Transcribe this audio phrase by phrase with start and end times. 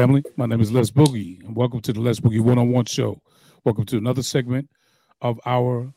[0.00, 2.86] Family, my name is Les Boogie, and welcome to the Les Boogie One on One
[2.86, 3.20] Show.
[3.64, 4.66] Welcome to another segment
[5.20, 5.92] of our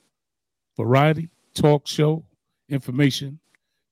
[0.75, 2.25] variety talk show,
[2.67, 3.39] information,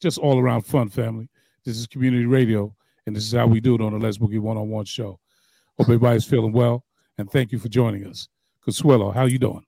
[0.02, 1.30] just all around fun, family.
[1.64, 4.42] This is community radio, and this is how we do it on the Les Boogie
[4.42, 5.18] One on One Show.
[5.78, 6.84] Hope everybody's feeling well,
[7.18, 8.28] and thank you for joining us.
[8.68, 9.64] Consuela, how you doing?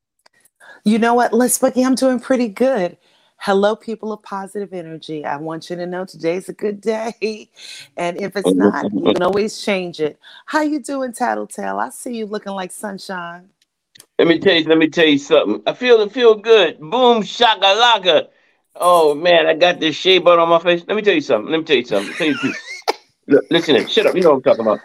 [0.83, 2.97] You know what, Les Boogie, I'm doing pretty good.
[3.45, 5.25] Hello, people of positive energy.
[5.25, 7.49] I want you to know today's a good day.
[7.97, 10.17] And if it's not, you can always change it.
[10.45, 11.77] How you doing, Tattletale?
[11.77, 13.49] I see you looking like sunshine.
[14.17, 15.61] Let me tell you, let me tell you something.
[15.67, 16.79] I feel it feel good.
[16.79, 18.27] Boom shakalaka.
[18.77, 20.85] Oh man, I got this shea butter on my face.
[20.87, 21.51] Let me tell you something.
[21.51, 22.13] Let me tell you something.
[22.13, 22.53] Tell you
[23.27, 23.87] Look, listen, in.
[23.87, 24.15] shut up.
[24.15, 24.79] You know what I'm talking about.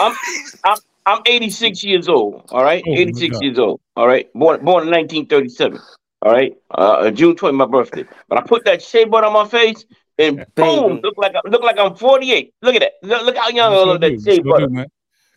[0.00, 0.16] I'm,
[0.64, 2.48] I'm, I'm 86 years old.
[2.50, 3.80] All right, oh, 86 years old.
[3.96, 5.78] All right, born born in 1937.
[6.26, 8.04] All right, uh, June 20, my birthday.
[8.28, 9.84] But I put that shea butter on my face,
[10.18, 12.52] and boom, look like I, look like I'm 48.
[12.62, 12.92] Look at that.
[13.00, 14.66] Look, look how young I look that shea butter.
[14.66, 14.90] Good,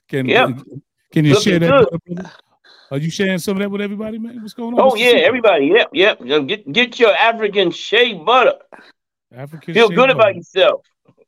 [0.08, 0.50] can, yep.
[1.14, 2.02] can you Looking share that?
[2.08, 2.32] Butter,
[2.90, 4.42] Are you sharing some of that with everybody, man?
[4.42, 4.80] What's going on?
[4.82, 5.68] Oh yeah, everybody.
[5.68, 6.48] Yep, yep.
[6.48, 8.56] Get get your African shea butter.
[9.32, 10.14] African Feel good butter.
[10.14, 10.82] about yourself.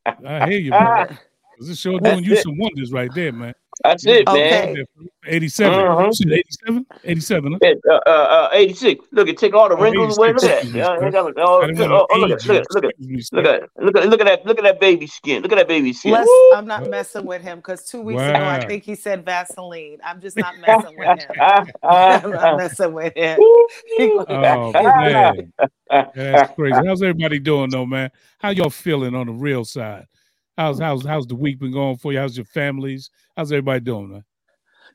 [0.08, 1.20] I hear you, man.
[1.60, 3.54] This show doing you some wonders right there, man.
[3.84, 4.86] That's it, man.
[5.26, 5.80] 87.
[5.80, 6.10] Uh-huh.
[6.32, 6.86] 87?
[7.04, 7.58] 87.
[7.62, 7.74] Huh?
[7.90, 9.06] Uh, uh, uh, 86.
[9.12, 10.34] Look at take all the oh, wrinkles away.
[10.34, 10.72] Look at that.
[10.72, 12.94] Yeah, look, oh, oh, oh, look, at, look, at, look, at,
[13.32, 15.44] look, at, look at look at that look at that baby skin.
[15.44, 16.14] Look at that baby skin.
[16.14, 18.30] Les, I'm not messing with him because two weeks wow.
[18.30, 20.00] ago I think he said Vaseline.
[20.04, 21.30] I'm just not messing with him.
[21.84, 23.38] I'm not messing with him.
[24.00, 25.54] oh man.
[25.90, 26.80] That's crazy.
[26.86, 28.10] How's everybody doing though, man?
[28.40, 30.08] How y'all feeling on the real side?
[30.58, 32.20] How's how's how's the week been going for you?
[32.20, 33.10] How's your families?
[33.36, 34.24] How's everybody doing, man?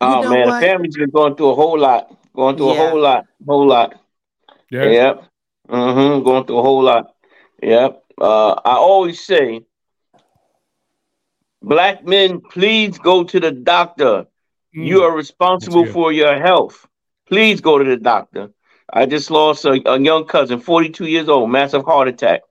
[0.01, 0.61] Oh you know man, what?
[0.61, 2.17] the family's been going through a whole lot.
[2.35, 2.83] Going through yeah.
[2.83, 3.27] a whole lot.
[3.47, 4.01] Whole lot.
[4.71, 4.85] Yeah.
[4.85, 5.25] Yep.
[5.69, 6.25] Mm-hmm.
[6.25, 7.15] Going through a whole lot.
[7.63, 8.03] Yep.
[8.21, 9.63] Uh, I always say,
[11.63, 14.27] black men, please go to the doctor.
[14.77, 14.87] Mm.
[14.87, 16.87] You are responsible for your health.
[17.27, 18.51] Please go to the doctor.
[18.93, 22.43] I just lost a, a young cousin, 42 years old, massive heart attack.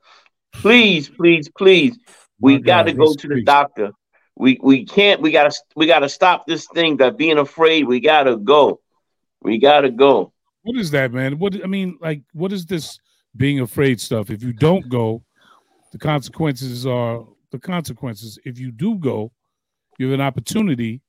[0.52, 1.98] Please, please, please
[2.40, 3.92] we got to go to the doctor.
[4.36, 5.22] We we can't.
[5.22, 7.88] We gotta we gotta stop this thing by being afraid.
[7.88, 8.82] We gotta go.
[9.42, 10.34] We gotta go.
[10.64, 11.40] What is that, man?
[11.40, 13.00] What I mean, like, what is this
[13.38, 14.30] being afraid stuff?
[14.30, 15.24] If you don't go,
[15.92, 18.38] the consequences are the consequences.
[18.44, 19.32] If you do go,
[19.98, 21.02] you have an opportunity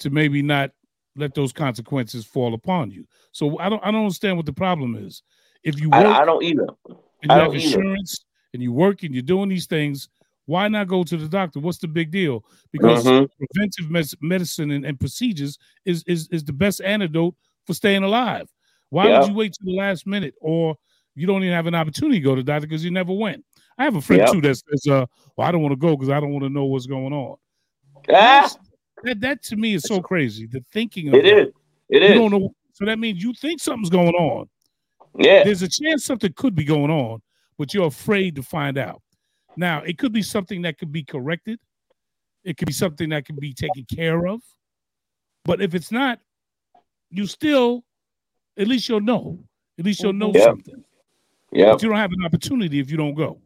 [0.00, 0.72] to maybe not
[1.14, 3.06] let those consequences fall upon you.
[3.32, 5.22] So I don't I don't understand what the problem is.
[5.62, 6.66] If you work, I, I don't either.
[7.22, 8.50] And you have insurance either.
[8.54, 10.08] and you work and you're doing these things,
[10.46, 11.60] why not go to the doctor?
[11.60, 12.44] What's the big deal?
[12.72, 13.26] Because mm-hmm.
[13.38, 17.34] preventive mes- medicine and, and, procedures is, is is the best antidote
[17.66, 18.48] for staying alive.
[18.90, 19.20] Why yeah.
[19.20, 20.76] would you wait to the last minute, or
[21.16, 23.44] you don't even have an opportunity to go to the doctor because you never went?
[23.76, 24.32] I have a friend yeah.
[24.32, 25.06] too that says, uh,
[25.36, 27.36] "Well, I don't want to go because I don't want to know what's going on."
[28.12, 28.50] Ah.
[29.02, 30.46] That that to me is so crazy.
[30.46, 31.48] The thinking of it is.
[31.88, 32.14] It you is.
[32.14, 34.48] Don't know, so that means you think something's going on.
[35.18, 35.44] Yeah.
[35.44, 37.20] There's a chance something could be going on,
[37.58, 39.02] but you're afraid to find out.
[39.56, 41.58] Now, it could be something that could be corrected.
[42.44, 44.42] It could be something that can be taken care of.
[45.44, 46.20] But if it's not,
[47.10, 47.84] you still,
[48.58, 49.38] at least you'll know.
[49.78, 50.44] At least you'll know yep.
[50.44, 50.84] something.
[51.52, 51.72] Yeah.
[51.72, 53.38] But you don't have an opportunity if you don't go.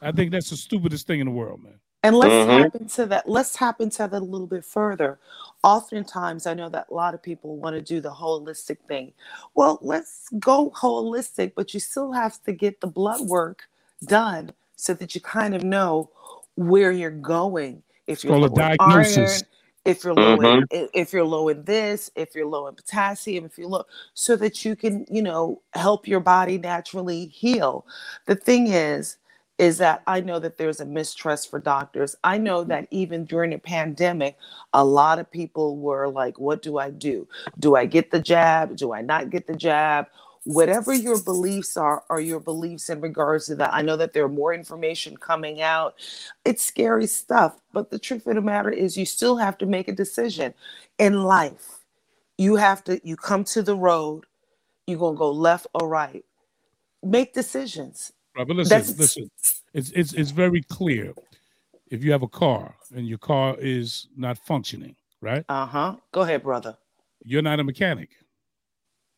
[0.00, 1.80] I think that's the stupidest thing in the world, man.
[2.02, 2.62] And let's mm-hmm.
[2.64, 3.28] tap into that.
[3.28, 5.18] Let's tap into that a little bit further.
[5.62, 9.14] Oftentimes, I know that a lot of people want to do the holistic thing.
[9.54, 13.64] Well, let's go holistic, but you still have to get the blood work
[14.04, 16.10] done so that you kind of know
[16.56, 17.82] where you're going.
[18.06, 19.04] If you're low in iron,
[19.84, 20.64] if you're low mm-hmm.
[20.70, 23.84] in if you're low in this, if you're low in potassium, if you're low,
[24.14, 27.86] so that you can, you know, help your body naturally heal.
[28.26, 29.18] The thing is,
[29.58, 32.16] is that I know that there's a mistrust for doctors.
[32.24, 34.36] I know that even during the pandemic,
[34.72, 37.28] a lot of people were like, What do I do?
[37.58, 38.76] Do I get the jab?
[38.76, 40.06] Do I not get the jab?
[40.44, 43.72] Whatever your beliefs are are your beliefs in regards to that.
[43.72, 45.94] I know that there are more information coming out.
[46.44, 49.88] It's scary stuff but the truth of the matter is you still have to make
[49.88, 50.54] a decision
[50.98, 51.84] in life.
[52.38, 54.24] You have to you come to the road
[54.86, 56.24] you're going to go left or right.
[57.02, 58.12] Make decisions.
[58.36, 59.30] Right, but listen That's, listen.
[59.72, 61.14] It's, it's it's very clear
[61.90, 65.44] if you have a car and your car is not functioning right?
[65.48, 65.96] Uh-huh.
[66.12, 66.76] Go ahead brother.
[67.24, 68.10] You're not a mechanic.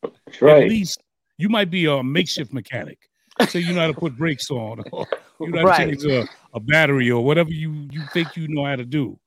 [0.02, 0.62] That's right.
[0.62, 1.02] At least
[1.38, 2.98] you might be a makeshift mechanic.
[3.48, 5.06] So you know how to put brakes on, or
[5.40, 5.86] you know how right.
[5.88, 9.18] to change a, a battery, or whatever you you think you know how to do.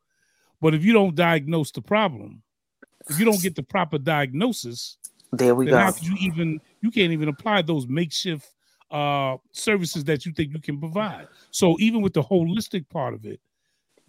[0.62, 2.42] But if you don't diagnose the problem,
[3.08, 4.98] if you don't get the proper diagnosis,
[5.32, 5.80] there we then go.
[5.80, 8.54] How could you even you can't even apply those makeshift
[8.92, 11.28] uh services that you think you can provide.
[11.52, 13.40] So even with the holistic part of it,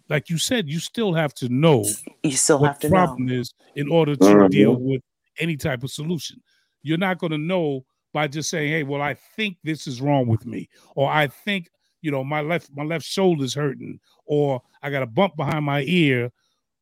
[0.09, 1.83] like you said, you still have to know
[2.23, 3.39] you still what have to know what the problem know.
[3.39, 4.49] is in order to Mhm.
[4.51, 5.01] deal with
[5.39, 6.41] any type of solution.
[6.83, 10.27] You're not going to know by just saying, "Hey, well, I think this is wrong
[10.27, 11.69] with me," or "I think
[12.01, 15.81] you know my left my left shoulder's hurting," or "I got a bump behind my
[15.83, 16.31] ear."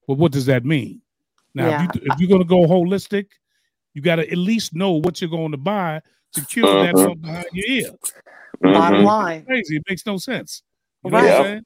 [0.07, 1.01] Well, what does that mean?
[1.53, 1.83] Now, Yeah.
[1.83, 3.27] if, you, if you're going to go holistic,
[3.93, 6.01] you got to at least know what you're going to buy
[6.33, 7.05] to cure that Mhm.
[7.07, 7.91] bump behind your ear.
[8.61, 9.05] Bottom Mhm.
[9.05, 10.63] line, Crazy, it makes no sense.
[11.03, 11.63] You Right.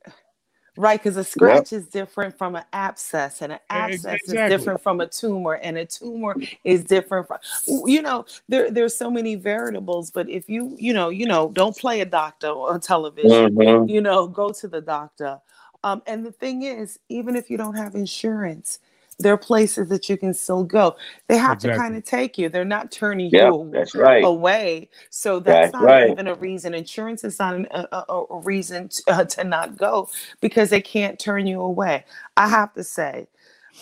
[0.78, 1.02] Right?
[1.02, 4.38] Because a scratch is different from an abscess, and an abscess exactly.
[4.38, 7.38] is different from a tumor, and a tumor is different from
[7.86, 8.26] you know.
[8.50, 12.06] There, there's so many variables, but if you, you know, you know, don't play a
[12.06, 13.56] doctor on television.
[13.56, 13.90] Mhm.
[13.90, 15.40] You know, go to the doctor.
[15.84, 18.80] Um, and the thing is, even if you don't have insurance,
[19.20, 20.96] there are places that you can still go.
[21.30, 22.50] They have to kind of take you.
[22.50, 24.32] They're not turning Yep, you that's right.
[24.32, 24.90] away.
[25.12, 26.06] So that's That's not right.
[26.06, 26.74] even a reason.
[26.76, 30.10] Insurance is not an, a, a, a reason to, uh, to not go
[30.42, 32.06] because they can't turn you away.
[32.38, 33.28] I have to say,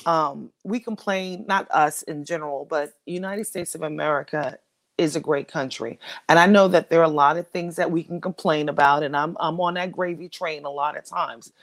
[0.05, 4.59] um, we complain, not us in general, but United States of America
[4.99, 5.99] is a great country.
[6.29, 9.03] And I know that there are a lot of things that we can complain about,
[9.03, 11.53] and I'm I'm on that gravy train a lot of times.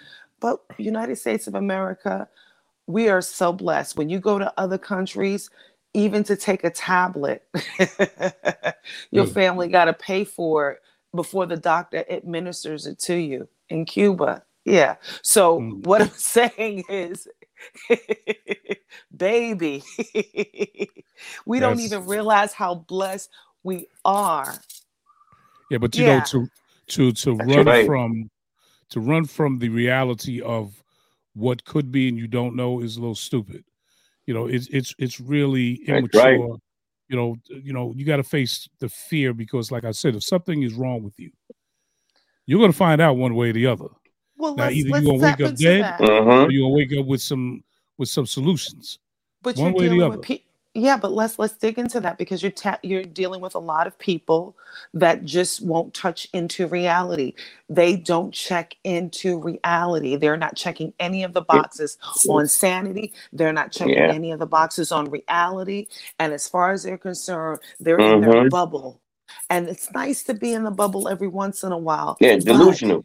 [0.40, 2.28] But United States of America,
[2.88, 3.98] we are so blessed.
[3.98, 5.50] When you go to other countries,
[5.94, 7.44] even to take a tablet,
[9.12, 9.26] your Really?
[9.26, 10.80] family got to pay for it
[11.16, 13.48] before the doctor administers it to you.
[13.70, 14.96] In Cuba, yeah.
[15.22, 15.84] So Mm.
[15.84, 17.28] what I'm saying is,
[19.16, 19.84] baby,
[21.46, 23.30] we don't even realize how blessed
[23.64, 24.66] we are.
[25.70, 26.04] Yeah, but you Yeah.
[26.04, 26.48] know, to
[26.88, 27.86] to to That's run right.
[27.86, 28.30] from
[28.90, 30.82] to run from the reality of
[31.38, 33.64] what could be and you don't know is a little stupid.
[34.26, 36.22] You know, it's it's it's really That's immature.
[36.22, 36.60] right.
[37.10, 40.22] You know, you know, you got to face the fear because, like I said, if
[40.24, 41.30] something is wrong with you,
[42.44, 43.86] you're going to find out one way or the other.
[44.36, 46.00] Well, Now, let's, either you let's gonna wake up dead, that.
[46.00, 46.46] Mhm.
[46.46, 47.64] Or you're going to wake up with some
[47.96, 48.98] with some solutions.
[49.42, 50.16] But One you're way or the dealing other.
[50.18, 50.42] with pe-
[50.78, 53.86] yeah, but let's let's dig into that because you're ta- you're dealing with a lot
[53.86, 54.56] of people
[54.94, 57.34] that just won't touch into reality.
[57.68, 60.16] They don't check into reality.
[60.16, 63.12] They're not checking any of the boxes on sanity.
[63.32, 64.12] They're not checking Yeah.
[64.12, 65.88] any of the boxes on reality.
[66.18, 68.50] And as far as they're concerned, they're in their Mhm.
[68.50, 69.00] bubble.
[69.50, 72.16] And it's nice to be in the bubble every once in a while.
[72.20, 73.04] Yeah, but- delusional.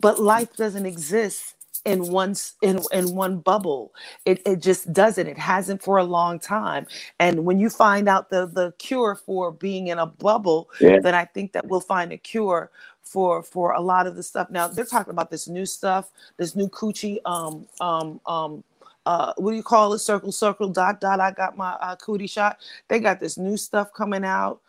[0.00, 1.54] but life doesn't exist
[1.84, 3.94] in one in in one bubble
[4.26, 6.86] it, it just doesn't it hasn't for a long time
[7.20, 11.00] and when you find out the the cure for being in a bubble Yeah.
[11.00, 12.70] then i think that we'll find a cure
[13.02, 16.56] for for a lot of the stuff now they're talking about this new stuff this
[16.56, 18.64] new coochie um um um
[19.06, 19.98] uh, what do you call it?
[20.00, 21.20] Circle, circle, dot, dot.
[21.20, 22.58] I got my uh, cootie shot.
[22.88, 24.60] They got this new stuff coming out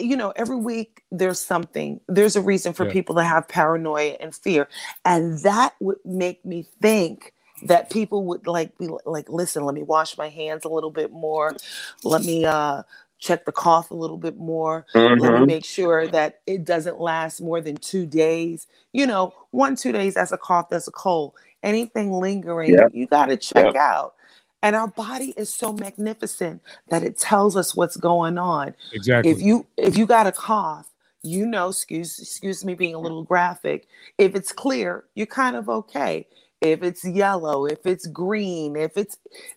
[0.00, 2.00] you know, every week there's something.
[2.08, 2.86] There's a reason for Yeah.
[2.86, 4.68] people to have paranoia and fear,
[5.04, 9.82] and that would make me think that people would like be like, listen, let me
[9.84, 11.56] wash my hands a little bit more.
[12.04, 12.84] Let me uh
[13.20, 14.86] check the cough a little bit more.
[15.18, 15.44] Let me Mhm.
[15.44, 18.66] make sure that it doesn't last more than two days.
[18.92, 21.34] You know, one, two days, that's a cough, that's a cold.
[21.62, 22.92] Anything lingering, Yep.
[22.92, 23.76] you got to check Yep.
[23.76, 24.14] out.
[24.62, 29.30] And our body is so magnificent that it tells us what's going on Exactly.
[29.32, 30.88] if you if you got a cough
[31.22, 33.86] you know excuse excuse me being a little graphic
[34.18, 36.26] if it's clear you're kind of okay
[36.60, 39.16] if it's yellow if it's green if it's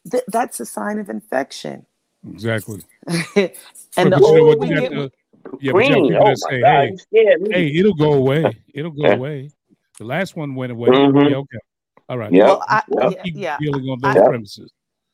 [0.09, 1.85] th- that's a sign of infection
[2.29, 2.81] exactly.
[3.07, 3.51] and the
[3.95, 4.59] But you know older what?
[4.59, 5.11] we get to-
[5.59, 6.15] yeah, but you got Green.
[6.15, 7.53] Oh my say, God, "Hey, you scared me.
[7.53, 8.57] hey, it'll go away.
[8.73, 9.15] It'll go Yeah.
[9.15, 9.51] away."
[9.99, 10.89] The last one went away.
[10.89, 11.29] Mhm.
[11.29, 11.57] Yeah, okay.
[12.07, 12.31] All right.
[12.31, 12.45] Yep.
[12.45, 13.11] well I, Yep.
[13.17, 14.25] yeah, Keep yeah dealing on I- those Yep.
[14.25, 14.71] premises.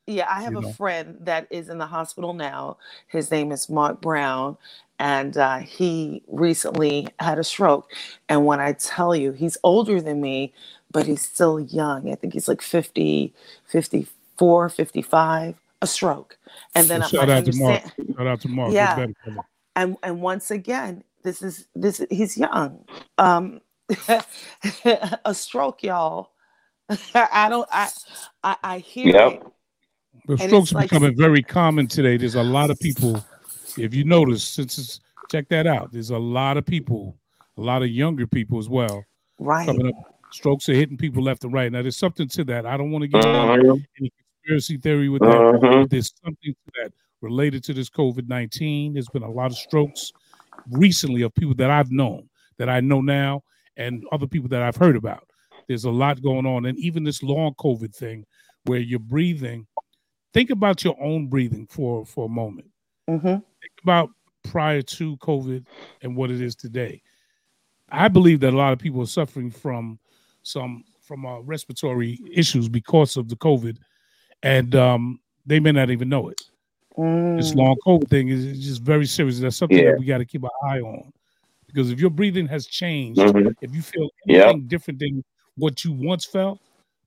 [0.10, 0.76] Yeah, I have you a know.
[0.78, 2.78] friend that is in the hospital now.
[3.08, 4.58] His name is Mark Brown,
[5.00, 7.92] and uh, he recently had a stroke.
[8.30, 10.54] And when I tell you, he's older than me,
[10.92, 12.12] but he's still young.
[12.12, 13.34] I think he's like 50,
[13.68, 16.38] 54, 55, a stroke.
[16.76, 17.82] And then Well, I shout out to Mark.
[17.82, 18.76] understand, Shout out to Mark.
[18.76, 19.04] Yeah.
[19.76, 22.86] and and once again, this is this he's young.
[23.20, 23.62] Um,
[25.26, 26.32] a stroke, y'all.
[27.16, 27.68] I don't.
[27.72, 27.92] I
[28.44, 29.24] I, I hear Yep.
[29.24, 29.44] it.
[30.30, 32.16] But And strokes are like- becoming very common today.
[32.16, 33.26] There's a lot of people.
[33.80, 35.00] If you notice, since it's,
[35.32, 37.18] check that out, there's a lot of people,
[37.58, 39.04] a lot of younger people as well
[39.40, 39.66] Right.
[39.66, 40.20] coming up.
[40.32, 41.72] Strokes are hitting people left and right.
[41.72, 42.68] Now, there's something to that.
[42.68, 43.86] I don't want to get into Mhm.
[44.00, 44.12] any
[44.44, 45.58] conspiracy theory with that.
[45.62, 48.94] But there's something to that related to this COVID 19.
[48.94, 50.14] There's been a lot of strokes
[50.70, 53.42] recently of people that I've known, that I know now,
[53.78, 55.28] and other people that I've heard about.
[55.68, 56.68] There's a lot going on.
[56.68, 58.28] And even this long COVID thing
[58.66, 59.66] where you're breathing,
[60.34, 62.68] think about your own breathing for, for a moment.
[63.08, 64.10] hmm Think about
[64.44, 65.66] prior to COVID
[66.02, 67.02] and what it is today.
[67.92, 70.00] I believe that a lot of people are suffering from
[70.44, 73.78] some from uh, respiratory issues because of the COVID,
[74.44, 76.40] and um, they may not even know it.
[76.98, 77.38] Mm.
[77.38, 79.40] This long COVID thing is just very serious.
[79.40, 79.92] That's something yeah.
[79.92, 81.12] that we got to keep an eye on
[81.70, 83.50] because if your breathing has changed, mm-hmm.
[83.62, 84.68] if you feel anything yep.
[84.68, 85.24] different than
[85.56, 86.60] what you once felt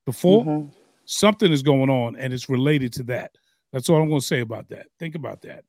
[0.04, 0.68] before, mm-hmm.
[1.04, 3.36] Something is going on and it's related to that.
[3.72, 4.86] That's all I'm going to say about that.
[4.98, 5.64] Think about that.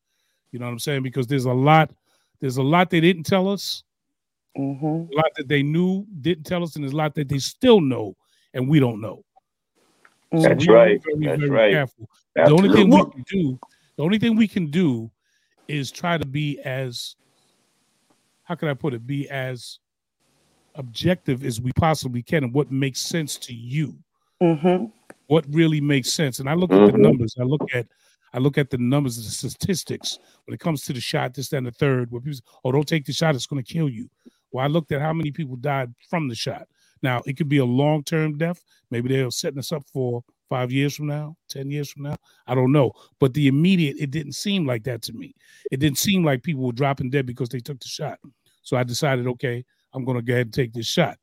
[0.51, 1.03] You know what I'm saying?
[1.03, 1.91] Because there's a lot,
[2.39, 3.83] there's a lot they didn't tell us,
[4.57, 4.85] mm-hmm.
[4.85, 7.81] a lot that they knew didn't tell us, and there's a lot that they still
[7.81, 8.15] know
[8.53, 9.23] and we don't know.
[10.33, 11.01] So That's right.
[11.03, 11.71] Very, That's very right.
[11.71, 12.09] Careful.
[12.35, 13.59] The only thing we can do,
[13.95, 15.11] the only thing we can do,
[15.67, 17.15] is try to be as,
[18.43, 19.79] how can I put it, be as
[20.75, 23.95] objective as we possibly can, and what makes sense to you.
[24.41, 24.85] Mm-hmm.
[25.27, 26.39] What really makes sense?
[26.39, 27.01] And I look at the mm-hmm.
[27.01, 27.35] numbers.
[27.39, 27.87] I look at
[28.33, 31.67] I look at the numbers, the statistics when it comes to the shot, this, and
[31.67, 34.09] the third, where people say, oh, don't take the shot, it's going to kill you.
[34.51, 36.67] Well, I looked at how many people died from the shot.
[37.03, 38.63] Now, it could be a long term death.
[38.89, 42.15] Maybe they're setting us up for five years from now, 10 years from now.
[42.47, 42.93] I don't know.
[43.19, 45.35] But the immediate, it didn't seem like that to me.
[45.71, 48.19] It didn't seem like people were dropping dead because they took the shot.
[48.61, 51.17] So I decided, okay, I'm going to go ahead and take this shot.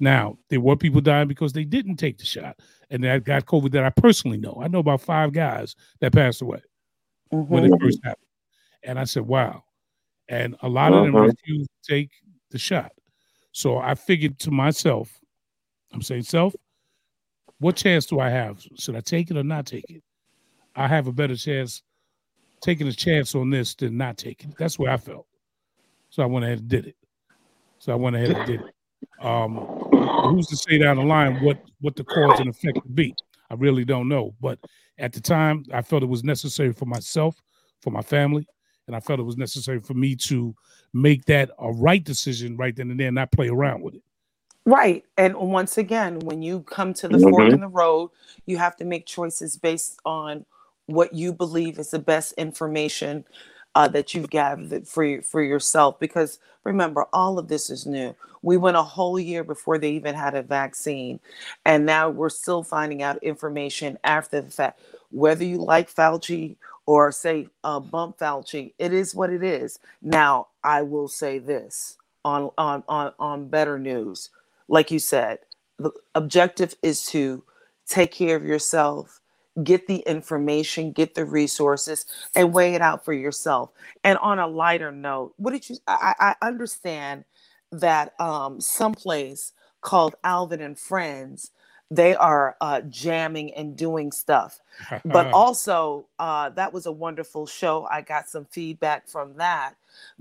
[0.00, 2.58] Now, there were people dying because they didn't take the shot
[2.90, 4.60] and that got COVID that I personally know.
[4.62, 6.60] I know about five guys that passed away
[7.32, 7.52] mm-hmm.
[7.52, 7.84] when it mm-hmm.
[7.84, 8.26] first happened.
[8.82, 9.64] And I said, wow.
[10.28, 11.26] And a lot of them uh-huh.
[11.26, 12.10] refused to take
[12.50, 12.92] the shot.
[13.52, 15.20] So I figured to myself,
[15.92, 16.54] I'm saying, self,
[17.58, 18.64] what chance do I have?
[18.76, 20.02] Should I take it or not take it?
[20.74, 21.82] I have a better chance
[22.60, 24.56] taking a chance on this than not taking it.
[24.58, 25.26] That's where I felt.
[26.10, 26.96] So I went ahead and did it.
[27.78, 28.73] So I went ahead and did it.
[29.20, 29.56] Um,
[30.30, 33.14] who's to say down the line what what the cause and effect would be?
[33.50, 34.34] I really don't know.
[34.40, 34.58] But
[34.98, 37.42] at the time, I felt it was necessary for myself,
[37.82, 38.46] for my family,
[38.86, 40.54] and I felt it was necessary for me to
[40.92, 44.02] make that a right decision right then and there, and not play around with it.
[44.66, 45.04] Right.
[45.18, 47.30] And once again, when you come to the mm-hmm.
[47.30, 48.10] fork in the road,
[48.46, 50.46] you have to make choices based on
[50.86, 53.24] what you believe is the best information
[53.74, 55.98] uh, that you've gathered for for yourself.
[55.98, 58.14] Because remember, all of this is new.
[58.42, 61.20] We went a whole year before they even had a vaccine,
[61.64, 64.80] and now we're still finding out information after the fact.
[65.10, 69.78] Whether you like Fauci or say uh, bump Fauci, it is what it is.
[70.02, 74.30] Now, I will say this on on on on better news,
[74.68, 75.38] like you said,
[75.78, 77.42] the objective is to
[77.86, 79.20] take care of yourself
[79.62, 83.70] get the information, get the resources, and weigh it out for yourself.
[84.02, 85.76] And on a lighter note, what did you?
[85.86, 87.24] I, I understand
[87.70, 91.50] that um, someplace called Alvin and Friends,
[91.90, 94.60] they are uh, jamming and doing stuff.
[95.04, 97.86] but also, uh, that was a wonderful show.
[97.90, 99.74] I got some feedback from that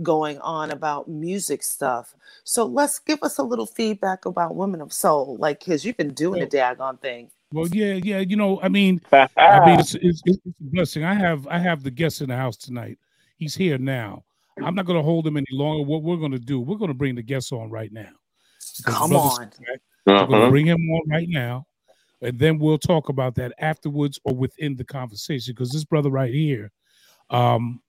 [0.04, 2.14] going on about music stuff.
[2.44, 6.14] So let's give us a little feedback about Women of Soul, like because you've been
[6.14, 7.32] doing a daggone thing.
[7.54, 8.20] Well, yeah, yeah.
[8.20, 11.04] You know, I mean, I mean, it's, it's, it's, a blessing.
[11.04, 12.98] I have I have the guest in the house tonight.
[13.38, 14.24] He's here now.
[14.64, 15.84] I'm not going to hold him any longer.
[15.84, 18.10] What we're going to do, we're going to bring the guest on right now.
[18.86, 19.52] Come on.
[20.06, 20.26] We're uh-huh.
[20.26, 21.68] going to bring him on right now,
[22.22, 25.54] and then we'll talk about that afterwards or within the conversation.
[25.54, 26.72] Because this brother right here,
[27.30, 27.82] um,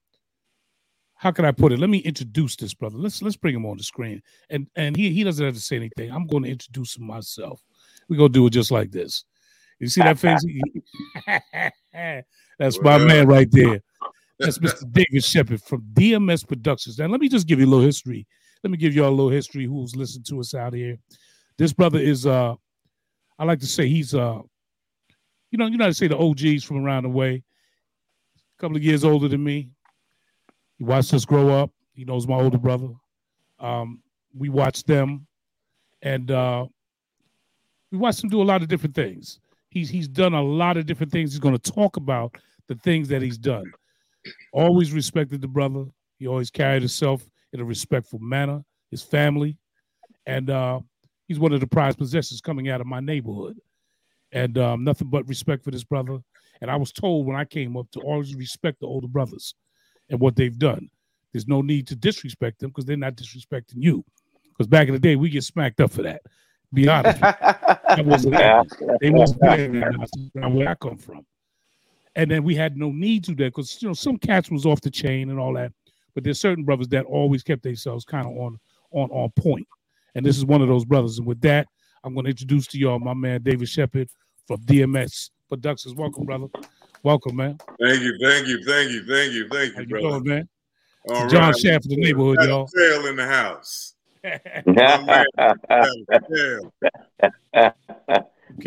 [1.14, 1.78] how can I put it?
[1.78, 2.98] Let me introduce this brother.
[2.98, 5.76] Let's let's bring him on the screen, and and he he doesn't have to say
[5.76, 6.10] anything.
[6.10, 7.62] I'm going to introduce him myself.
[8.08, 9.24] We're gonna do it just like this.
[9.80, 10.44] You see that face?
[12.58, 13.80] That's my man right there.
[14.38, 14.84] That's Mr.
[14.92, 16.98] David Sheppard from DMS Productions.
[16.98, 18.26] Now, let me just give you a little history.
[18.62, 20.98] Let me give you all a little history who's listening to us out here.
[21.58, 22.54] This brother is uh
[23.38, 24.40] I like to say he's uh
[25.50, 27.42] you know, you know to say the OGs from around the way.
[28.36, 29.70] A couple of years older than me.
[30.78, 31.70] He watched us grow up.
[31.92, 32.88] He knows my older brother.
[33.60, 34.02] Um,
[34.36, 35.26] we watched them
[36.02, 36.66] and uh
[37.92, 39.38] we watched him do a lot of different things.
[39.74, 41.32] He's he's done a lot of different things.
[41.32, 42.36] He's going to talk about
[42.68, 43.70] the things that he's done.
[44.52, 45.84] Always respected the brother.
[46.18, 48.64] He always carried himself in a respectful manner.
[48.92, 49.58] His family,
[50.26, 50.78] and uh,
[51.26, 53.58] he's one of the prized possessions coming out of my neighborhood.
[54.30, 56.18] And um, nothing but respect for this brother.
[56.60, 59.54] And I was told when I came up to always respect the older brothers
[60.08, 60.88] and what they've done.
[61.32, 64.04] There's no need to disrespect them because they're not disrespecting you.
[64.50, 66.22] Because back in the day, we get smacked up for that.
[66.74, 67.20] Be honest.
[67.20, 68.34] that wasn't
[69.00, 69.40] They wasn't
[70.54, 71.24] where I come from.
[72.16, 74.80] And then we had no need to that because you know some cats was off
[74.80, 75.72] the chain and all that.
[76.14, 78.58] But there's certain brothers that always kept themselves kind of on
[78.92, 79.66] on on point.
[80.14, 81.18] And this is one of those brothers.
[81.18, 81.66] And with that,
[82.04, 84.08] I'm going to introduce to y'all my man David Sheppard
[84.46, 85.94] from DMS Productions.
[85.94, 86.46] Welcome, brother.
[87.02, 87.58] Welcome, man.
[87.80, 90.08] Thank you, thank you, thank you, thank you, thank you, How you brother.
[90.08, 90.48] Doing, man?
[91.08, 91.58] All John right.
[91.58, 92.68] Shaft of the neighborhood, y'all.
[92.68, 93.93] Sale in the house.
[94.24, 94.50] Okay.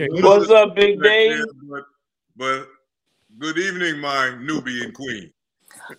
[0.10, 1.46] What's up, Big Dave?
[1.70, 1.86] But,
[2.36, 2.68] but
[3.40, 5.32] good evening, my Nubian queen.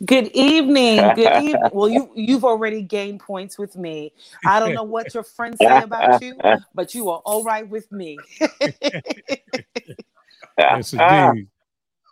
[0.05, 0.99] Good evening.
[1.15, 1.71] Good evening.
[1.73, 4.13] Well, you you've already gained points with me.
[4.45, 6.37] I don't know what your friends say about you,
[6.75, 8.19] but you are all right with me.
[10.59, 11.49] yes, indeed.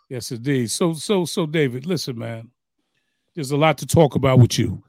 [0.09, 0.71] Yes, indeed.
[0.71, 2.49] So, so, so, David, listen, man.
[3.35, 4.81] There's a lot to talk about with you.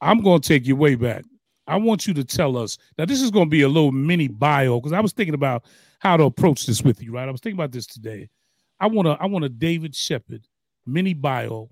[0.00, 1.24] I'm going to take you way back.
[1.66, 3.04] I want you to tell us now.
[3.04, 5.64] This is going to be a little mini bio because I was thinking about
[5.98, 7.12] how to approach this with you.
[7.12, 8.28] Right, I was thinking about this today.
[8.78, 9.16] I want to.
[9.20, 10.46] I want a David Sheppard
[10.86, 11.70] mini bio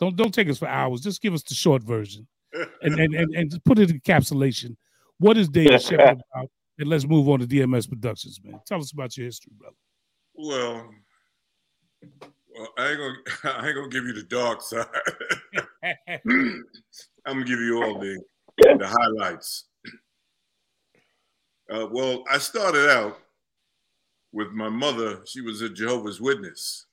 [0.00, 1.02] don't don't take us for hours.
[1.02, 2.26] Just give us the short version,
[2.82, 4.76] and and and, and put it in encapsulation.
[5.18, 6.50] What is David Sheppard about?
[6.78, 8.58] And let's move on to DMS Productions, man.
[8.66, 9.76] Tell us about your history, brother.
[10.34, 10.88] Well,
[12.02, 13.16] well I ain't gonna
[13.58, 14.86] I ain't gonna give you the dark side.
[16.24, 16.64] I'm
[17.26, 18.18] gonna give you all the
[18.62, 19.64] the highlights.
[21.70, 23.18] Uh, well, I started out
[24.32, 25.20] with my mother.
[25.26, 26.86] She was a Jehovah's Witness.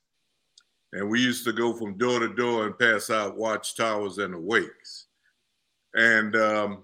[0.93, 5.07] And we used to go from door to door and pass out watchtowers and awakes.
[5.93, 6.83] And um,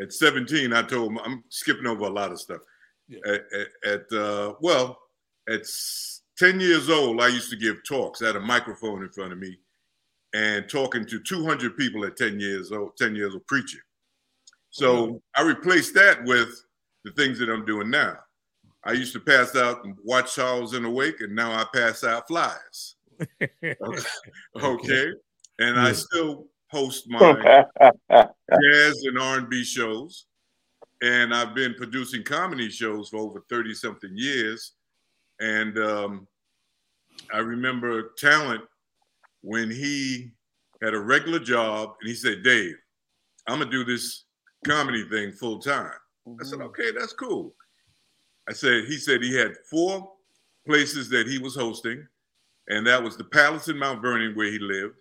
[0.00, 2.60] at 17, I told him, I'm skipping over a lot of stuff.
[3.08, 3.18] Yeah.
[3.26, 4.98] At, at, at uh, well,
[5.48, 5.62] at
[6.38, 8.22] 10 years old, I used to give talks.
[8.22, 9.58] I had a microphone in front of me
[10.32, 13.80] and talking to 200 people at 10 years old, 10 years of preaching.
[14.70, 15.16] So mm-hmm.
[15.34, 16.48] I replaced that with
[17.04, 18.16] the things that I'm doing now.
[18.84, 22.96] I used to pass out watchtowers and awake, and now I pass out flyers.
[24.62, 25.12] okay.
[25.58, 27.64] And I still host my
[28.10, 30.26] jazz and R&B shows.
[31.02, 34.72] And I've been producing comedy shows for over 30 something years.
[35.40, 36.28] And um,
[37.32, 38.62] I remember Talent
[39.42, 40.30] when he
[40.82, 42.76] had a regular job and he said, Dave,
[43.46, 44.24] I'm going to do this
[44.66, 45.92] comedy thing full time.
[46.40, 46.68] I said, mm-hmm.
[46.68, 47.54] okay, that's cool.
[48.48, 50.12] I said, he said he had four
[50.66, 52.06] places that he was hosting
[52.70, 54.94] and that was the Palace in Mount Vernon where he lived,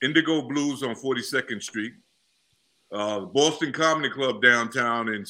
[0.00, 1.92] Indigo Blues on 42nd Street,
[2.92, 5.24] uh, Boston Comedy Club downtown in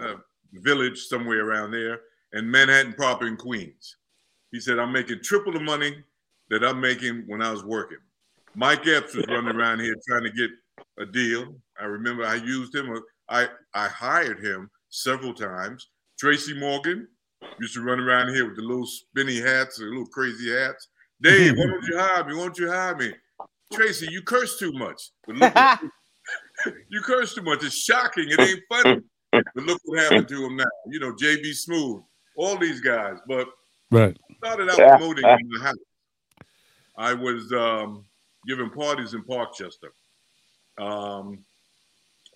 [0.00, 0.14] uh,
[0.52, 2.00] Village, somewhere around there,
[2.34, 3.96] and Manhattan Proper in Queens.
[4.52, 5.96] He said, I'm making triple the money
[6.50, 7.98] that I'm making when I was working.
[8.54, 10.50] Mike Epps was running around here trying to get
[10.98, 11.54] a deal.
[11.80, 12.94] I remember I used him.
[13.32, 15.88] I, I hired him several times.
[16.18, 17.08] Tracy Morgan
[17.58, 20.88] used to run around here with the little spinny hats, the little crazy hats.
[21.20, 22.34] Dave, why don't you hire me?
[22.34, 23.12] Why don't you hire me?
[23.72, 25.10] Tracy, you curse too much.
[25.26, 25.54] Look,
[26.90, 27.64] you curse too much.
[27.64, 28.26] It's shocking.
[28.28, 29.00] It ain't funny.
[29.32, 30.64] But look what happened to him now.
[30.88, 32.04] You know, JB Smoove,
[32.36, 33.16] all these guys.
[33.26, 33.48] But
[33.90, 34.16] right.
[34.38, 35.76] started out promoting in the house.
[36.98, 38.04] I was um,
[38.46, 39.88] giving parties in Parkchester.
[40.76, 41.44] Um,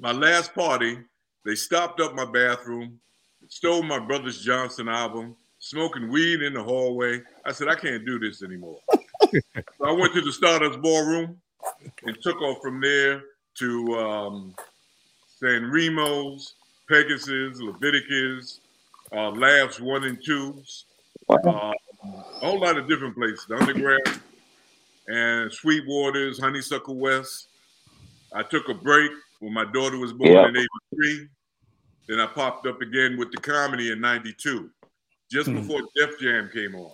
[0.01, 0.99] my last party,
[1.45, 2.99] they stopped up my bathroom,
[3.49, 7.23] stole my Brothers Johnson album, smoking weed in the hallway.
[7.45, 8.79] I said, I can't do this anymore.
[9.33, 11.41] so I went to the Stardust Ballroom
[12.05, 13.23] and took off from there
[13.59, 14.55] to um,
[15.29, 16.55] San Remo's,
[16.89, 18.61] Pegasus, Leviticus,
[19.13, 20.85] uh, Labs 1 and 2s,
[21.31, 21.75] uh, a
[22.41, 24.21] whole lot of different places, Underground,
[25.09, 27.49] and Sweetwaters, Honeysuckle West.
[28.33, 31.29] I took a break when my daughter was born in 83.
[32.09, 34.70] Then I popped up again with the comedy in 92
[35.31, 35.57] just mm.
[35.57, 36.92] before Def Jam came on.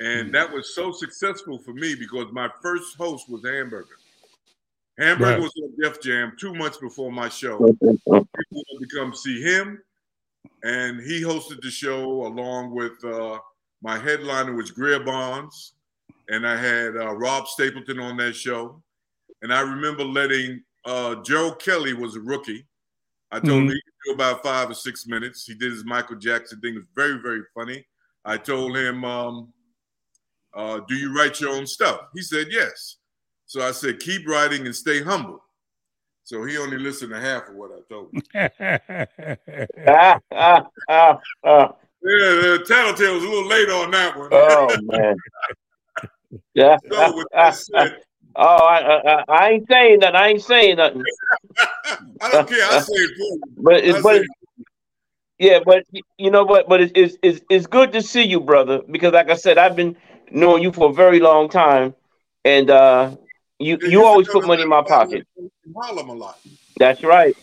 [0.00, 0.32] And mm.
[0.32, 3.96] that was so successful for me because my first host was Hamburger.
[4.98, 7.58] Hamburger was on Def Jam two months before my show.
[7.58, 9.80] People would come see him,
[10.62, 13.38] and he hosted the show along with uh,
[13.82, 15.72] my headliner was Greer Barnes,
[16.28, 18.82] and I had uh, Rob Stapleton on that show.
[19.42, 22.66] And I remember letting uh, Joe Kelly was a rookie.
[23.30, 23.68] I told mm-hmm.
[23.68, 25.44] him he could do about five or six minutes.
[25.44, 26.74] He did his Michael Jackson thing.
[26.74, 27.86] It was very, very funny.
[28.24, 29.52] I told him, um,
[30.54, 32.00] uh, do you write your own stuff?
[32.14, 32.96] He said, yes.
[33.46, 35.42] So I said, keep writing and stay humble.
[36.24, 38.22] So he only listened to half of what I told him.
[38.34, 40.18] yeah,
[42.02, 44.28] the tattletale was a little late on that one.
[44.32, 45.16] Oh, man.
[46.54, 46.76] yeah.
[46.90, 47.98] so with that said,
[48.36, 50.14] Oh, I, I, I, ain't saying that.
[50.14, 51.02] I ain't saying nothing.
[52.20, 52.66] I don't care.
[52.70, 53.40] I say it.
[53.56, 54.28] But it's, but it's,
[55.38, 55.84] yeah, but
[56.18, 56.68] you know what?
[56.68, 58.82] But it's, it's it's it's good to see you, brother.
[58.90, 59.96] Because like I said, I've been
[60.30, 61.94] knowing you for a very long time,
[62.44, 63.16] and uh,
[63.58, 65.26] you you, you always put money in my pocket.
[65.74, 66.38] Harlem a lot.
[66.78, 67.34] That's right.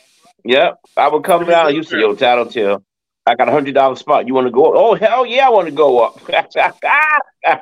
[0.45, 1.73] Yep, I would come down.
[1.73, 2.83] You see your tattletale.
[3.25, 4.27] I got a hundred dollar spot.
[4.27, 4.71] You want to go?
[4.71, 4.73] Up?
[4.77, 6.21] Oh hell yeah, I want to go up.
[6.29, 7.61] yeah,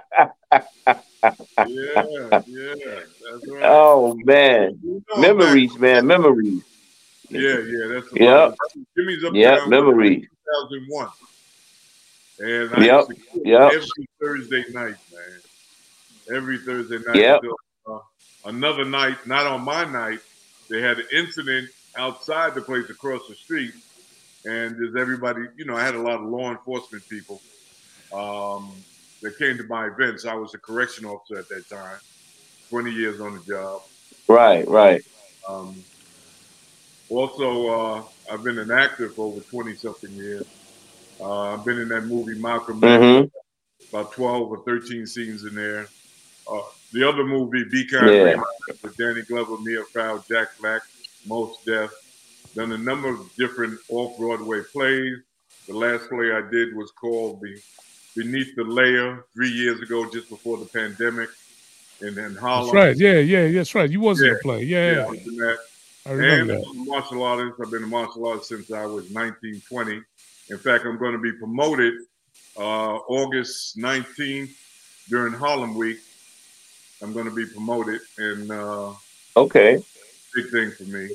[2.46, 3.00] yeah.
[3.26, 3.62] Right.
[3.64, 6.06] Oh man, you know, memories, man.
[6.06, 6.64] man, memories.
[7.30, 8.56] Yeah, yeah, that's yep.
[8.96, 10.30] Jimmy's up yep, memory.
[10.70, 11.10] 2001.
[12.38, 13.06] And I yep,
[13.44, 13.72] yep.
[13.74, 16.36] every Thursday night, man.
[16.36, 17.16] Every Thursday night.
[17.16, 17.42] Yep.
[17.88, 18.00] uh,
[18.46, 20.20] another night, not on my night,
[20.70, 23.74] they had an incident outside the place across the street.
[24.46, 27.42] And there's everybody, you know, I had a lot of law enforcement people
[28.14, 28.72] um,
[29.22, 30.26] that came to my events.
[30.26, 31.98] I was a correction officer at that time,
[32.76, 33.84] 20 years on the job.
[34.28, 35.02] Right, right.
[35.48, 35.82] Um,
[37.08, 40.44] also, uh, I've been an actor for over 20 something years.
[41.22, 43.96] Uh, I've been in that movie Malcolm mm-hmm.
[43.96, 45.88] about 12 or 13 scenes in there.
[46.52, 48.42] Uh, the other movie, Be Kind yeah.
[48.84, 50.82] with Danny Glover, Mia Farrow, Jack Black,
[51.26, 51.92] Mos Def.
[52.56, 55.20] Done a number of different off-Broadway plays.
[55.70, 57.58] The last play I did was called the
[58.18, 61.30] Beneath the Layer three years ago, just before the pandemic,
[62.02, 62.68] in, then Harlem.
[62.68, 62.98] That's right.
[62.98, 63.90] Yeah, yeah, that's right.
[63.90, 64.28] You was yeah.
[64.28, 64.64] in the play.
[64.64, 65.56] Yeah, yeah.
[66.06, 66.68] I remember and that.
[66.70, 67.60] I'm a martial artist.
[67.62, 70.02] I've been a martial artist since I was 19, 20.
[70.50, 71.94] In fact, I'm going to be promoted
[72.58, 74.52] uh, August 19th
[75.10, 76.00] during Harlem Week.
[77.02, 78.94] I'm going to be promoted, and uh,
[79.36, 79.84] okay,
[80.34, 81.10] big thing for me,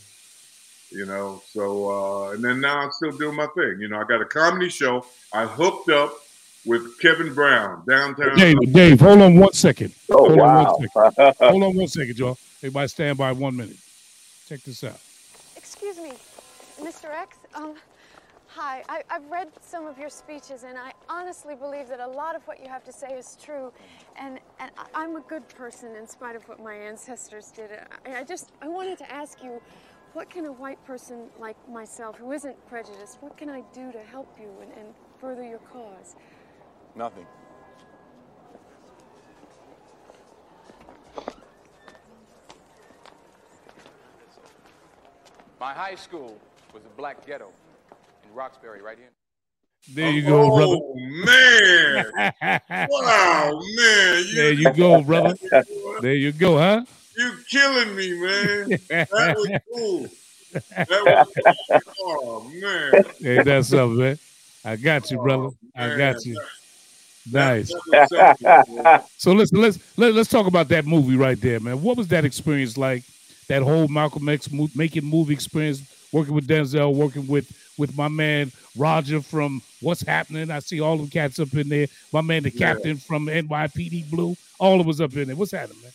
[0.90, 1.42] you know.
[1.52, 3.80] So, uh, and then now I'm still doing my thing.
[3.80, 5.06] You know, I got a comedy show.
[5.32, 6.12] I hooked up
[6.66, 8.36] with Kevin Brown downtown.
[8.36, 9.94] Dave, Dave, hold on one second.
[10.10, 10.74] Oh hold wow!
[10.74, 11.34] On one second.
[11.50, 12.38] hold on one second, y'all.
[12.58, 13.76] Everybody, stand by one minute.
[14.46, 14.98] Check this out.
[15.56, 16.12] Excuse me,
[16.80, 17.10] Mr.
[17.10, 17.38] X.
[17.54, 17.74] Um,
[18.46, 18.82] hi.
[18.88, 22.46] I, I've read some of your speeches, and I honestly believe that a lot of
[22.46, 23.72] what you have to say is true.
[24.18, 27.70] And and I'm a good person in spite of what my ancestors did.
[28.04, 29.60] I, I just I wanted to ask you.
[30.12, 34.00] What can a white person like myself, who isn't prejudiced, what can I do to
[34.00, 36.16] help you and, and further your cause?
[36.96, 37.26] Nothing.
[45.60, 46.38] My high school
[46.72, 47.48] was a black ghetto
[48.24, 49.10] in Roxbury, right here.
[49.94, 50.76] There you go, oh, brother.
[51.26, 52.12] man.
[52.88, 54.24] wow, man.
[54.26, 55.34] You, there you go, brother.
[56.00, 56.82] There you go, huh?
[57.16, 58.78] You killing me, man.
[58.88, 60.08] That was cool.
[60.74, 61.28] That was
[61.98, 62.42] cool.
[62.42, 63.04] Oh, man.
[63.20, 64.18] Hey, that's up, man.
[64.64, 65.48] I got you, brother.
[65.48, 66.40] Oh, I got you.
[67.30, 67.68] Nice.
[69.16, 71.82] so let's let's let, let's talk about that movie right there, man.
[71.82, 73.04] What was that experience like?
[73.48, 78.08] That whole Malcolm X mo- making movie experience, working with Denzel, working with with my
[78.08, 80.50] man Roger from What's Happening.
[80.50, 81.86] I see all the cats up in there.
[82.12, 82.74] My man, the yeah.
[82.74, 84.36] captain from NYPD Blue.
[84.58, 85.36] All of us up in there.
[85.36, 85.92] What's happening, man?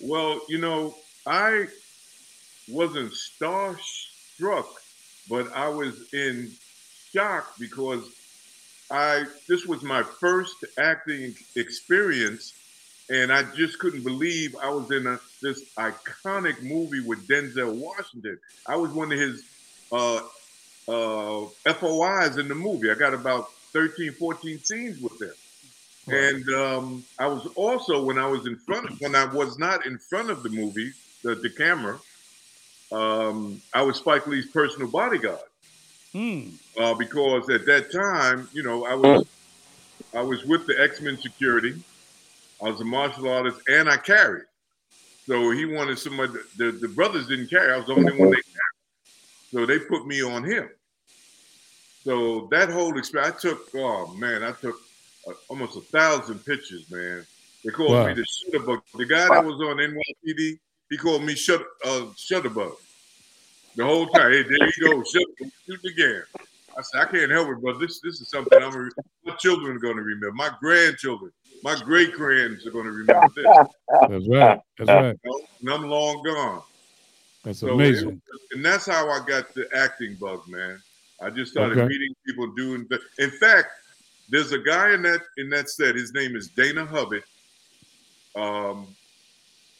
[0.00, 0.94] Well, you know,
[1.26, 1.66] I
[2.68, 4.66] wasn't starstruck,
[5.28, 6.50] but I was in
[7.12, 8.17] shock because
[8.90, 12.54] I this was my first acting experience,
[13.10, 18.38] and I just couldn't believe I was in a this iconic movie with Denzel Washington.
[18.66, 19.44] I was one of his
[19.92, 20.20] uh,
[20.88, 22.90] uh, FOIs in the movie.
[22.90, 25.32] I got about 13, 14 scenes with him.
[26.10, 29.84] And um, I was also when I was in front of, when I was not
[29.84, 31.98] in front of the movie, the, the camera,
[32.90, 35.38] um, I was Spike Lee's personal bodyguard.
[36.12, 36.48] Hmm.
[36.78, 39.26] Uh, because at that time, you know, I was
[40.14, 41.82] I was with the X Men security.
[42.62, 44.44] I was a martial artist, and I carried.
[45.26, 46.32] So he wanted somebody.
[46.56, 47.72] The, the brothers didn't carry.
[47.72, 49.50] I was the only one they carried.
[49.52, 50.68] So they put me on him.
[52.04, 53.68] So that whole experience, I took.
[53.74, 54.76] Oh man, I took
[55.28, 57.26] uh, almost a thousand pictures, man.
[57.64, 58.06] They called wow.
[58.06, 58.80] me the Shutterbug.
[58.94, 62.76] The guy that was on NYPD, he called me Shut uh, Shutterbug
[63.78, 64.32] the whole time.
[64.32, 66.22] Hey, there you go, shoot, shoot again.
[66.76, 68.90] I said, I can't help it, but this this is something I'm
[69.24, 70.32] my children are going to remember.
[70.32, 73.46] My grandchildren, my great grands are going to remember this.
[74.08, 74.60] That's right.
[74.78, 75.16] That's right.
[75.60, 76.62] And I'm long gone.
[77.44, 78.10] That's so amazing.
[78.10, 80.80] It, and that's how I got the acting bug, man.
[81.20, 81.88] I just started okay.
[81.88, 82.86] meeting people doing.
[82.90, 83.68] The, in fact,
[84.28, 85.94] there's a guy in that in that set.
[85.94, 87.24] His name is Dana Hubbard.
[88.36, 88.88] Um,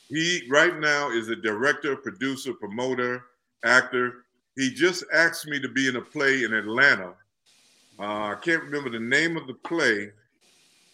[0.09, 3.25] he right now is a director, producer, promoter
[3.65, 4.25] actor.
[4.57, 7.15] He just asked me to be in a play in Atlanta.
[7.99, 10.11] Uh, I can't remember the name of the play,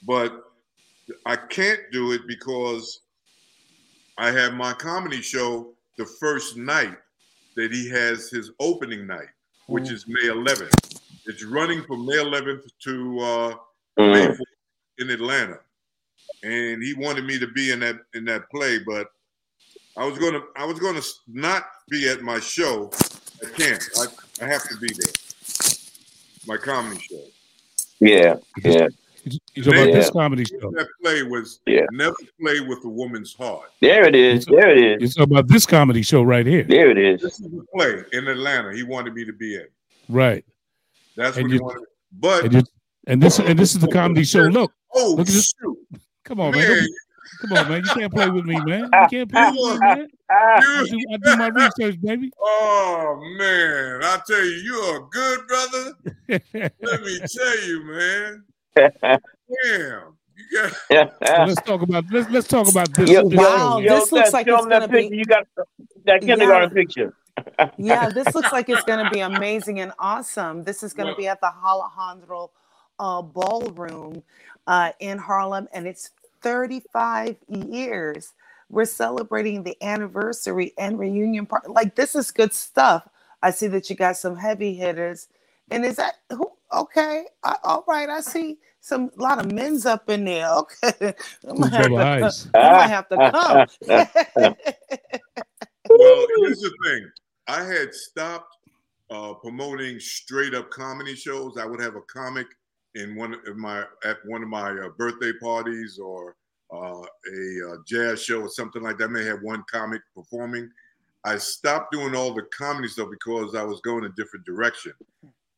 [0.07, 0.44] but
[1.27, 3.00] I can't do it because
[4.16, 6.96] I have my comedy show the first night
[7.57, 9.29] that he has his opening night,
[9.66, 11.00] which is May 11th.
[11.27, 13.55] It's running from May 11th to uh,
[13.96, 14.38] May 4th
[14.98, 15.59] in Atlanta,
[16.42, 19.09] and he wanted me to be in that in that play, but
[19.96, 22.90] I was gonna I was gonna not be at my show.
[23.44, 23.83] I can't.
[23.98, 25.12] I, I have to be there.
[26.46, 27.20] My comedy show.
[28.00, 28.88] Yeah, yeah.
[29.26, 29.94] You, you talking about Yeah.
[29.94, 30.70] this comedy show?
[30.72, 31.87] That play was Yeah.
[31.92, 33.70] never play with a woman's heart.
[33.80, 34.44] There it is.
[34.44, 35.16] There it is.
[35.16, 35.26] You is.
[35.28, 36.64] about this comedy show right here?
[36.64, 37.22] There it is.
[37.22, 38.74] This is the play in Atlanta.
[38.74, 39.66] He wanted me to be in.
[40.11, 40.44] Right.
[41.16, 41.85] That's And what he you- wanted.
[42.12, 42.62] But And, you,
[43.07, 44.42] and this and this is the comedy show.
[44.42, 45.78] Look, oh look at this- shoot,
[46.24, 46.61] come on, man.
[46.68, 46.90] man, Don't-
[47.41, 47.83] Come on, man.
[47.85, 48.85] You can't play with me, man.
[48.93, 50.09] You can't play with me, man.
[50.31, 52.31] I you, do, I do my research, baby.
[52.41, 55.95] oh man, I tell you, you're a good brother.
[56.29, 58.45] Let me tell you, man.
[58.75, 63.11] Damn, you got So let's talk about let's let's talk about this.
[63.11, 64.01] Yo, this Wow, show.
[64.01, 65.47] this looks like it's that gonna be- You got
[66.05, 67.15] that kindergarten picture.
[67.77, 70.63] yeah, this looks like it's going to be amazing and awesome.
[70.63, 72.47] This is going to Well- be at the Alhambra
[72.99, 74.23] uh, Ballroom
[74.67, 76.11] uh, in Harlem, and it's
[76.44, 78.35] 35 years.
[78.68, 81.68] We're celebrating the anniversary and reunion part.
[81.68, 83.09] Like this is good stuff.
[83.42, 85.28] I see that you got some heavy hitters,
[85.70, 86.50] and is that who?
[86.72, 88.09] Okay, I, all right.
[88.09, 90.48] I see some a lot of men's up in there.
[90.50, 91.14] Okay,
[91.48, 92.48] I'm gonna have to, Ice.
[92.54, 93.66] I might have to come.
[95.90, 97.11] well, here's the thing.
[97.48, 98.57] I had stopped
[99.11, 101.57] uh, promoting straight up comedy shows.
[101.59, 102.46] I would have a comic
[102.94, 106.37] in one of my at one of my uh, birthday parties or
[106.72, 109.04] uh, a uh, jazz show or something like that.
[109.04, 110.70] I may have one comic performing.
[111.24, 114.92] I stopped doing all the comedy stuff because I was going a different direction.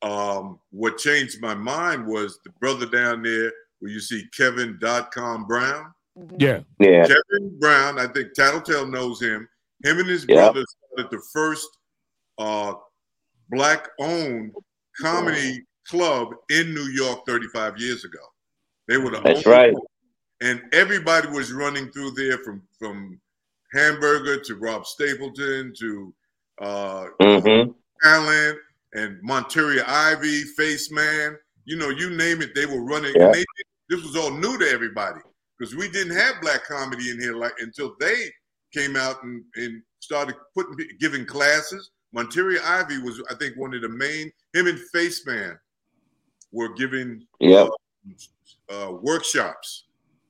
[0.03, 5.47] Um, what changed my mind was the brother down there where you see Kevin Dotcom
[5.47, 5.93] Brown.
[6.39, 6.61] Yeah.
[6.79, 7.07] Yeah.
[7.07, 9.49] Kevin Brown, I think Tattletale knows him.
[9.85, 10.37] Him and his Yeah.
[10.37, 11.69] brother started the first
[12.39, 12.75] uh,
[13.51, 14.53] black-owned
[15.01, 18.19] comedy club in New York 35 years ago.
[18.89, 19.73] They were the That's only right.
[19.73, 19.83] one.
[20.41, 23.21] and everybody was running through there from from
[23.73, 26.15] Hamburger to Rob Stapleton to
[26.63, 27.71] uh, Mm-hmm.
[28.05, 28.59] Allen
[28.95, 31.37] and Monteria Ivy, Face Man.
[31.65, 33.13] You know, you name it, they were running.
[33.17, 33.27] Yeah.
[33.27, 33.45] And they,
[33.91, 35.21] this was all new to everybody
[35.59, 38.31] because we didn't have black comedy in here like until they
[38.73, 41.91] came out and, and started putting giving classes.
[42.17, 44.31] Monteria Ivy was, I think, one of the main.
[44.55, 45.59] Him and Face Man
[46.53, 47.69] were giving Yep.
[48.71, 49.85] uh, workshops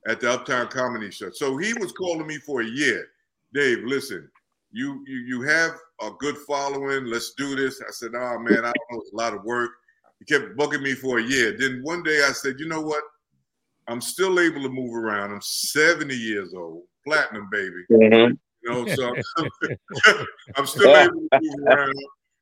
[0.07, 1.29] at the Uptown Comedy Show.
[1.31, 3.07] So he was calling me for a year.
[3.53, 4.29] Dave, listen,
[4.71, 7.05] you you you have a good following.
[7.05, 7.81] Let's do this.
[7.81, 9.71] I said, oh man, I don't know, it's a lot of work.
[10.19, 11.55] He kept booking me for a year.
[11.57, 13.03] Then one day I said, you know what?
[13.87, 15.31] I'm still able to move around.
[15.31, 17.85] I'm 70 years old, platinum baby.
[17.91, 18.33] Mm-hmm.
[18.63, 19.15] You know, so
[20.55, 21.93] I'm still able to move around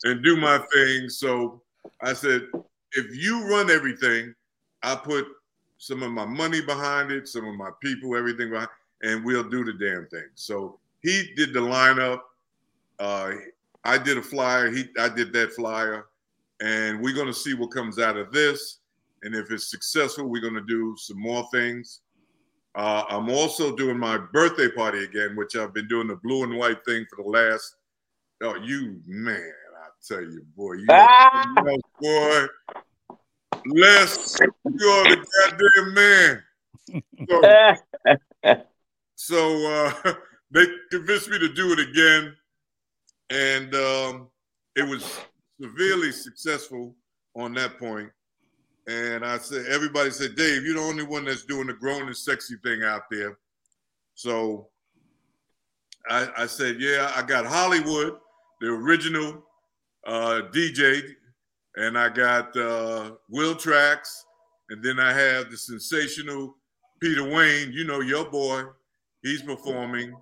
[0.06, 1.10] and do my thing.
[1.10, 1.62] So
[2.02, 2.48] I said,
[2.96, 4.34] if you run everything,
[4.84, 5.26] I put
[5.78, 8.70] some of my money behind it, some of my people, everything behind,
[9.04, 10.30] and we'll do the damn thing.
[10.36, 12.22] So he did the lineup.
[13.00, 13.32] Uh,
[13.84, 14.72] I did a flyer.
[14.72, 16.08] He, I did that flyer,
[16.62, 18.80] and we're gonna see what comes out of this.
[19.24, 22.02] And if it's successful, we're gonna do some more things.
[22.76, 26.58] Uh, I'm also doing my birthday party again, which I've been doing the blue and
[26.58, 27.76] white thing for the last.
[28.42, 31.44] Oh, you man, I tell you, boy, you Ah!
[31.56, 32.48] know, boy.
[33.68, 36.44] Les, you're the goddamn man.
[37.30, 38.56] So,
[39.16, 40.14] so uh,
[40.52, 42.36] they convinced me to do it again,
[43.30, 44.28] and um,
[44.76, 45.20] it was
[45.60, 46.96] severely successful
[47.36, 48.10] on that point.
[48.88, 52.16] And I said, everybody said, Dave, you're the only one that's doing the grown and
[52.16, 53.40] sexy thing out there.
[54.14, 54.68] So
[56.08, 58.18] I, I said, yeah, I got Hollywood,
[58.62, 59.44] the original
[60.06, 61.02] uh, DJ,
[61.78, 64.26] and I got uh, Will Tracks,
[64.70, 66.56] and then I have the sensational
[67.02, 67.72] Peter Wayne.
[67.72, 68.64] You know your boy,
[69.22, 70.16] he's performing,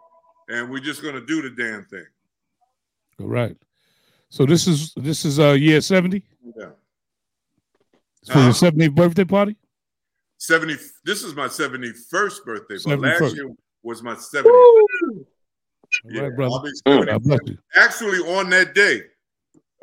[0.49, 2.05] and we're just gonna do the damn thing.
[3.19, 3.55] All right.
[4.29, 6.51] So this is this is uh year 70 Yeah,
[8.27, 8.51] for your Uh-huh.
[8.71, 9.55] 70th birthday party?
[10.37, 10.75] seventy.
[11.05, 13.21] This is my seventy-first birthday, but 71st.
[13.21, 13.49] last year
[13.83, 15.25] was my 70th.
[16.09, 16.55] Yeah, right, brother.
[16.55, 16.71] I'll be.
[16.87, 17.57] 70 God bless you.
[17.75, 19.03] Actually, on that day,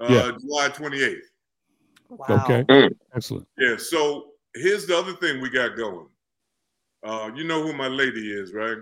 [0.03, 0.33] uh, Yeah.
[0.41, 1.30] July twenty-eighth.
[2.11, 2.45] Wow.
[2.45, 2.65] Okay.
[2.65, 2.91] Mm.
[3.15, 3.47] Excellent.
[3.59, 3.77] Yeah.
[3.79, 6.07] So here's the other thing we got going.
[7.05, 8.77] Uh, you know who my lady is, right?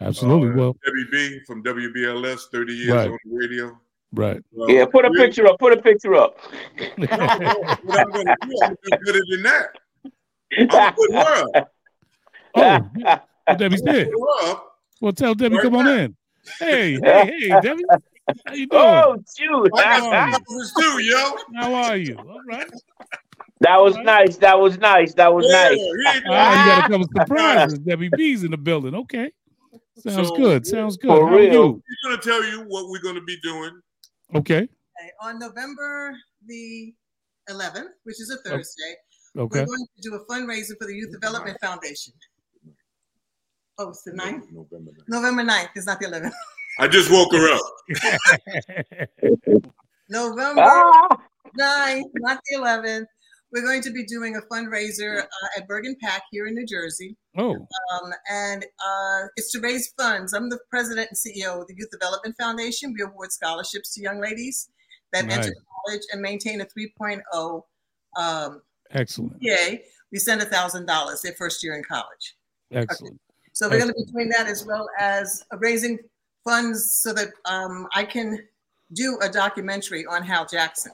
[0.00, 0.50] Absolutely.
[0.50, 3.08] Uh, well, Debbie B from WBLS, 30 years Right.
[3.10, 3.78] on the radio.
[4.12, 4.42] right.
[4.58, 5.58] Uh, Yeah, put a picture up.
[5.58, 6.38] Put a picture up.
[6.98, 9.68] What I'm gonna do, I'm gonna do better than that.
[10.58, 11.72] I'm gonna put her up.
[12.56, 12.80] Oh,
[13.46, 14.10] what Debbie said.
[14.10, 14.58] Put.
[15.00, 15.92] Well, tell Debbie, Right come on now.
[15.96, 16.16] in.
[16.58, 17.84] Hey, hey, hey, Debbie.
[18.46, 18.82] How you doing?
[18.82, 19.70] oh, shoot.
[19.76, 20.64] I got Oh.
[20.80, 21.34] too, yo.
[21.54, 22.16] How are you?
[22.18, 22.70] All right.
[23.60, 24.36] that was nice.
[24.38, 25.14] That was nice.
[25.14, 25.76] That was Yeah, nice.
[25.76, 25.82] he
[26.14, 27.78] ain't Ah, you got a couple surprises.
[27.80, 28.94] Debbie B's in the building.
[28.94, 29.32] Okay.
[29.98, 30.66] Sounds So- good.
[30.66, 31.08] Sounds good.
[31.08, 31.52] For How are real.
[31.52, 31.82] you?
[31.88, 33.80] He's gonna tell you what we're gonna be doing.
[34.34, 34.62] Okay.
[34.62, 36.14] Okay, on November
[36.46, 36.94] the
[37.48, 38.94] 11th, which is a Thursday,
[39.38, 39.60] Okay.
[39.60, 42.12] We're going to do a fundraiser for the Youth Development Foundation.
[43.78, 44.50] Oh, it's the 9th?
[44.50, 45.08] November 9th.
[45.08, 45.68] November 9th.
[45.76, 46.32] It's not the 11th.
[46.80, 47.60] I just woke her up.
[50.08, 51.08] November Ah,
[51.58, 53.04] 9th, not the 11th.
[53.52, 55.26] We're going to be doing a fundraiser uh,
[55.58, 57.16] at Bergen PAC here in New Jersey.
[57.36, 60.32] oh, Um, and uh, it's to raise funds.
[60.32, 62.94] I'm the president and CEO of the Youth Development Foundation.
[62.96, 64.68] We award scholarships to young ladies
[65.12, 65.38] that Nice.
[65.38, 65.52] enter
[65.86, 67.62] college and maintain a 3.0
[68.16, 68.62] um,
[68.92, 69.82] excellent, Yay.
[70.12, 72.36] We send $1,000 their first year in college.
[72.72, 73.20] excellent.
[73.52, 75.98] So we're going to be doing that as well as raising
[76.44, 78.38] funds so that um, I can
[78.94, 80.92] do a documentary on Hal Jackson.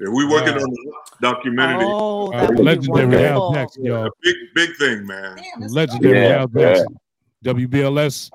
[0.00, 0.60] Yeah, we working Wow.
[0.62, 1.84] on a documentary.
[1.86, 3.52] Oh, Uh, that would be legendary Hal.
[3.54, 4.10] Jackson, y'all.
[4.22, 5.36] Big big thing, man.
[5.36, 6.62] Damn, Legendary Yeah, Hal yeah.
[6.74, 6.96] Jackson.
[7.44, 8.30] WBLS.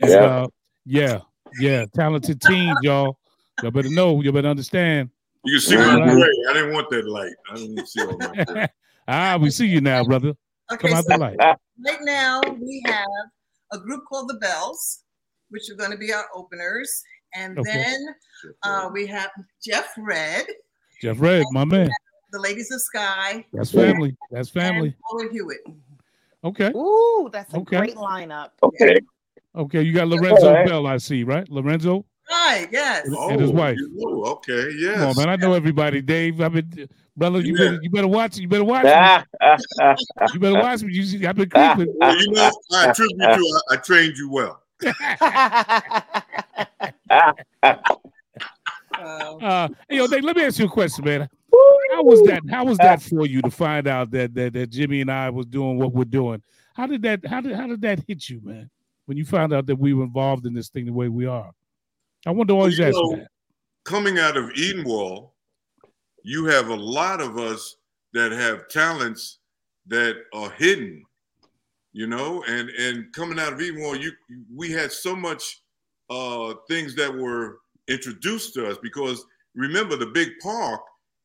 [0.00, 0.16] And, Yeah.
[0.16, 0.46] uh,
[0.84, 1.20] yeah,
[1.60, 1.84] yeah.
[1.94, 3.16] Talented team, y'all.
[3.62, 4.20] Y'all better know.
[4.20, 5.10] Y'all better understand.
[5.44, 5.96] You can see Yeah.
[5.96, 6.30] my gray.
[6.50, 7.32] I didn't want that light.
[7.50, 8.46] I didn't want to see all that.
[8.46, 8.68] gray.
[9.08, 10.34] ah, we see you now, brother.
[10.70, 11.36] Okay, Come out so the light.
[11.38, 13.06] right now we have
[13.72, 15.04] a group called the Bells,
[15.50, 17.02] which are going to be our openers.
[17.34, 17.72] And Okay.
[17.72, 18.06] then
[18.62, 19.30] uh, we have
[19.64, 20.46] Jeff Redd,
[21.00, 21.90] Jeff Redd, my man.
[22.32, 24.16] the Ladies of Skyy, That's family.
[24.30, 24.88] That's family.
[24.88, 25.60] and Howard Hewitt.
[26.44, 26.72] Okay.
[26.74, 27.76] Ooh, that's a Okay.
[27.78, 28.50] great lineup.
[28.62, 28.98] okay.
[29.54, 29.82] Okay.
[29.82, 30.66] You got Lorenzo All right.
[30.66, 31.48] Bell, I see, right?
[31.50, 32.04] Lorenzo?
[32.30, 33.06] Right, yes.
[33.06, 33.76] And his wife.
[33.78, 34.98] you okay, yes.
[34.98, 35.28] Come on, man.
[35.30, 36.02] I know everybody.
[36.02, 38.42] Dave, I mean, brother, you better you better watch it.
[38.42, 38.90] You better watch me.
[38.94, 39.96] Ah, ah, ah,
[40.34, 40.92] You better watch me.
[40.92, 41.94] You see, I've been creeping.
[41.98, 43.60] Well, you know, I attribute you.
[43.70, 44.62] I, I trained you well.
[49.00, 51.28] Uh, hey, yo, Dave, let me ask you a question, man.
[51.92, 52.42] How was that?
[52.50, 55.46] How was that for you to find out that that, that Jimmy and I was
[55.46, 56.42] doing what we're doing?
[56.74, 57.26] How did that?
[57.26, 58.70] How did how did that hit you, man?
[59.06, 61.50] When you found out that we were involved in this thing the way we are,
[62.26, 63.28] I wonder always You ask know, you that.
[63.84, 65.30] Coming out of Edenwald,
[66.24, 67.76] you have a lot of us
[68.12, 69.38] that have talents
[69.86, 71.04] that are hidden,
[71.92, 74.12] you know, and and coming out of Edenwald, you
[74.54, 75.62] we had so much
[76.10, 79.24] uh things that were introduced to us because
[79.54, 80.80] remember the big park,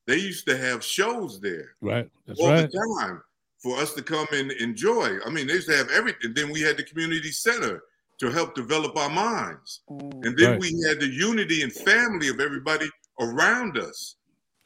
[0.08, 1.76] they used to have shows there.
[1.82, 2.10] Right.
[2.26, 2.70] That's all right.
[2.72, 3.22] the time
[3.60, 5.18] for us to come and enjoy.
[5.26, 6.34] I mean, they used to have everything.
[6.34, 7.84] Then we had the community center
[8.20, 9.82] to help develop our minds.
[9.90, 10.26] Mm.
[10.26, 10.60] And then Right.
[10.60, 14.16] we had the unity and family of everybody around us.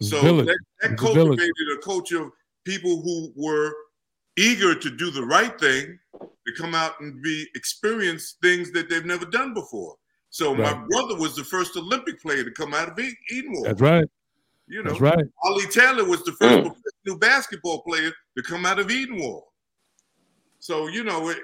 [0.02, 0.48] So village.
[0.48, 1.38] that, that It's a village.
[1.40, 2.32] cultivated a culture of
[2.64, 3.74] people who were
[4.38, 9.06] eager to do the right thing, to come out and be experience things that they've
[9.06, 9.96] never done before.
[10.30, 13.64] So my brother was the first Olympic player to come out of E- Edenwald.
[13.66, 14.08] That's right.
[14.68, 15.26] You know, That's right.
[15.44, 16.64] Ollie Taylor was the first Mm.
[16.74, 19.44] professional basketball player to come out of Edenwald.
[20.60, 21.38] So you know, it,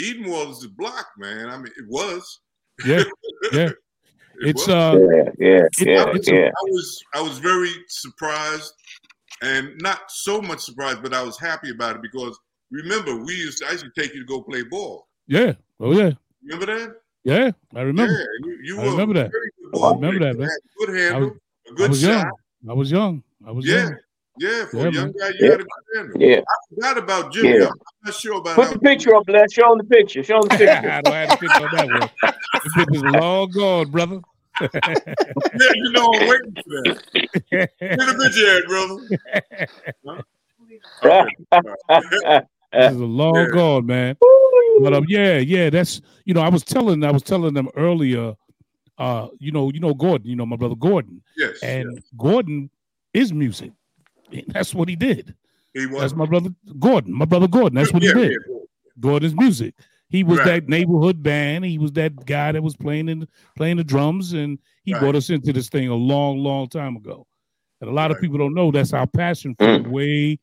[0.00, 1.48] Edenwald is a block, man.
[1.48, 2.40] I mean, it was.
[2.84, 3.04] Yeah.
[3.52, 3.70] Yeah.
[4.42, 4.68] It It's was.
[4.68, 4.98] uh.
[4.98, 6.48] yeah, yeah, yeah, it's yeah.
[6.48, 8.72] I was I was very surprised,
[9.42, 12.38] and not so much surprised, but I was happy about it because
[12.70, 15.06] remember we used to, I used to take you to go play ball.
[15.26, 15.54] Yeah.
[15.78, 16.12] Oh yeah.
[16.44, 16.96] Remember that?
[17.24, 17.50] Yeah.
[17.74, 18.12] I remember.
[18.12, 19.30] Yeah, you, you I were remember that.
[19.30, 20.48] very I remember that, man.
[20.48, 22.08] You had Good handle, a I good was shot.
[22.10, 22.30] young.
[22.68, 23.22] I was young.
[23.46, 23.96] I was Yeah, young.
[24.38, 24.64] yeah.
[24.66, 25.12] For Yeah, a young man.
[25.18, 25.50] guy, you Yeah.
[25.50, 26.20] had a good handle.
[26.22, 26.36] Yeah.
[26.40, 27.48] I forgot about Jimmy.
[27.58, 27.64] Yeah.
[27.66, 27.72] I'm
[28.04, 29.52] not sure about Put how the picture up, Les.
[29.52, 30.22] Show him the picture.
[30.22, 30.90] Show him the picture.
[30.90, 32.10] I don't have to picture on that one.
[32.64, 34.20] The picture's long gone, brother.
[34.60, 34.68] Yeah,
[35.74, 37.02] you know, I'm waiting for that.
[37.50, 39.74] Get the picture, Ed, brother.
[41.02, 41.24] Huh?
[42.72, 43.46] This is a long Yeah.
[43.52, 44.16] gone, man.
[44.80, 48.34] But um, yeah, yeah, that's you know, I was telling, I was telling them earlier,
[48.98, 52.04] uh, you know, you know Gordon, you know my brother Gordon, yes, and yes.
[52.16, 52.70] Gordon
[53.12, 53.72] is music.
[54.48, 55.34] That's what he did.
[55.74, 56.00] he was.
[56.02, 57.74] That's my brother Gordon, my brother Gordon.
[57.74, 58.30] That's what he did.
[58.30, 58.56] yeah.
[59.00, 59.74] Gordon's music.
[60.10, 60.46] He was Right.
[60.46, 61.64] that neighborhood band.
[61.64, 65.00] He was that guy that was playing in playing the drums, and he Right.
[65.00, 67.26] brought us into this thing a long, long time ago.
[67.80, 69.90] And a lot of people don't know that's our passion from mm.
[69.90, 70.38] way,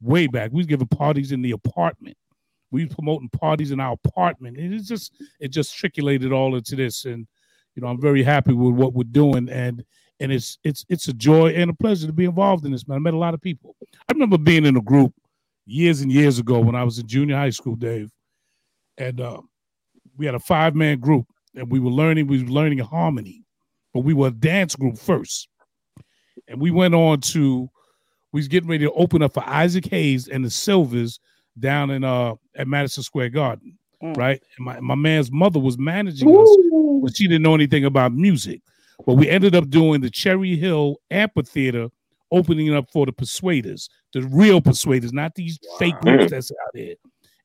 [0.00, 0.50] way back.
[0.52, 2.16] We was giving parties in the apartment.
[2.72, 4.56] We was promoting parties in our apartment.
[4.56, 7.04] And it's just it just circulated all into this.
[7.04, 7.26] And
[7.76, 9.50] you know, I'm very happy with what we're doing.
[9.50, 9.84] And
[10.18, 12.96] and it's it's it's a joy and a pleasure to be involved in this, man.
[12.96, 13.76] I met a lot of people.
[14.08, 15.12] I remember being in a group
[15.66, 18.10] years and years ago when I was in junior high school, Dave
[19.00, 19.40] and uh,
[20.16, 21.26] we had a five man group,
[21.56, 22.26] and we were learning.
[22.28, 23.44] We were learning harmony,
[23.92, 25.48] but we were a dance group first,
[26.46, 27.68] and we went on to.
[28.32, 31.18] We was getting ready to open up for Isaac Hayes and the Sylvers
[31.58, 34.16] down in uh at Madison Square Garden, Mm.
[34.16, 34.40] right?
[34.56, 36.56] And my my man's mother was managing us,
[37.02, 38.62] but she didn't know anything about music.
[39.04, 41.88] But we ended up doing the Cherry Hill Amphitheater,
[42.30, 46.70] opening it up for the Persuaders, the real Persuaders, not these fake groups that's out
[46.74, 46.94] there.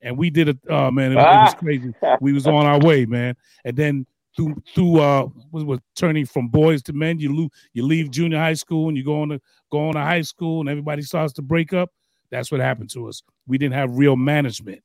[0.06, 0.58] And we did it.
[0.68, 1.58] Oh man, it, was- it was Ah.
[1.58, 1.94] crazy.
[2.20, 3.34] We was on our way, man.
[3.64, 7.18] And then through through uh was was turning from boys to men.
[7.18, 9.40] You lose, you leave junior high school and you go on to
[9.72, 11.90] go on to high school, and everybody starts to break up.
[12.30, 13.22] That's what happened to us.
[13.46, 14.82] We didn't have real management,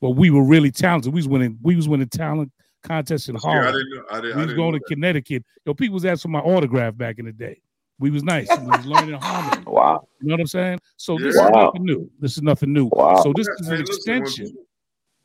[0.00, 1.12] but we were really talented.
[1.12, 1.58] We was winning.
[1.62, 2.52] We was winning talent
[2.82, 3.62] contests in Harlem.
[3.64, 4.02] Yeah, I didn't know.
[4.10, 4.94] I didn't, we I was didn't going know to that.
[4.94, 5.44] Connecticut.
[5.64, 7.60] Yo, people was asking my autograph back in the day.
[7.98, 8.48] We was nice.
[8.60, 9.64] We was learning harmony.
[9.66, 10.08] Wow.
[10.20, 10.80] You know what I'm saying?
[10.96, 11.46] So this Yeah.
[11.46, 11.64] is Wow.
[11.66, 12.10] nothing new.
[12.18, 12.86] This is nothing new.
[12.92, 13.22] Wow.
[13.22, 14.56] So this Yeah, is hey, an listen, extension.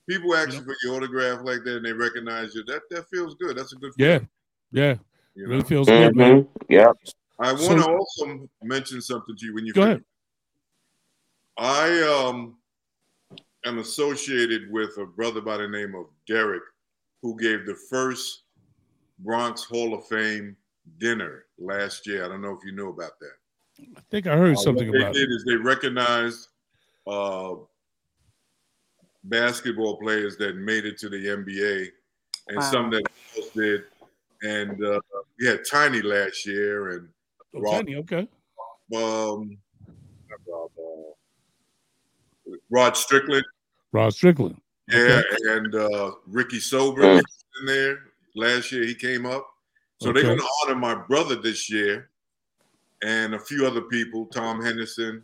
[0.10, 2.64] People ask You you for your autograph like that and they recognize you.
[2.66, 3.58] That that feels good.
[3.58, 4.30] That's a good Yeah, feeling.
[4.72, 4.96] yeah.
[5.36, 5.68] You Really know?
[5.68, 6.48] feels good, man.
[6.70, 6.92] Yeah.
[7.40, 9.96] I want So- to also mention something to you when you Go finish.
[9.96, 10.06] ahead.
[11.58, 12.58] I um
[13.66, 16.64] am associated with a brother by the name of Derek,
[17.22, 18.44] who gave the first
[19.20, 20.56] Bronx Hall of Fame
[20.98, 22.26] dinner last year.
[22.26, 23.88] I don't know if you knew about that.
[23.98, 25.34] I think I heard Uh, something what they about did it.
[25.34, 26.48] is they recognized
[27.08, 27.56] uh,
[29.24, 31.88] basketball players that made it to the NBA,
[32.48, 32.72] and Wow.
[32.72, 33.04] some that
[33.38, 33.84] else did.
[34.42, 35.00] And uh,
[35.40, 37.10] we had Tiny last year, and
[37.56, 38.28] Oh, Rob- Tiny, okay.
[38.96, 39.58] um,
[40.48, 43.44] Rob, uh, Rod Strickland,
[43.92, 44.62] Rod Strickland.
[44.88, 48.00] yeah, and uh, Ricky Sobers was in there
[48.36, 48.84] last year.
[48.86, 49.48] He came up,
[50.02, 52.10] so they're going to honor my brother this year,
[53.04, 55.24] and a few other people, Tom Henderson,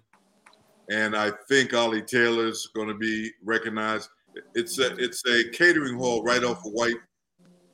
[0.90, 4.10] and I think Ollie Taylor's going to be recognized.
[4.54, 6.96] It's a it's a catering hall right off of White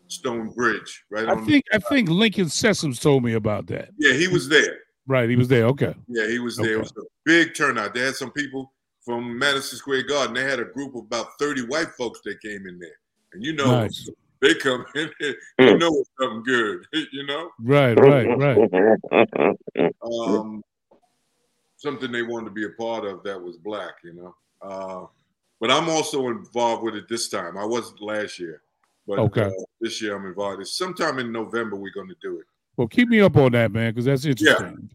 [0.07, 3.89] Stone Bridge, right I think I think Lincoln Sessoms told me about that.
[3.97, 4.77] yeah, he was there.
[5.07, 5.65] Right, he was there.
[5.65, 5.95] Okay.
[6.07, 6.73] Yeah, he was there.
[6.73, 7.93] It was a big turnout.
[7.93, 8.71] They had some people
[9.03, 10.35] from Madison Square Garden.
[10.35, 12.89] They had a group of about 30 white folks that came in there.
[13.33, 14.07] And you know, Nice.
[14.41, 17.49] They come in there, you know it's something good, you know?
[17.59, 19.27] Right, right, right.
[20.01, 20.63] Um,
[21.77, 24.35] something they wanted to be a part of that was black, you know?
[24.61, 25.05] Uh,
[25.59, 27.57] but I'm also involved with it this time.
[27.57, 28.61] I wasn't last year,
[29.07, 29.43] but Okay.
[29.43, 30.61] uh, this year I'm involved.
[30.61, 32.45] It's sometime in November we're going to do it.
[32.77, 34.89] Well, keep me up on that, man, because that's interesting.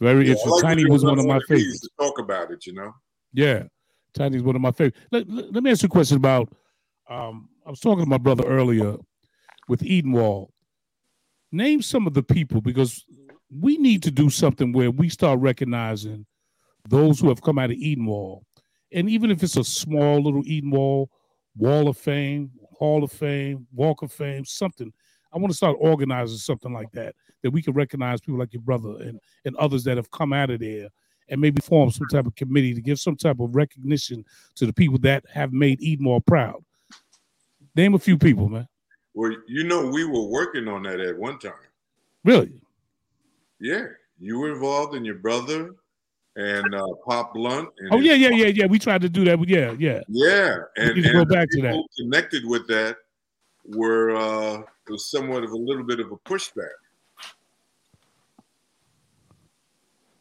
[0.00, 0.50] Very Yeah, I interesting.
[0.52, 1.80] like Tiny was one of my on the knees favorites.
[1.80, 2.94] to Talk about it, you know?
[3.32, 3.64] Yeah,
[4.14, 4.98] Tiny's one of my favorites.
[5.10, 6.52] Let, let, let me ask you a question about.
[7.08, 8.96] Um, I was talking to my brother earlier
[9.68, 10.48] with Edenwald.
[11.52, 13.04] Name some of the people because
[13.50, 16.26] we need to do something where we start recognizing
[16.88, 18.42] those who have come out of Edenwald,
[18.92, 21.06] and even if it's a small little Edenwald
[21.56, 24.92] Wall of Fame, Hall of Fame, Walk of Fame, something.
[25.32, 28.62] I want to start organizing something like that that we can recognize people like your
[28.62, 30.88] brother and and others that have come out of there
[31.28, 34.24] and maybe form some type of committee to give some type of recognition
[34.56, 36.62] to the people that have made Edenmore proud.
[37.74, 38.68] Name a few people, man.
[39.14, 41.52] Well, you know, we were working on that at one time.
[42.24, 42.52] Really?
[43.60, 43.86] Yeah,
[44.20, 45.74] you were involved, and your brother,
[46.36, 47.68] and uh, Pop Blunt.
[47.78, 48.66] And Oh yeah, yeah, yeah, yeah.
[48.66, 49.46] We tried to do that.
[49.48, 50.00] Yeah, yeah.
[50.08, 50.56] yeah.
[50.76, 51.72] And, go and the back to that.
[51.72, 52.96] people Connected with that
[53.66, 56.68] were uh, was somewhat of a little bit of a pushback.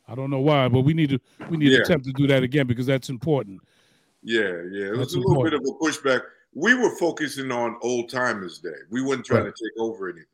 [0.07, 1.77] I don't know why, but we need to we need Yeah.
[1.77, 3.61] to attempt to do that again because that's important.
[4.23, 4.41] Yeah,
[4.71, 4.87] yeah.
[4.87, 5.63] It was That's a little important.
[5.63, 6.21] bit of a pushback.
[6.53, 8.69] We were focusing on Old Timers Day.
[8.89, 9.55] We weren't trying Right.
[9.55, 10.25] to take over anything.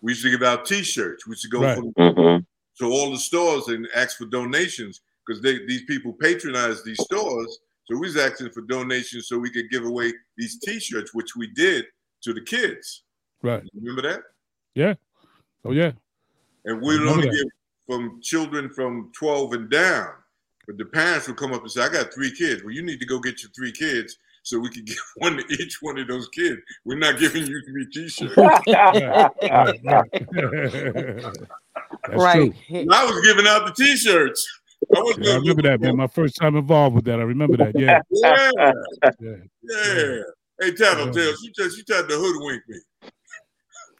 [0.00, 1.26] We used to give out T-shirts.
[1.26, 1.76] We used to go Right.
[1.76, 2.46] from Mhm.
[2.78, 7.58] to all the stores and ask for donations because these people patronize these stores.
[7.86, 11.46] So we was asking for donations so we could give away these T-shirts, which we
[11.48, 11.86] did
[12.22, 13.02] to the kids.
[13.42, 13.62] Right.
[13.74, 14.22] Remember that?
[14.74, 14.94] Yeah.
[15.64, 15.92] Oh yeah.
[16.64, 17.34] And we would only that.
[17.34, 17.46] give
[17.86, 20.14] from children from 12 and down.
[20.66, 22.62] But the parents would come up and say, I got three kids.
[22.62, 25.44] Well, you need to go get your three kids so we could give one to
[25.54, 26.60] each one of those kids.
[26.84, 28.36] We're not giving you three t-shirts.
[28.36, 30.10] Right, right, right.
[32.06, 32.54] That's right.
[32.68, 32.86] true.
[32.90, 34.46] I was giving out the t-shirts.
[34.94, 35.96] I was Yeah, I remember that, man.
[35.96, 37.18] My first time involved with that.
[37.18, 37.72] I remember that.
[37.74, 38.00] Yeah.
[38.10, 38.72] Yeah,
[39.20, 39.40] Yeah.
[39.96, 40.18] yeah.
[40.60, 42.78] Hey, Tattletale, she just she tried to hoodwink me.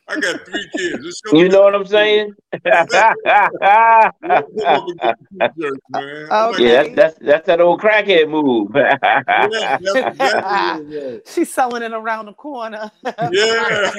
[0.07, 1.05] I got three kids.
[1.05, 2.35] Just You know what I'm saying?
[2.53, 6.29] the- pull up and get the t-shirts, man.
[6.31, 6.65] Okay.
[6.65, 8.71] Yeah, that's, that's that's that old crackhead move.
[8.75, 11.29] yeah, that's exactly what.
[11.29, 12.91] She's selling it around the corner.
[13.33, 13.93] Yeah.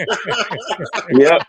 [1.12, 1.41] yep.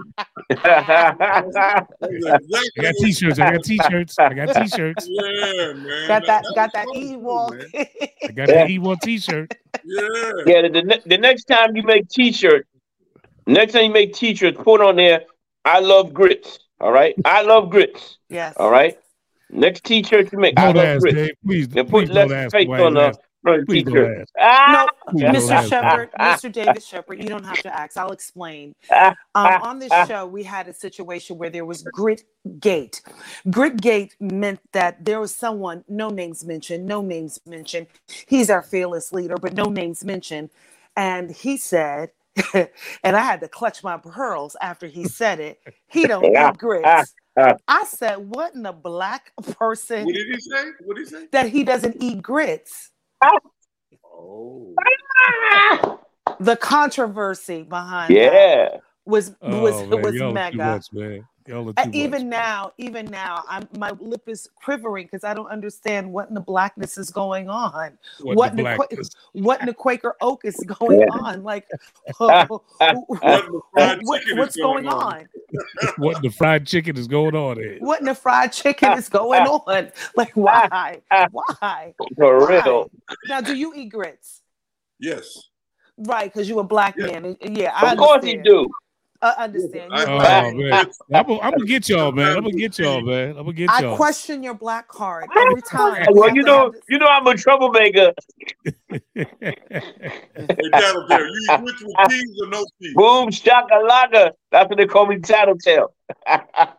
[0.49, 3.39] That's I got t-shirts.
[3.39, 4.19] I got t-shirts.
[4.19, 5.09] I got t-shirts.
[5.09, 6.09] Yeah, man.
[6.09, 7.55] got that got that was e-walk.
[7.57, 7.67] man.
[7.75, 9.53] I got the E1 t-shirt.
[9.85, 10.03] Yeah.
[10.47, 12.67] Yeah, the, the, the next time you make t-shirt,
[13.47, 15.23] next time you make t-shirts, put on there,
[15.65, 16.59] I love grits.
[16.81, 17.15] All right.
[17.25, 18.19] I love grits.
[18.29, 18.55] yes.
[18.57, 18.99] All right.
[19.51, 21.17] Next t-shirt you make, I Don't love ask, grits.
[21.17, 21.31] Dave.
[21.47, 23.95] Please, Then please put don't less ask faith why on you the front Please don't
[23.95, 24.19] t-shirt.
[24.21, 24.33] ask.
[24.41, 24.87] Ah!
[25.11, 25.69] Please don't Mr.
[25.69, 26.53] Sheppard, Mr.
[26.53, 27.97] David Sheppard, you don't have to ask.
[27.97, 28.75] I'll explain.
[28.91, 32.25] Um, on this show, we had a situation where there was grit
[32.59, 33.03] gate.
[33.51, 37.87] Grit gate meant that there was someone, no names mentioned, no names mentioned.
[38.27, 40.51] He's our fearless leader, but no names mentioned.
[40.97, 42.11] And he said,
[42.55, 45.61] and I had to clutch my pearls after he said it.
[45.89, 47.15] He don't eat grits.
[47.69, 50.05] I said, what in the black person?
[50.07, 50.65] What did he say?
[50.85, 51.27] What did he say?
[51.33, 52.91] That he doesn't eat grits.
[54.05, 54.75] Oh.
[56.41, 58.31] The controversy behind Yeah.
[58.31, 60.57] that was was Oh, man, was y'all are too mega.
[60.57, 60.87] much,
[61.49, 61.57] man.
[61.57, 62.39] Y'all are Uh, too even much.
[62.41, 66.41] now, even now, I'm my lip is quivering because I don't understand what in the
[66.41, 67.97] blackness is going on.
[68.21, 68.87] What What, in the, Qua-
[69.35, 71.07] what in the Quaker Oak is going Yeah.
[71.11, 71.43] on?
[71.43, 71.67] Like,
[72.19, 72.63] What What
[74.03, 75.29] what- what's going on?
[75.99, 77.79] what the fried chicken is going on here?
[77.81, 79.91] What in the fried chicken is going on?
[80.17, 81.01] Like, why?
[81.31, 81.95] Why?
[82.17, 82.47] For Why?
[82.49, 82.91] real.
[83.29, 84.43] Now, do you eat grits?
[84.99, 85.49] Yes.
[85.99, 87.07] Right, because you're a black Yeah.
[87.07, 87.37] man.
[87.41, 88.69] and- Yeah, I Of course you do.
[89.23, 89.93] I understand.
[89.93, 90.87] I, oh, man.
[91.13, 92.37] I'm, gonna, I'm gonna get y'all, man.
[92.37, 93.31] I'm gonna get y'all, man.
[93.31, 93.95] I'm gonna get y'all.
[93.95, 96.07] I question your black card every time.
[96.13, 98.13] We Well, have you know, you know, I'm a troublemaker.
[100.73, 101.77] Tattletale, you eat with
[102.11, 102.95] cheese or no cheese?
[102.95, 104.33] Boom, shakalaka.
[104.51, 105.95] That's what they call me, Tattletale.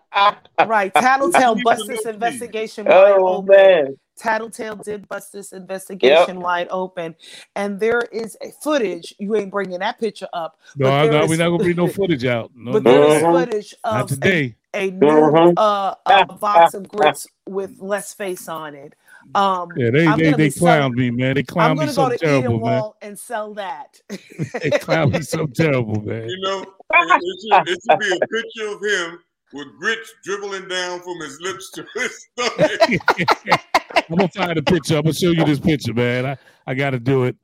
[0.66, 4.00] Right, Tattletale Leave bust this investigation wide oh open.
[4.24, 4.34] Man.
[4.34, 7.16] Tattletale did bust this investigation wide open,
[7.56, 9.14] and there is a footage.
[9.20, 11.76] You ain't bringing that picture up, no, but there no, is- we're not gonna bring
[11.76, 12.52] no footage out.
[12.56, 14.56] No, but no, there is footage of a, today.
[14.74, 15.54] a new Mhm.
[15.58, 18.94] uh, uh, box of grits with less face on it.
[19.36, 21.36] Um, Yeah, they I'm they, gonna they clown selling- clowned me, man.
[21.36, 22.62] They I'm me gonna go so to terrible, man.
[22.62, 24.00] Wall and sell that.
[24.10, 26.30] They clowned me so terrible, man.
[26.30, 29.20] You know, it, it should, it should be a picture of him
[29.54, 33.62] with grits dribbling down from his lips to his stomach.
[33.96, 34.96] I'm gonna find a picture.
[34.98, 36.26] I'm gonna show you this picture, man.
[36.26, 37.36] I, I gotta do it.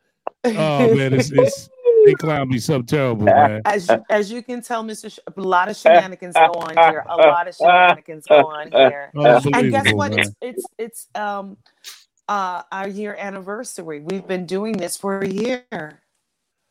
[0.46, 1.70] Oh man, it's, it's
[2.06, 3.62] they clowned me so terrible, man.
[3.66, 5.12] as as you can tell, Mr.
[5.12, 7.04] Sh- a lot of shenanigans go on here.
[7.08, 9.12] A lot of shenanigans go on here.
[9.14, 10.12] And guess what?
[10.12, 10.20] man.
[10.20, 11.58] It's it's it's um
[12.28, 14.02] uh our year anniversary.
[14.02, 15.64] We've been doing this for a year.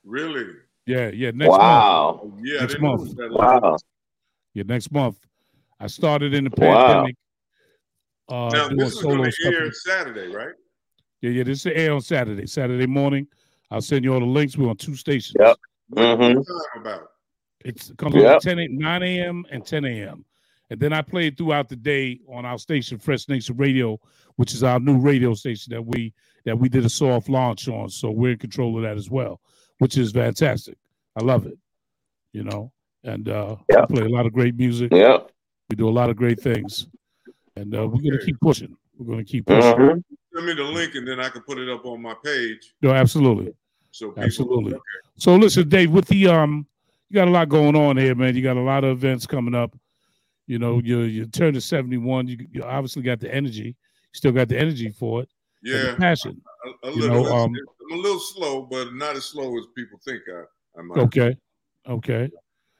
[0.04, 0.46] really?
[0.84, 1.30] Yeah, yeah.
[1.32, 1.50] Next.
[1.50, 2.20] Wow.
[2.24, 3.14] Oh, yeah, Next month.
[3.16, 3.76] Wow.
[4.54, 5.16] Yeah, next month.
[5.80, 7.16] I started in the pandemic.
[8.28, 9.52] Uh, Now this is going to stuff.
[9.54, 10.54] air Saturday, right?
[11.20, 11.42] Yeah, yeah.
[11.44, 12.46] This is air on Saturday.
[12.46, 13.26] Saturday morning.
[13.70, 14.56] I'll send you all the links.
[14.56, 15.34] We're on two stations.
[15.38, 15.56] Yep.
[15.88, 16.34] What, Mhm.
[16.36, 17.08] what time about?
[17.64, 18.24] It's it comes Yep.
[18.24, 19.44] on at 10 a, 9 a.m.
[19.50, 20.24] and 10 a.m.
[20.70, 24.00] And then I play it throughout the day on our station, Fresh Nation Radio,
[24.36, 26.14] which is our new radio station that we
[26.44, 27.88] that we did a soft launch on.
[27.88, 29.40] So we're in control of that as well,
[29.78, 30.76] which is fantastic.
[31.14, 31.56] I love it.
[32.32, 32.72] You know,
[33.04, 33.84] and uh Yeah.
[33.88, 34.92] we play a lot of great music.
[34.92, 35.18] Yeah.
[35.70, 36.88] We do a lot of great things.
[37.56, 38.76] And uh, we're gonna keep pushing.
[38.96, 39.72] We're gonna keep pushing.
[39.72, 40.02] Mhm.
[40.34, 42.74] Send me the link and then I can put it up on my page.
[42.80, 43.52] No, absolutely.
[43.90, 44.74] So people, Absolutely.
[45.16, 46.66] So listen, Dave, with the um,
[47.10, 48.34] you got a lot going on here, man.
[48.34, 49.76] You got a lot of events coming up.
[50.46, 52.26] You know, you you turn to seventy one.
[52.26, 53.64] You you obviously got the energy.
[53.68, 53.74] You
[54.14, 55.28] still got the energy for it.
[55.64, 56.40] and the Yeah, passion.
[56.84, 57.24] a, a You little.
[57.24, 57.52] know, um,
[57.90, 60.98] I'm a little slow, but not as slow as people think I, I might.
[61.00, 61.36] Okay,
[61.86, 62.30] okay.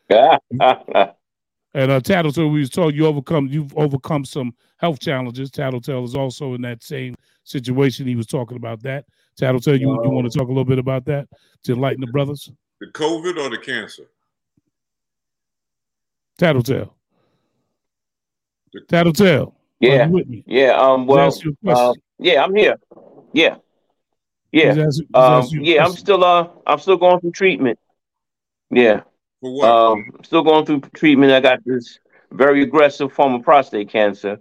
[1.75, 1.83] Yeah.
[1.83, 3.47] And uh, Tattletale, we was told you overcome.
[3.49, 5.51] You've overcome some health challenges.
[5.51, 7.15] Tattletale is also in that same
[7.45, 8.07] situation.
[8.07, 9.05] He was talking about that.
[9.37, 11.29] Tattletale, you you want to talk a little bit about that
[11.65, 12.51] to enlighten the brothers?
[12.81, 14.05] The COVID or the cancer?
[16.39, 16.95] Tattletale.
[18.73, 19.55] The- Tattletale.
[19.81, 20.07] Yeah.
[20.07, 20.45] you with me?
[20.47, 20.73] Yeah.
[20.79, 21.07] Um.
[21.07, 21.27] Well.
[21.27, 21.87] asked you a question.
[21.87, 22.45] Uh, yeah.
[22.45, 22.77] I'm here.
[23.33, 23.57] Yeah.
[24.53, 24.75] Yeah.
[24.75, 25.23] He's asked- he's Um.
[25.23, 25.85] asked you Yeah.
[25.85, 26.23] I'm still.
[26.25, 26.49] Uh.
[26.67, 27.79] I'm still going through treatment.
[28.71, 29.03] Yeah.
[29.43, 29.69] For what?
[29.69, 30.11] Um.
[30.23, 31.33] Still going through treatment.
[31.33, 31.99] I got this
[32.31, 34.39] very aggressive form of prostate cancer.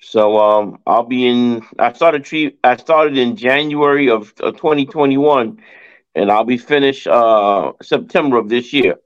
[0.00, 1.62] So um, I'll be in.
[1.78, 2.58] I started treat.
[2.62, 5.60] I started in January of, of 2021,
[6.14, 8.96] and I'll be finished uh September of this year.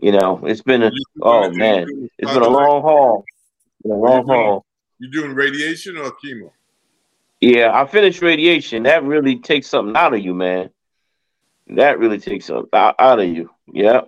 [0.00, 3.24] You know, it's been a oh man, it's been a long haul.
[3.84, 4.64] A long haul.
[4.98, 6.50] You doing radiation or chemo?
[7.40, 8.84] Yeah, I finished radiation.
[8.84, 10.70] That really takes something out of you, man.
[11.66, 13.50] That really takes something out, out of you.
[13.66, 14.02] Yeah.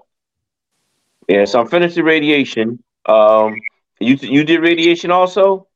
[1.28, 2.82] Yeah, so I'm finished the radiation.
[3.06, 3.54] Um,
[4.00, 5.68] you you did radiation also?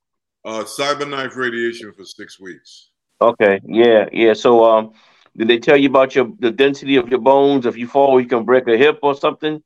[0.44, 2.90] Uh, cyberknife radiation for six weeks.
[3.20, 4.32] Okay, yeah, yeah.
[4.34, 4.92] So um,
[5.36, 7.66] did they tell you about your the density of your bones?
[7.66, 9.62] If you fall, you can break a hip or something.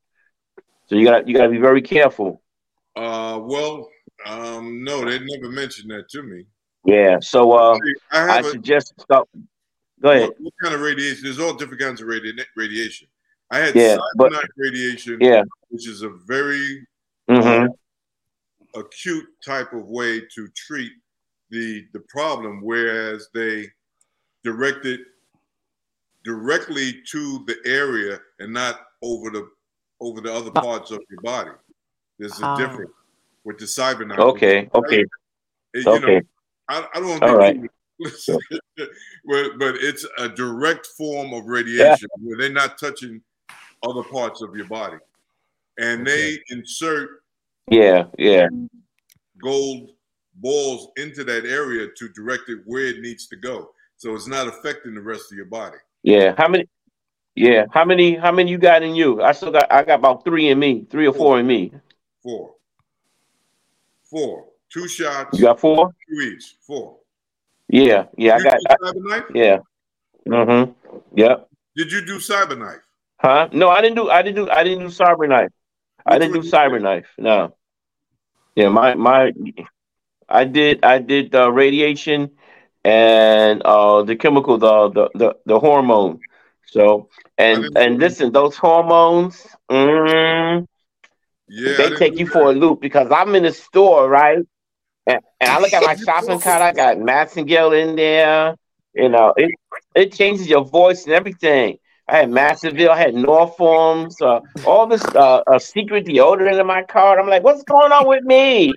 [0.87, 2.41] So you got you got to be very careful.
[2.95, 3.89] Uh, well,
[4.25, 6.45] um, no, they never mentioned that to me.
[6.85, 7.19] Yeah.
[7.21, 7.77] So uh,
[8.11, 9.29] I I a, suggest stop.
[10.01, 10.29] Go ahead.
[10.29, 11.23] what, what kind of radiation?
[11.23, 13.07] There's all different kinds of radi- radiation.
[13.49, 15.43] I had Yeah, but- cyberknife radiation, Yeah.
[15.73, 16.85] Which is a very
[17.27, 17.65] hmm
[18.75, 20.91] acute type of way to treat
[21.49, 23.67] the the problem, whereas they
[24.43, 24.99] direct it
[26.23, 29.47] directly to the area and not over the
[29.99, 31.51] over the other parts of your body.
[32.19, 32.55] There's a Ah.
[32.55, 32.91] difference
[33.43, 34.19] with the cyberknife.
[34.19, 34.69] Okay.
[34.75, 35.01] Okay.
[35.01, 36.21] It- you know, Okay.
[36.69, 37.59] I, I don't want All right.
[37.59, 37.69] to
[39.25, 43.21] but, but it's a direct form of radiation where they're not touching
[43.81, 44.97] other parts of your body.
[45.77, 47.23] And they insert
[47.69, 48.05] Yeah.
[48.17, 48.47] Yeah.
[49.41, 49.91] gold
[50.35, 53.71] balls into that area to direct it where it needs to go.
[53.97, 55.77] So it's not affecting the rest of your body.
[56.03, 56.33] Yeah.
[56.37, 56.67] How many?
[57.35, 57.65] Yeah.
[57.71, 58.15] How many?
[58.15, 59.21] How many you got in you?
[59.21, 59.71] I still got.
[59.71, 60.85] I got about three in me.
[60.89, 61.71] Three or four in me.
[62.21, 62.55] Four.
[64.03, 64.45] Four.
[64.69, 65.37] Shots.
[65.37, 65.93] You got four.
[66.09, 66.55] Two each.
[66.65, 66.97] Four.
[67.69, 68.05] Yeah.
[68.17, 68.37] Yeah.
[68.37, 68.59] Did I got.
[68.69, 69.57] I, cyber yeah.
[70.27, 70.71] Mm-hmm.
[71.15, 71.49] Yep.
[71.75, 72.81] Did you do cyber knife?
[73.19, 73.49] Huh?
[73.51, 74.09] No, I didn't do.
[74.09, 74.49] I didn't do.
[74.49, 75.51] I didn't do cyber knife.
[76.05, 77.07] I didn't do cyber knife.
[77.17, 77.55] No.
[78.55, 79.31] Yeah, my my.
[80.29, 80.83] I did.
[80.83, 82.31] I did the radiation
[82.83, 86.19] and uh the chemical, the the the, the hormone.
[86.65, 89.45] So and and listen, those hormones.
[89.69, 90.67] Mm,
[91.47, 94.39] yeah, they take you for a loop because I'm in the store, right?
[95.05, 96.61] And, and I look at my shopping cart.
[96.61, 98.55] I got Massengill in there.
[98.93, 99.51] You know, it
[99.95, 101.77] it changes your voice and everything.
[102.13, 106.83] I had Massengill, I had Norforms, uh, all this uh, uh, secret deodorant in my
[106.83, 107.19] car.
[107.19, 108.71] I'm like, what's going on with me?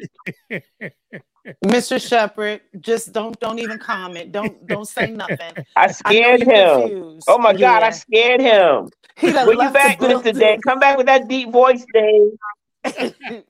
[1.62, 2.00] Mr.
[2.00, 4.32] Sheppard, just don't don't even comment.
[4.32, 5.52] Don't don't say nothing.
[5.76, 6.80] I scared I him.
[6.80, 7.26] Confused.
[7.28, 8.88] Oh my god, I scared him.
[9.18, 10.36] He when you back, Mr.
[10.36, 10.60] Dave?
[10.66, 12.32] Come back with that deep voice, Dave.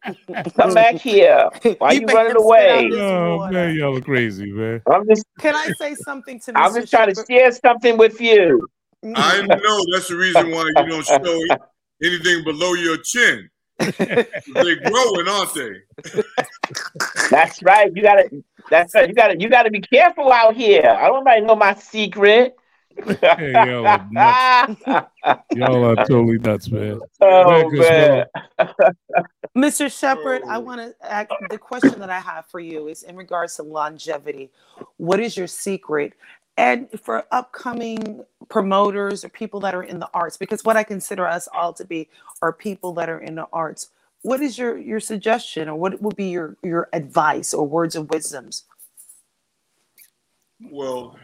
[0.57, 1.49] Come back here.
[1.78, 2.91] Why are you running away?
[2.93, 4.82] Oh man, y'all are crazy, man.
[4.91, 5.24] I'm just.
[5.39, 6.53] Can I say something to?
[6.53, 6.57] Mr.
[6.57, 8.68] I'm just trying to share something with you.
[9.05, 11.42] I know that's the reason why you don't show
[12.03, 13.51] anything below your chin.
[13.78, 15.72] They're growing, aren't they?
[17.30, 17.94] That's right.
[17.94, 18.30] You gotta.
[18.70, 19.07] That's right.
[19.07, 19.38] You gotta.
[19.38, 20.80] You gotta be careful out here.
[20.88, 22.57] I don't want nobody know my secret.
[23.20, 24.80] hey, y'all, are nuts.
[25.55, 26.99] y'all are totally nuts, man.
[27.20, 28.24] Oh, man.
[29.55, 29.92] Mr.
[29.92, 30.61] Sheppard, I oh.
[30.61, 34.51] want to ask the question that I have for you is in regards to longevity.
[34.97, 36.14] What is your secret?
[36.57, 41.26] And for upcoming promoters or people that are in the arts, because what I consider
[41.26, 42.09] us all to be
[42.40, 43.90] are people that are in the arts.
[44.22, 48.11] What is your your suggestion, or what would be your your advice or words of
[48.11, 48.64] wisdoms?
[50.61, 51.18] Well,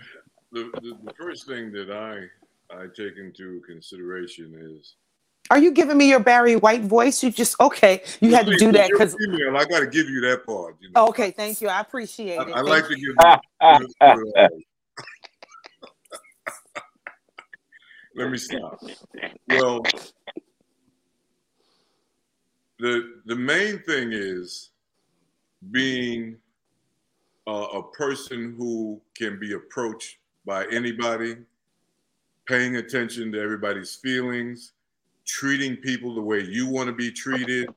[0.52, 2.28] the, the, the first thing that I
[2.74, 4.94] I take into consideration is
[5.50, 7.22] are you giving me your Barry White voice?
[7.22, 8.02] You just okay.
[8.20, 10.76] You had to do that because I got to give you that part.
[10.80, 11.08] You know?
[11.08, 11.68] Okay, thank you.
[11.68, 12.52] I appreciate I, it.
[12.52, 12.96] I like you.
[12.96, 14.48] to give.
[14.48, 14.64] You,
[18.14, 18.80] Let me stop.
[19.48, 19.82] Well,
[22.78, 24.70] the the main thing is
[25.70, 26.36] being
[27.46, 31.36] a person who can be approached by anybody,
[32.46, 34.72] paying attention to everybody's feelings,
[35.26, 37.68] treating people the way you want to be treated.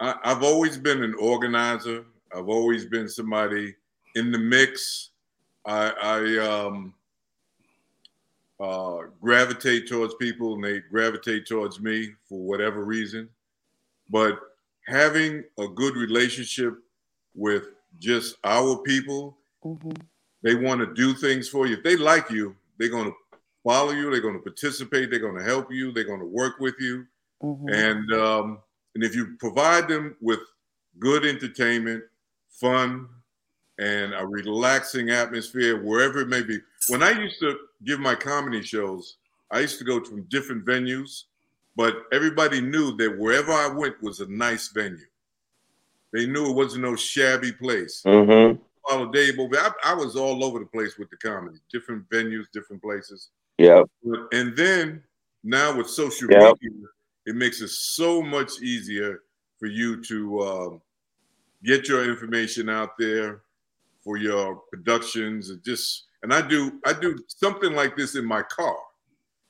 [0.00, 2.04] I, I've always been an organizer.
[2.34, 3.74] I've always been somebody
[4.14, 5.10] in the mix.
[5.66, 6.94] I, I um,
[8.60, 13.28] uh, gravitate towards people and they gravitate towards me for whatever reason.
[14.08, 14.38] But
[14.86, 16.74] having a good relationship
[17.34, 17.64] with
[17.98, 19.92] just our people, mm-hmm.
[20.42, 21.76] they want to do things for you.
[21.76, 23.16] If they like you, they're going to
[23.64, 26.58] follow you, they're going to participate, they're going to help you, they're going to work
[26.60, 27.06] with you.
[27.42, 27.68] Mm-hmm.
[27.68, 28.58] And um,
[28.94, 30.40] and if you provide them with
[30.98, 32.02] good entertainment,
[32.50, 33.08] fun,
[33.80, 36.58] and a relaxing atmosphere wherever it may be.
[36.88, 39.16] When I used to give my comedy shows,
[39.50, 41.24] I used to go to different venues,
[41.76, 45.06] but everybody knew that wherever I went was a nice venue.
[46.12, 48.02] They knew it wasn't no shabby place.
[48.04, 48.60] Mm-hmm.
[48.86, 49.56] Follow Dave over.
[49.56, 53.28] I, I, was all over the place with the comedy, different venues, different places.
[53.56, 53.82] Yeah.
[54.32, 55.02] And then
[55.42, 56.56] now with social yep.
[56.60, 56.86] media,
[57.26, 59.22] it makes it so much easier
[59.58, 60.82] for you to um,
[61.62, 63.42] get your information out there
[64.02, 68.42] for your productions and just and I do I do something like this in my
[68.42, 68.76] car.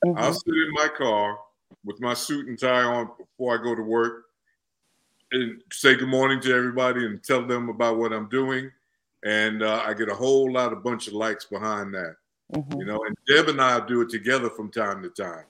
[0.05, 0.17] Mm-hmm.
[0.17, 1.37] I'll sit in my car
[1.85, 4.25] with my suit and tie on before I go to work
[5.31, 8.71] and say good morning to everybody and tell them about what I'm doing.
[9.23, 12.15] And uh, I get a whole lot of bunch of likes behind that.
[12.53, 12.79] Mm-hmm.
[12.79, 15.45] You know, and Deb and I do it together from time to time.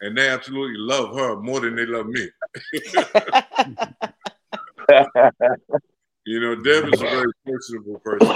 [0.00, 2.28] And they absolutely love her more than they love me.
[6.28, 8.28] You know, Deb is a very personable person.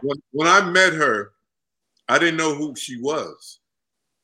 [0.00, 1.30] when, when I met her,
[2.08, 3.60] I didn't know who she was.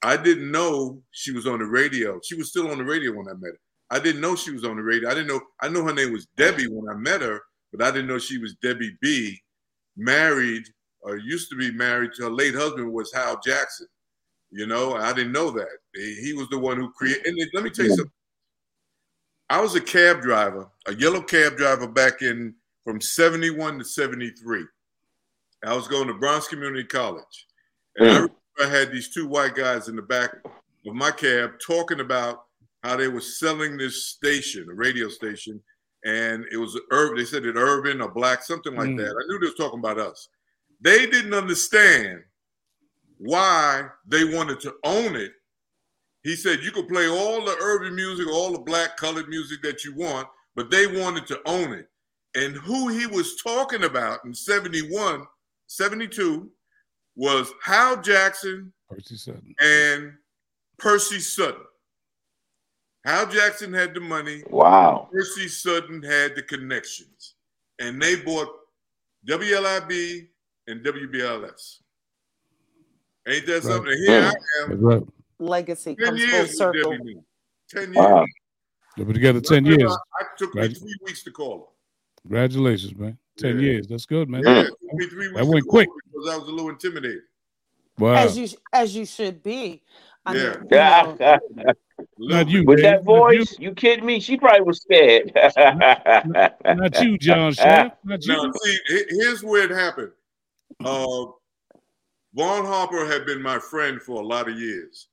[0.03, 2.19] I didn't know she was on the radio.
[2.25, 3.61] She was still on the radio when I met her.
[3.91, 5.09] I didn't know she was on the radio.
[5.09, 5.41] I didn't know.
[5.61, 7.41] I know her name was Debbie when I met her,
[7.73, 9.39] but I didn't know she was Debbie B.
[9.97, 10.65] Married
[11.03, 13.87] or used to be married to her late husband was Hal Jackson.
[14.51, 15.69] You know, I didn't know that.
[15.95, 17.25] He was the one who created.
[17.25, 18.13] And let me tell you something.
[19.51, 24.65] I was a cab driver, a yellow cab driver back in from 71 to 73.
[25.65, 27.47] I was going to Bronx Community College.
[27.97, 28.31] And mm.
[28.59, 32.45] I, I had these two white guys in the back of my cab talking about
[32.85, 35.61] how they were selling this station, a radio station,
[36.05, 37.19] and it was urban.
[37.19, 38.99] They said it urban or black, something like Mm.
[38.99, 39.11] that.
[39.11, 40.29] I knew they was talking about us.
[40.81, 42.23] They didn't understand
[43.19, 45.33] why they wanted to own it.
[46.25, 49.85] He said you could play all the urban music, all the black colored music that
[49.85, 51.89] you want, but they wanted to own it.
[52.35, 55.25] And who he was talking about in 71,
[55.69, 56.51] 72
[57.17, 59.55] was Hal Jackson Percy Sutton.
[59.61, 60.13] and
[60.79, 61.63] Percy Sutton.
[63.05, 64.43] Hal Jackson had the money.
[64.51, 65.09] Wow.
[65.13, 67.35] Percy Sutton had the connections,
[67.79, 68.49] and they bought
[69.27, 70.29] WLIB
[70.67, 71.81] and WBLS.
[73.27, 73.63] Ain't that Right.
[73.63, 73.93] something?
[73.93, 75.03] And Here I am, right.
[75.39, 76.93] Legacy ten comes full years with circle.
[76.93, 77.23] WB.
[77.69, 77.97] Ten years.
[77.97, 78.25] Wow.
[78.97, 79.93] They've been together 10 years.
[80.21, 81.65] I took me three weeks to call her.
[82.23, 83.17] Congratulations, man.
[83.39, 83.63] 10 Yeah.
[83.63, 83.87] years.
[83.87, 84.45] That's good, man.
[84.45, 84.53] him.
[84.53, 85.89] Yeah, it took me three weeks That went call quick.
[85.89, 87.23] him because I was a little intimidated.
[87.99, 88.15] Wow.
[88.15, 89.83] As you as you should be.
[90.27, 90.57] I Yeah.
[90.57, 91.73] mean, you know,
[92.19, 92.85] Not you, With Dave.
[92.85, 93.39] that Not you.
[93.39, 94.21] voice, you kidding me?
[94.21, 95.33] She probably was scared.
[96.65, 97.97] Not you, John Shaft.
[98.05, 98.33] Not you.
[98.37, 98.79] Now, see,
[99.11, 100.13] here's where it happened.
[100.85, 101.27] Uh,
[102.35, 105.08] Vaughn Harper had been my friend for a lot of years.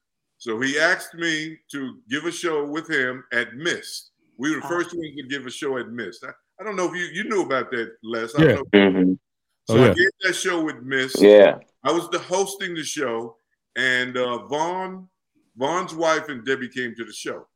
[0.46, 4.12] So he asked me to give a show with him at Mist.
[4.38, 4.70] We were the Ah.
[4.70, 6.24] first ones to give a show at Mist.
[6.24, 6.30] I,
[6.60, 8.36] I don't know if you, you knew about that, Les.
[8.36, 8.48] I Yeah.
[8.58, 8.80] don't know.
[8.92, 9.20] Mhm.
[9.68, 9.90] So Oh, yeah.
[9.90, 11.20] I gave that show with Mist.
[11.20, 11.58] Yeah.
[11.84, 13.38] I was the hosting the show,
[13.76, 15.10] and uh, Vaughn,
[15.58, 17.48] Vaughn's wife and Debbie came to the show.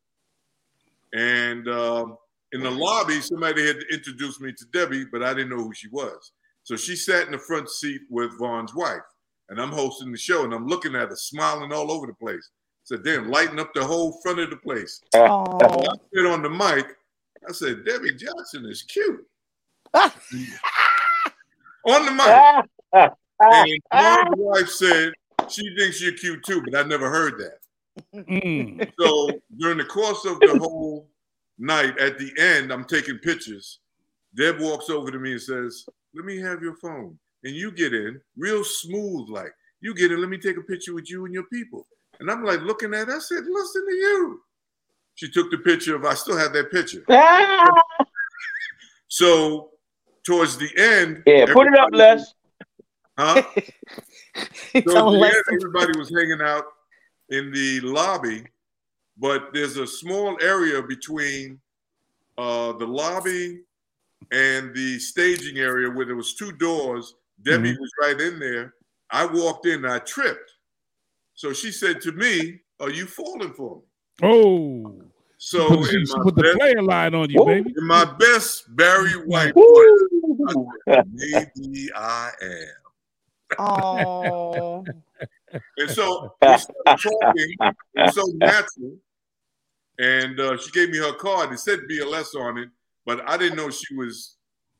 [1.13, 2.17] And um,
[2.53, 5.89] in the lobby, somebody had introduced me to Debbie, but I didn't know who she
[5.89, 6.31] was.
[6.63, 9.05] So she sat in the front seat with Vaughn's wife,
[9.49, 12.49] and I'm hosting the show, and I'm looking at her, smiling all over the place.
[12.89, 15.59] Said, "Damn, lighting up the whole front of the place." oh.
[15.61, 16.87] I said on the mic,
[17.47, 19.25] I said, "Debbie Johnson is cute."
[19.93, 20.11] on
[22.05, 23.11] the mic.
[23.41, 25.13] And Vaughn's wife said
[25.49, 27.59] she thinks you're cute too, but I never heard that.
[28.15, 28.91] Mm.
[28.99, 31.09] So during the course of the whole
[31.57, 33.79] night, at the end, I'm taking pictures.
[34.35, 37.17] Deb walks over to me and says, Let me have your phone.
[37.43, 40.93] And you get in real smooth, like, you get in, let me take a picture
[40.93, 41.87] with you and your people.
[42.20, 44.41] And I'm like looking at her, I said, Listen to you.
[45.15, 47.03] She took the picture of, I still have that picture.
[49.11, 49.72] So
[50.24, 52.36] towards the end, Yeah, put it up, Les.
[53.17, 53.41] Huh?
[54.74, 56.65] So Tell at him the end, everybody was hanging out
[57.30, 58.45] in the lobby,
[59.17, 61.59] but there's a small area between
[62.38, 63.61] uh, the lobby
[64.32, 67.15] and the staging area where there was two doors.
[67.41, 68.76] Debbie was right in there.
[69.09, 70.51] I walked in, and I tripped.
[71.39, 73.83] So she said to me, "Are you falling for me?"
[74.23, 75.01] Oh.
[75.37, 77.73] So put, the, in she my, put the best, player line on you, baby.
[77.77, 79.63] in my best Barry White voice,
[80.49, 80.53] I
[80.95, 83.57] said, maybe I am.
[83.57, 84.85] Oh.
[85.77, 87.55] And so we started talking.
[87.61, 88.97] It was so natural.
[89.97, 91.53] And uh, she gave me her card.
[91.53, 92.67] It said BLS on it,
[93.05, 94.35] but I didn't know she was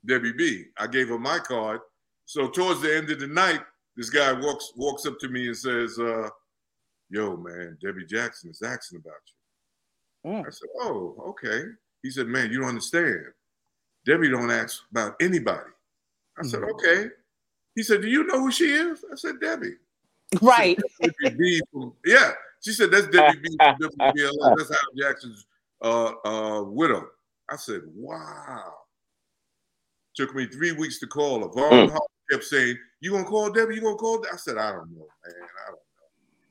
[0.06, 0.66] Debbie B.
[0.78, 1.80] I gave her my card.
[2.26, 3.62] So towards the end of the night,
[3.96, 6.28] this guy walks walks up to me and says, uh,
[7.10, 9.22] "Yo, man, Debbie Jackson is asking about
[10.26, 10.48] you." Mm.
[10.48, 11.64] I said, "Oh, okay."
[12.04, 13.26] He said, "Man, you don't understand.
[14.06, 15.72] Debbie don't ask about anybody."
[16.38, 16.72] I said, Mhm.
[16.72, 17.10] "Okay."
[17.76, 19.78] He said, "Do you know who she is?" I said, "Debbie."
[20.42, 20.78] Right.
[21.02, 24.58] Debbie B from, yeah, she said that's Debbie B from WBLS.
[24.58, 25.46] That's Hal Jackson's
[25.82, 27.08] uh, uh, widow.
[27.50, 28.76] I said, wow.
[30.16, 31.48] Took me three weeks to call her.
[31.48, 31.98] Vaughn Mm.
[32.30, 33.74] Kept saying, "You gonna call Debbie?
[33.76, 34.34] You gonna call?" Debbie?
[34.34, 35.34] I said, "I don't know, man.
[35.36, 35.82] I don't know."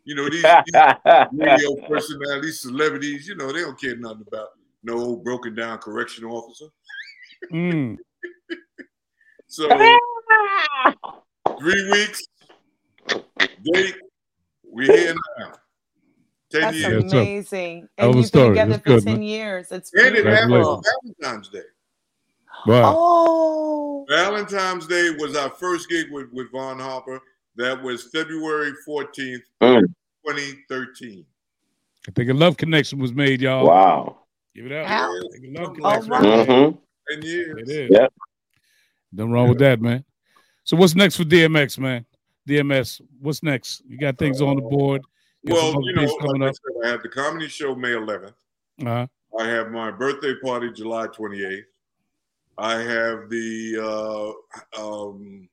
[0.09, 3.29] You know these, these radio personalities, celebrities.
[3.29, 4.49] You know they don't care nothing about
[4.83, 6.65] no old broken down correctional officer.
[7.53, 7.97] Mm.
[9.51, 9.67] So
[11.59, 12.23] three weeks,
[13.63, 13.95] date,
[14.63, 15.53] we're here now.
[16.51, 17.13] Ten That's years.
[17.13, 17.89] Amazing.
[17.97, 18.45] Hell And a you've story.
[18.45, 19.23] been together That's for good, 10 man.
[19.23, 19.73] years.
[19.73, 20.75] It's And it happened beautiful.
[20.75, 20.83] on
[21.23, 21.63] Valentine's Day.
[22.67, 22.95] Wow.
[22.99, 24.07] Oh.
[24.11, 27.19] Valentine's Day was our first gig with, with Vaughn Harper.
[27.59, 29.83] That was February 14th, Mm.
[30.27, 31.27] 2013.
[32.07, 33.67] I think a love connection was made, y'all.
[33.67, 34.21] Wow.
[34.55, 34.87] Give it up.
[34.87, 35.13] Wow.
[35.13, 36.11] I think a love All connection.
[36.11, 36.47] right.
[36.73, 36.77] hmm
[37.21, 37.55] 10 years.
[37.63, 37.91] It is.
[37.91, 38.13] Yep.
[39.13, 40.05] Nothing wrong with that, man.
[40.65, 42.05] So what's next for DMX, man?
[42.49, 43.83] DMS, what's next?
[43.89, 45.03] You got things on the board.
[45.43, 48.35] You Well, you know, like I said, I have the comedy show May 11th.
[48.81, 49.07] Uh-huh.
[49.39, 51.63] I have my birthday party July 28th.
[52.57, 54.35] I have the
[54.79, 55.49] uh, um,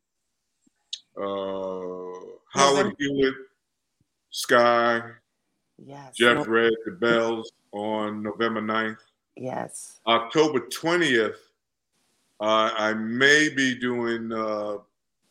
[1.18, 3.36] Howard Hewitt,
[4.34, 5.14] Skyy,
[5.78, 6.16] Yes.
[6.16, 9.00] Jeff No- Redd, The Bells on November 9th.
[9.36, 10.00] Yes.
[10.08, 11.36] October 20th,
[12.40, 14.78] uh, I may be doing uh,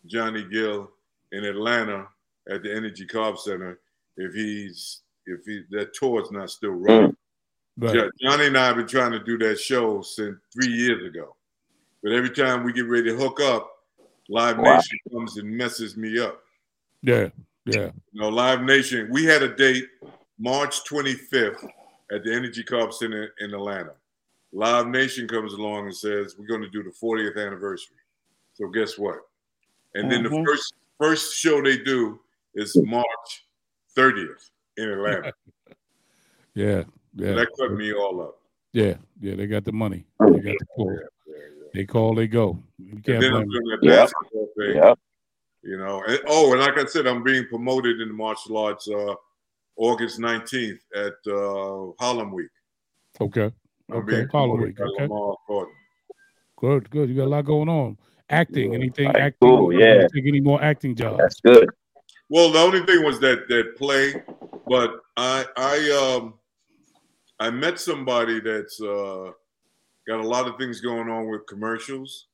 [0.07, 0.91] Johnny Gill
[1.33, 2.07] in Atlanta
[2.51, 3.81] at the Energy Carb Center
[4.17, 7.17] if he's if he that tour's not still running.
[7.79, 8.11] Right.
[8.21, 11.35] Johnny and I have been trying to do that show since three years ago.
[12.03, 13.74] But every time we get ready to hook up,
[14.29, 14.75] Live wow.
[14.75, 16.41] Nation comes and messes me up.
[17.03, 17.29] Yeah,
[17.67, 17.91] yeah.
[18.13, 19.85] You know, Live Nation, we had a date
[20.39, 21.69] March 25th
[22.11, 23.93] at the Energy Corp Center in Atlanta.
[24.53, 27.97] Live Nation comes along and says, We're going to do the 40th anniversary.
[28.55, 29.19] So guess what?
[29.95, 30.37] And then mm-hmm.
[30.37, 32.21] the first first show they do
[32.55, 33.47] is March
[33.97, 35.33] 30th in Atlanta.
[36.55, 37.33] yeah, yeah.
[37.35, 38.39] that cut me all up.
[38.73, 40.05] Yeah, yeah, they got the money.
[40.21, 40.99] They got the pull.
[41.75, 42.63] They call, they go.
[42.79, 43.79] You can't blame them.
[43.83, 44.11] Yep.
[44.57, 44.99] Yep.
[45.63, 48.87] You know, and, oh, and like I said, I'm being promoted in the martial arts
[48.89, 49.15] uh,
[49.77, 52.51] August 19th at uh, Harlem Week.
[53.21, 53.51] Okay.
[53.91, 54.27] I'm okay.
[54.31, 54.79] Harlem Week.
[54.79, 55.71] Okay.
[56.59, 57.09] Good, good.
[57.09, 57.99] You got a lot going on.
[58.31, 58.79] Acting, yeah.
[58.79, 59.49] anything right, acting?
[59.49, 60.07] Cool, yeah.
[60.15, 61.19] Take any more acting jobs?
[61.19, 61.69] That's good.
[62.29, 64.15] Well, the only thing was that that play,
[64.67, 66.35] but I I um
[67.41, 69.33] I met somebody that's uh
[70.07, 72.27] got a lot of things going on with commercials.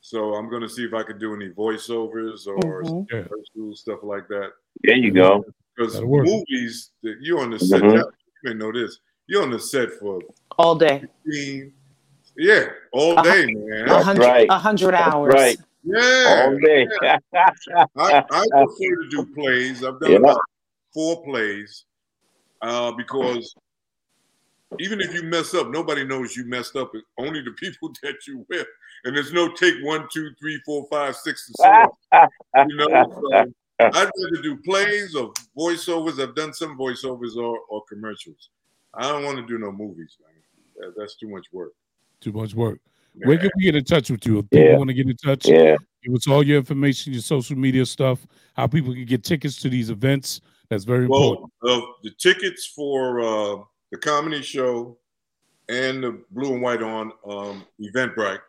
[0.00, 3.72] So I'm going to see if I could do any voiceovers or mm-hmm.
[3.72, 4.50] stuff like that.
[4.82, 5.44] There you go.
[5.76, 7.96] Because movies that you're on the set, mm-hmm.
[7.96, 8.04] you
[8.44, 8.98] may know this.
[9.28, 10.20] You're on the set for
[10.58, 11.04] all day.
[11.24, 11.72] 15,
[12.36, 13.88] yeah, all day, man.
[13.88, 14.46] A hundred, right.
[14.50, 15.34] a hundred hours.
[15.34, 15.56] right.
[15.84, 16.86] Yeah, all day.
[17.02, 17.18] Yeah.
[17.96, 19.84] I, I, prefer to do plays.
[19.84, 20.18] I've done yeah.
[20.18, 20.38] about
[20.92, 21.84] four plays
[22.62, 23.54] uh, because
[24.80, 26.90] even if you mess up, nobody knows you messed up.
[26.94, 28.66] It's only the people that you with
[29.04, 32.68] and there's no take one, two, three, four, five, six, and so on.
[32.68, 36.20] you know, so I'd rather do plays or voiceovers.
[36.20, 38.50] I've done some voiceovers or, or commercials.
[38.94, 40.34] I don't want to do no movies, man.
[40.76, 41.72] That, that's too much work.
[42.20, 42.78] Too much work.
[43.14, 43.26] Yeah.
[43.26, 44.38] Where can we get in touch with you?
[44.38, 44.76] If people yeah.
[44.76, 45.76] want to get in touch, yeah.
[46.04, 49.68] give us all your information, your social media stuff, how people can get tickets to
[49.68, 50.40] these events.
[50.68, 51.52] That's very well, important.
[51.68, 53.62] Uh, the tickets for uh,
[53.92, 54.96] the comedy show
[55.68, 58.40] and the blue and white on um, Eventbrite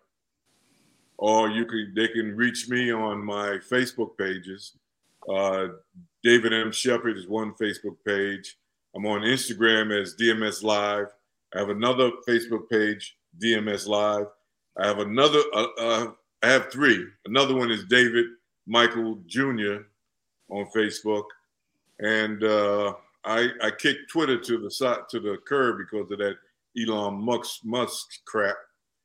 [1.23, 4.73] or you can they can reach me on my Facebook pages.
[5.29, 5.67] Uh,
[6.21, 6.69] David M.
[6.69, 8.57] Sheppard is one Facebook page.
[8.93, 11.07] I'm on Instagram as DMS Live.
[11.55, 14.27] I have another Facebook page, DMS Live.
[14.77, 15.39] I have another.
[15.53, 17.05] Uh, uh, I have three.
[17.25, 18.25] Another one is David
[18.67, 19.83] Michael Jr.
[20.49, 21.25] on Facebook,
[21.99, 22.95] and uh,
[23.26, 26.36] I I kicked Twitter to the side to the curb because of that
[26.78, 28.55] Elon Musk Musk crap.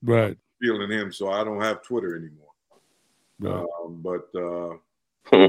[0.02, 2.44] Right feeling him, so I don't have Twitter anymore.
[3.84, 4.76] Um, but uh,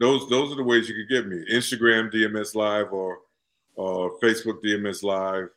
[0.00, 3.18] those those are the ways you could get me: Instagram DMS Live or
[3.74, 5.48] or Facebook DMS Live,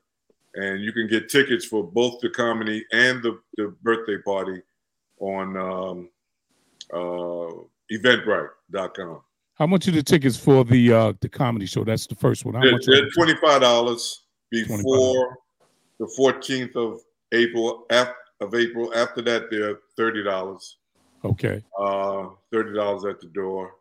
[0.56, 4.62] and you can get tickets for both the comedy and the, the birthday party
[5.20, 6.10] on um,
[6.94, 9.22] uh, Eventbrite.com.
[9.60, 11.84] How much are the tickets for the uh, the comedy show?
[11.84, 12.56] That's the first one.
[12.56, 12.86] How they're, much?
[12.86, 15.26] They're twenty five dollars before 25.
[16.00, 17.02] the fourteenth of
[17.34, 17.86] April.
[17.90, 18.94] After of April.
[18.96, 20.78] After that, they're thirty dollars.
[21.26, 21.62] Okay.
[21.78, 23.76] Uh, thirty dollars at the door.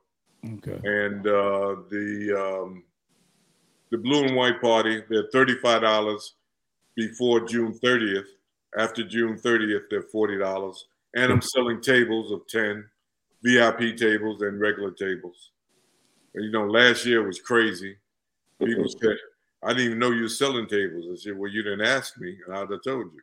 [0.45, 0.81] Okay.
[0.83, 2.83] And uh, the um,
[3.93, 6.35] the blue and white party, they're thirty five dollars
[6.97, 8.27] before June thirtieth.
[8.77, 10.87] After June thirtieth, they're forty dollars.
[11.15, 12.85] And I'm selling tables of ten,
[13.45, 15.53] VIP tables and regular tables.
[16.39, 17.97] And, you know, last year was crazy.
[18.61, 19.17] People said,
[19.61, 22.39] "I didn't even know you were selling tables." I said, "Well, you didn't ask me,
[22.47, 23.23] and I'd have told you."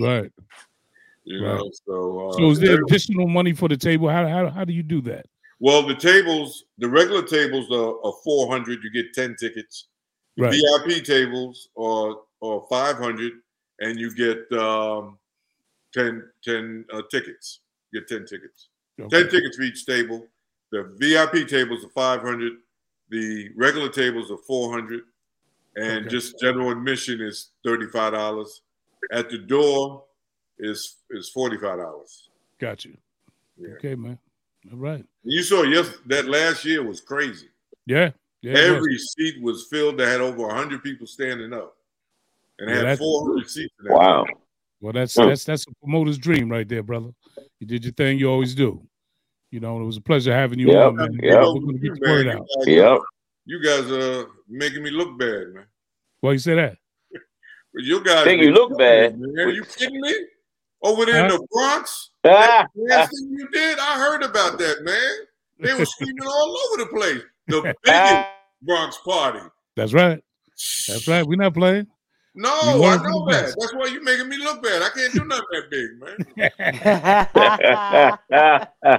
[0.00, 0.32] right.
[1.24, 1.58] You right.
[1.58, 4.08] know, so uh, so is there additional money for the table?
[4.08, 5.26] How, how how do you do that?
[5.60, 8.82] Well, the tables, the regular tables are, are four hundred.
[8.82, 9.88] You get ten tickets.
[10.38, 10.54] Right.
[10.54, 13.32] VIP tables are are five hundred,
[13.80, 15.18] and you get um,
[15.92, 17.60] 10, 10 uh, tickets.
[17.90, 18.70] You get ten tickets.
[18.98, 19.22] Okay.
[19.22, 20.26] Ten tickets for each table.
[20.72, 22.54] The VIP tables are five hundred.
[23.10, 25.02] The regular tables are four hundred
[25.76, 26.08] and okay.
[26.08, 28.62] just general admission is thirty-five dollars.
[29.10, 30.04] At the door
[30.58, 32.28] is is forty-five dollars.
[32.58, 32.96] Got you.
[33.58, 33.74] Yeah.
[33.74, 34.18] Okay, man.
[34.70, 35.04] All right.
[35.24, 37.48] You saw yes that last year was crazy.
[37.86, 38.10] Yeah.
[38.42, 39.14] yeah Every was.
[39.16, 39.98] seat was filled.
[39.98, 41.76] They had over hundred people standing up,
[42.58, 43.74] and yeah, had four hundred seats.
[43.84, 44.24] wow.
[44.80, 47.10] Well, that's that's that's a promoter's dream right there, brother.
[47.60, 48.18] You did your thing.
[48.18, 48.84] You always do.
[49.52, 50.86] You know, it was a pleasure having you yep.
[50.86, 51.12] on, man.
[51.22, 51.38] Yep.
[51.38, 52.46] We're gonna get the word out.
[52.66, 52.98] Yep.
[53.44, 55.66] You guys are making me look bad, man.
[56.22, 56.78] Why you say that?
[57.74, 59.20] Well, you guys think you look bad.
[59.20, 59.46] Man.
[59.46, 60.14] Are you kidding me?
[60.82, 61.24] Over there huh?
[61.26, 65.26] in the Bronx, that last thing you did, I heard about that, man.
[65.60, 67.22] They were screaming all over the place.
[67.46, 68.26] The biggest
[68.62, 69.40] Bronx party.
[69.76, 70.24] That's right.
[70.88, 71.26] That's right.
[71.26, 71.88] We're not playing.
[72.34, 73.54] No, I know that.
[73.58, 74.82] That's why you're making me look bad.
[74.82, 76.16] I can't do nothing that big, man.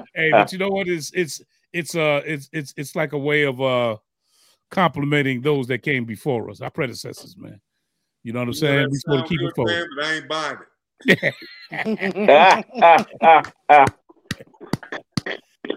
[0.16, 0.88] hey, but you know what?
[0.88, 3.98] It's it's it's uh it's it's it's like a way of uh
[4.70, 7.60] complimenting those that came before us, our predecessors, man.
[8.22, 8.88] You know what I'm saying?
[8.92, 9.90] We want to keep it forward.
[9.96, 11.34] but I ain't buying it.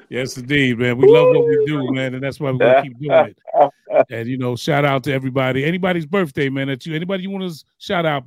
[0.08, 0.98] yes, indeed, man.
[0.98, 3.38] We love what we do, man, and that's why we're gonna keep doing it.
[4.10, 5.64] And you know, shout out to everybody.
[5.64, 6.66] Anybody's birthday, man.
[6.66, 8.24] That you anybody you want to shout out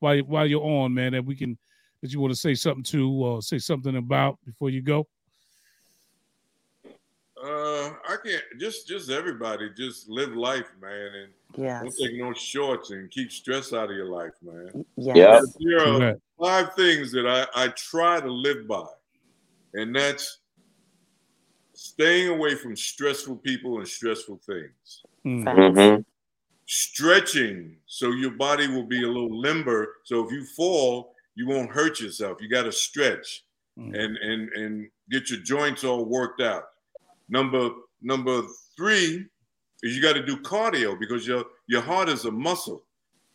[0.00, 1.56] while while you're on, man, that we can
[2.00, 5.06] that you want to say something to or say something about before you go.
[7.40, 11.82] Uh, I can't just just everybody just live life, man, and Yes.
[11.82, 14.84] don't take no shorts and keep stress out of your life, man.
[14.96, 15.54] Yes.
[15.58, 15.98] Yeah.
[15.98, 18.86] There are five things that I, I try to live by,
[19.74, 20.38] and that's
[21.82, 25.02] staying away from stressful people and stressful things.
[25.26, 26.02] Mm-hmm.
[26.66, 29.96] Stretching so your body will be a little limber.
[30.04, 32.38] So if you fall, you won't hurt yourself.
[32.40, 33.44] You got to stretch
[33.78, 33.98] Mm.
[33.98, 36.64] and and and get your joints all worked out.
[37.30, 37.70] Number
[38.02, 38.42] number
[38.76, 39.24] three
[39.82, 42.82] is you got to do cardio because your your heart is a muscle.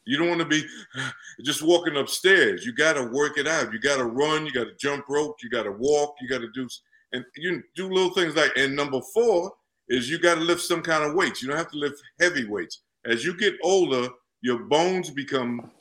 [0.06, 0.64] You don't want to be
[1.44, 2.68] just walking upstairs.
[2.68, 3.74] You got to work it out.
[3.74, 4.46] You got to run.
[4.46, 5.38] You got to jump rope.
[5.42, 6.18] You got to walk.
[6.22, 6.68] You got to do
[7.14, 8.52] and you do little things like.
[8.56, 9.54] And number four
[9.90, 11.42] is you got to lift some kind of weights.
[11.42, 12.82] You don't have to lift heavy weights.
[13.06, 14.10] As you get older,
[14.42, 15.72] your bones become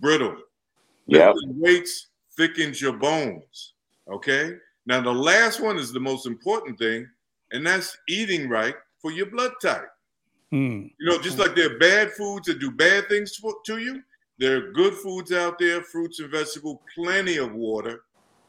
[0.00, 0.36] brittle.
[1.06, 1.32] Yeah.
[1.46, 3.74] Weights thickens your bones.
[4.10, 4.54] Okay.
[4.86, 7.08] Now the last one is the most important thing,
[7.52, 9.88] and that's eating right for your blood type.
[10.52, 10.90] Mm.
[10.98, 14.02] You know, just like there are bad foods that do bad things to you,
[14.38, 18.02] there are good foods out there, fruits and vegetables, plenty of water,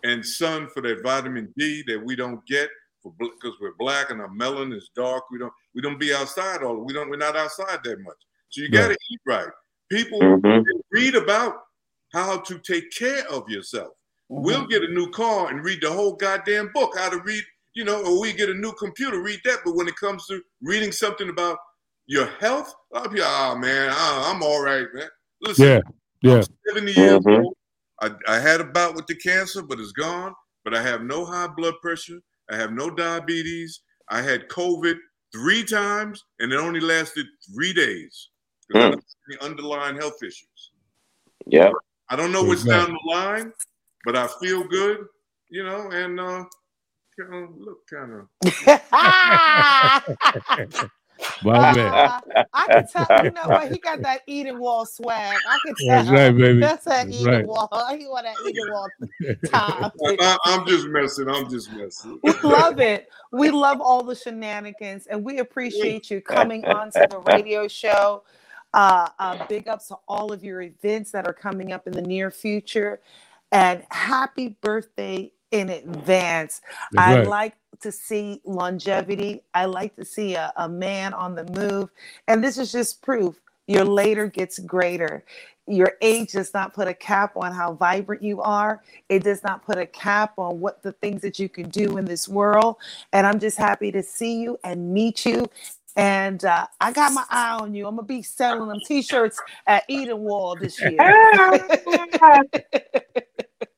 [0.08, 2.70] and sun for that vitamin D that we don't get
[3.02, 5.24] for because we're black and our melanin is dark.
[5.32, 8.18] We don't we don't be outside all we don't we're not outside that much.
[8.50, 9.50] So you got to eat right.
[9.92, 10.64] People Mhm.
[10.92, 11.54] read about
[12.14, 13.92] how to take care of yourself.
[14.30, 17.44] We'll get a new car and read the whole goddamn book, how to read,
[17.74, 19.60] you know, or we get a new computer, read that.
[19.66, 21.58] But when it comes to reading something about
[22.08, 25.10] your health, I'll be, oh man, I, I'm all right, man.
[25.42, 25.80] Listen, Yeah.
[26.22, 26.44] Yeah.
[26.68, 27.44] 70 years Mhm.
[27.44, 27.57] old.
[28.02, 30.34] I, I had a bout with the cancer, but it's gone.
[30.64, 32.20] But I have no high blood pressure.
[32.50, 33.82] I have no diabetes.
[34.10, 34.96] I had COVID
[35.34, 38.30] three times, and it only lasted three days.
[38.72, 38.92] 'Cause I Mm.
[38.92, 40.72] don't have any underlying health issues.
[41.46, 41.72] Yeah.
[42.10, 42.94] I don't know what's Exactly.
[42.94, 43.54] down the line,
[44.06, 45.06] but I feel good,
[45.50, 46.46] you know, and uh,
[47.20, 48.30] kind of look kind of.
[51.44, 52.22] My man.
[52.54, 53.24] I can tell.
[53.24, 53.72] You know what?
[53.72, 55.38] He got that Edenwald swag.
[55.48, 56.04] I can tell.
[56.04, 56.60] That's right, baby.
[56.60, 57.48] That's that That's Eden right.
[57.48, 57.70] Wall.
[57.98, 59.94] He want that Edenwald top.
[60.06, 61.30] I, I'm just messing.
[61.30, 62.20] I'm just messing.
[62.24, 63.10] We love it.
[63.32, 68.24] We love all the shenanigans, and we appreciate you coming on to the radio show.
[68.74, 72.02] Uh, uh, big ups to all of your events that are coming up in the
[72.02, 73.00] near future,
[73.52, 76.62] and happy birthday in advance.
[76.92, 79.44] That's I like to see longevity.
[79.54, 81.90] I like to see a, a man on the move,
[82.28, 83.40] and this is just proof.
[83.68, 85.24] Your later gets greater.
[85.68, 88.82] Your age does not put a cap on how vibrant you are.
[89.10, 92.06] It does not put a cap on what the things that you can do in
[92.06, 92.78] this world.
[93.12, 95.50] And I'm just happy to see you and meet you.
[95.98, 97.88] And uh, I got my eye on you.
[97.88, 101.02] I'm gonna be selling them T-shirts at Edenwald this year.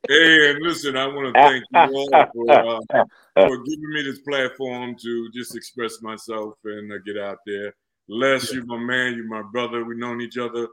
[0.10, 3.04] Hey, and listen, I want to thank you all for, uh,
[3.36, 7.72] for giving me this platform to just express myself and uh, get out there.
[8.08, 9.84] Les, you're my man, you're my brother.
[9.86, 10.68] We've known each other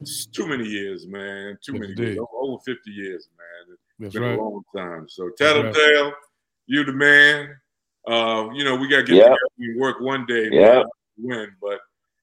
[0.00, 1.56] s- too many years, man.
[1.64, 2.14] Too many indeed.
[2.14, 3.76] years, over 50 years, man.
[4.00, 4.36] That's It's been right.
[4.36, 5.06] a long time.
[5.08, 6.12] So, That's Tattletale,
[6.66, 7.54] you the man.
[8.08, 9.24] Uh, you know, we got to get Yep.
[9.26, 10.50] together and work one day.
[10.50, 10.60] man.
[10.60, 10.86] Yep.
[11.18, 11.78] Win, but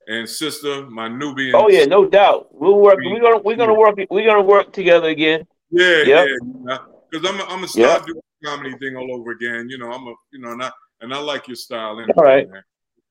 [0.07, 1.53] and sister, my newbie.
[1.53, 2.47] Oh yeah, no doubt.
[2.51, 2.97] We'll work.
[3.01, 3.95] We're gonna we're gonna work.
[4.09, 5.47] We're gonna work together again.
[5.71, 6.27] Yeah, Yep.
[6.67, 6.77] yeah.
[7.11, 9.67] Because I'm, a, I'm a start doing the comedy thing all over again.
[9.69, 11.97] You know, I'm a, you know, and I, and I like your style.
[11.99, 12.49] Anyway, All right.
[12.49, 12.63] Man.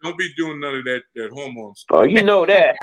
[0.04, 1.98] Don't be doing none of that, that hormone stuff.
[1.98, 2.76] Oh, you know that.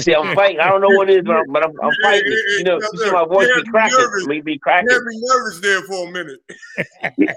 [0.00, 0.60] See, I'm fighting.
[0.60, 2.32] I don't know what it is, but I'm, but I'm, I'm fighting.
[2.32, 2.58] it.
[2.58, 4.26] You know, you see my voice be cracking.
[4.26, 4.88] Me be cracking.
[4.88, 6.40] me nervous there for a minute.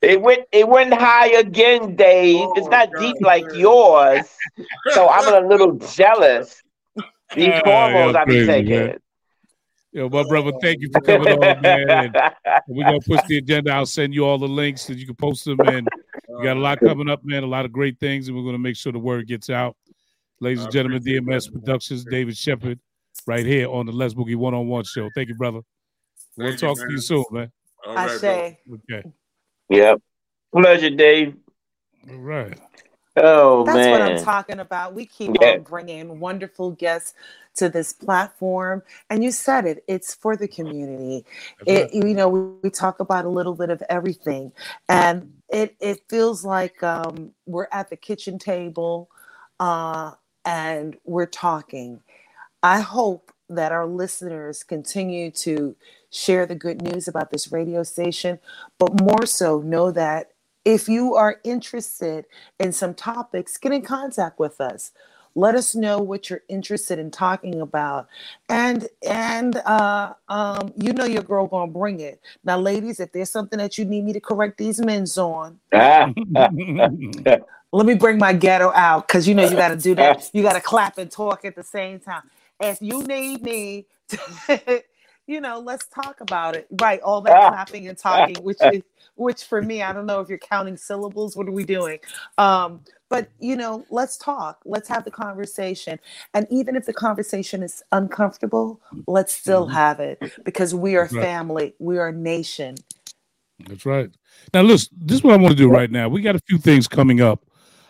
[0.00, 2.40] It went it went high again, Dave.
[2.40, 4.28] Oh, it's not God, deep like yours,
[4.92, 6.62] so I'm a little jealous.
[7.34, 8.86] These Ah, hormones you're I be crazy, taking.
[8.86, 8.98] man.
[9.92, 11.90] Yo, my brother, thank you for coming on, man.
[11.90, 12.16] And
[12.68, 13.72] we're gonna push the agenda.
[13.72, 15.64] I'll send you all the links so you can post them.
[15.64, 15.88] And
[16.28, 17.42] we got a lot coming up, man.
[17.42, 19.76] A lot of great things, and we're gonna make sure the word gets out.
[20.40, 21.52] Ladies and gentlemen, DMS.
[21.52, 22.78] Productions, David Sheppard,
[23.26, 25.10] right here on the Les Boogie One on One Show.
[25.14, 25.60] Thank you, brother.
[26.36, 27.50] We'll Thank you, talk to you soon, man.
[27.84, 28.60] All I say.
[28.90, 29.02] Okay.
[29.68, 30.00] Yep.
[30.52, 31.36] Pleasure, Dave.
[32.10, 32.58] All right.
[33.16, 33.90] Oh That's man.
[33.90, 34.94] what I'm talking about.
[34.94, 35.54] We keep Yeah.
[35.54, 37.14] on bringing wonderful guests
[37.56, 39.84] to this platform, and you said it.
[39.88, 41.24] It's for the community.
[41.66, 44.52] It, you know, we, we talk about a little bit of everything,
[44.88, 49.10] and it it feels like um, we're at the kitchen table,
[49.58, 50.12] uh,
[50.44, 52.00] and we're talking.
[52.62, 55.74] I hope that our listeners continue to
[56.10, 58.38] share the good news about this radio station,
[58.78, 60.32] but more so know that
[60.64, 62.26] if you are interested
[62.60, 64.92] in some topics, get in contact with us.
[65.34, 68.08] Let us know what you're interested in talking about,
[68.48, 72.20] and and uh, um, you know your girl gonna bring it.
[72.44, 75.60] Now, ladies, if there's something that you need me to correct these men's on,
[77.72, 80.28] let me bring my ghetto out because you know you got to do that.
[80.34, 82.22] You got to clap and talk at the same time.
[82.60, 84.18] If you need me, to,
[85.28, 86.66] you know, let's talk about it.
[86.80, 88.82] Right, all that clapping and talking, which is
[89.16, 91.36] which for me, I don't know if you're counting syllables.
[91.36, 92.00] What are we doing?
[92.38, 94.60] Um, but you know, let's talk.
[94.66, 96.00] Let's have the conversation.
[96.34, 99.72] And even if the conversation is uncomfortable, let's still Mhm.
[99.74, 101.22] have it because we are right.
[101.22, 101.74] family.
[101.78, 102.76] We are a nation.
[103.68, 104.10] That's right.
[104.54, 106.08] Now, listen, this is what I want to do right now.
[106.08, 107.44] We got a few things coming up.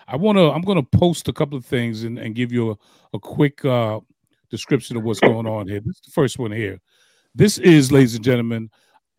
[0.09, 0.51] I want to.
[0.51, 2.79] I'm going to post a couple of things and, and give you a,
[3.15, 4.01] a quick uh,
[4.51, 5.81] description of what's going on here.
[5.81, 6.81] This is the first one here.
[7.39, 8.69] This is, ladies and gentlemen,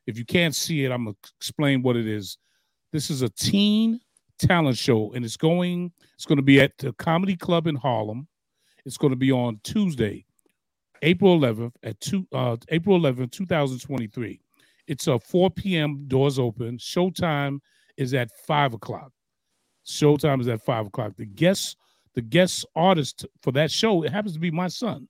[0.05, 2.37] if you can't see it, I'm going to explain what it is.
[2.91, 4.01] This is a teen
[4.37, 5.93] talent show, and it's going.
[6.15, 8.27] It's going to be at the Comedy Club in Harlem.
[8.85, 10.25] It's going to be on Tuesday,
[11.01, 12.27] April 11th at two.
[12.33, 14.41] Uh, April 11th, 2023.
[14.87, 16.03] It's a 4 p.m.
[16.09, 16.77] doors open.
[16.77, 17.59] Showtime
[17.95, 19.13] is at five o'clock.
[19.87, 21.13] Showtime is at five o'clock.
[21.15, 21.77] The guest,
[22.15, 25.07] the guest artist for that show, it happens to be my son.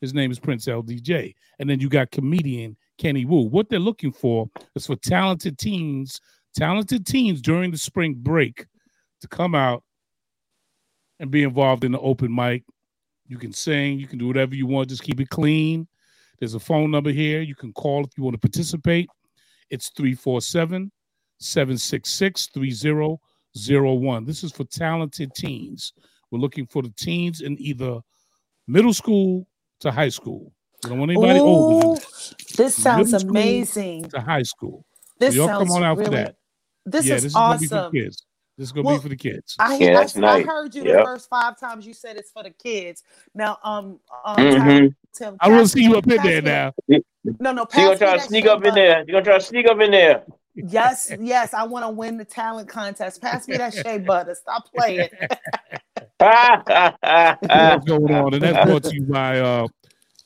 [0.00, 1.34] His name is Prince LDJ.
[1.58, 3.42] And then you got comedian Kenny Wu.
[3.42, 6.20] What they're looking for is for talented teens,
[6.54, 8.66] talented teens during the spring break
[9.20, 9.82] to come out
[11.18, 12.64] and be involved in the open mic.
[13.26, 15.88] You can sing, you can do whatever you want, just keep it clean.
[16.38, 17.40] There's a phone number here.
[17.40, 19.08] You can call if you want to participate.
[19.70, 20.92] It's 347
[21.38, 24.24] 766 3001.
[24.24, 25.92] This is for talented teens.
[26.30, 28.00] We're looking for the teens in either
[28.68, 29.46] middle school
[29.80, 30.52] to high school.
[30.84, 31.98] We don't want anybody older than Ooh,
[32.56, 34.08] this sounds amazing.
[34.10, 34.84] To high school.
[35.18, 36.36] This so y'all sounds come on out really, for that.
[36.84, 37.92] This yeah, is this is gonna be for awesome.
[37.92, 38.26] the kids.
[38.58, 39.56] This is gonna Well, be for the kids.
[39.58, 40.46] I, Yeah, I, that's I nice.
[40.46, 43.02] heard you the first five times you said it's for the kids.
[43.34, 44.94] Now, um, um Mhm.
[45.12, 46.72] Tim, I want to see you up in there me- now.
[47.40, 48.98] No, no, She gonna try to sneak up in there.
[48.98, 50.24] You're gonna try to sneak up in there.
[50.54, 53.20] Yes, yes, I want to win the talent contest.
[53.20, 54.34] Pass me that shea butter.
[54.34, 55.08] Stop playing.
[56.18, 59.68] what's going on, and that's brought to you by uh,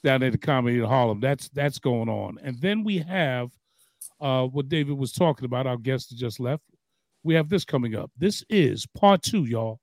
[0.04, 1.20] down at the comedy in Harlem.
[1.20, 3.50] That's that's going on, and then we have
[4.20, 5.66] uh, what David was talking about.
[5.66, 6.62] Our guest that just left.
[7.22, 8.10] We have this coming up.
[8.16, 9.78] This is part two, y'all,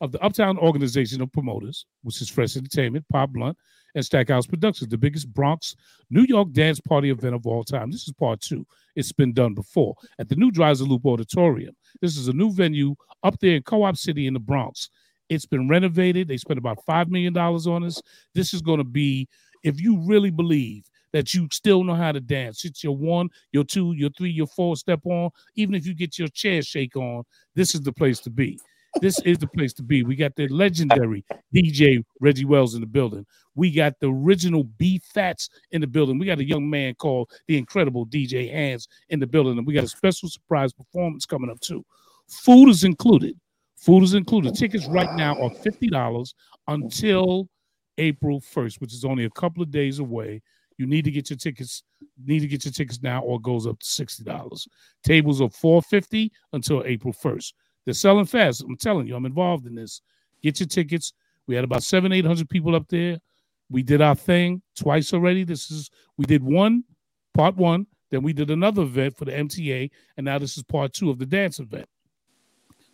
[0.00, 3.56] of the Uptown Organization of Promoters, which is Fresh Entertainment, Pop Blunt,
[3.94, 5.74] and Stackhouse Productions, the biggest Bronx,
[6.10, 7.90] New York dance party event of all time.
[7.90, 8.66] This is part two.
[8.96, 11.74] It's been done before at the new Dreiser Loop Auditorium.
[12.00, 14.90] This is a new venue up there in Co-op City in the Bronx.
[15.28, 16.28] It's been renovated.
[16.28, 18.02] They spent about $5 million on this.
[18.34, 19.28] This is going to be,
[19.62, 23.64] if you really believe that you still know how to dance, it's your one, your
[23.64, 27.24] two, your three, your four step on, even if you get your chair shake on,
[27.54, 28.58] this is the place to be.
[29.00, 30.02] This is the place to be.
[30.02, 31.24] We got the legendary
[31.54, 33.26] DJ Reggie Wells in the building.
[33.54, 36.18] We got the original B Fats in the building.
[36.18, 39.58] We got a young man called the incredible DJ Hands in the building.
[39.58, 41.84] And we got a special surprise performance coming up too.
[42.28, 43.38] Food is included.
[43.80, 44.54] Food is included.
[44.54, 46.34] Tickets right now are $50
[46.66, 47.48] until
[47.96, 50.42] April 1st, which is only a couple of days away.
[50.78, 51.82] You need to get your tickets,
[52.24, 54.68] need to get your tickets now, or it goes up to $60.
[55.02, 57.52] Tables are 450 until April 1st.
[57.84, 58.62] They're selling fast.
[58.62, 60.02] I'm telling you, I'm involved in this.
[60.42, 61.12] Get your tickets.
[61.46, 63.18] We had about seven, eight hundred people up there.
[63.70, 65.44] We did our thing twice already.
[65.44, 66.84] This is we did one,
[67.34, 70.92] part one, then we did another event for the MTA, and now this is part
[70.92, 71.88] two of the dance event.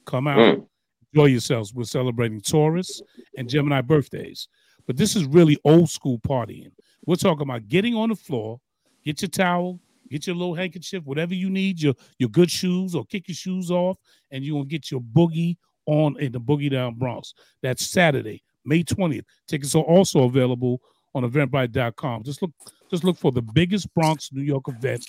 [0.06, 0.66] Come out, Mm.
[1.15, 1.73] Enjoy yourselves.
[1.73, 3.01] We're celebrating Taurus
[3.36, 4.49] and Gemini birthdays.
[4.86, 6.73] But this is really old school partying.
[7.07, 8.61] We're talking about getting on the floor,
[9.05, 9.81] get your towel,
[10.11, 13.70] get your little handkerchief, whatever you need, your your good shoes, or kick your shoes
[13.70, 13.97] off,
[14.31, 17.35] and you're gonna get your boogie on in the Boogie Down Bronx.
[17.62, 19.24] That's Saturday, May 20th.
[19.47, 20.81] Tickets are also available
[21.15, 22.24] on Eventbrite.com.
[22.24, 22.51] Just look,
[22.91, 25.05] just look for the biggest Bronx, New York event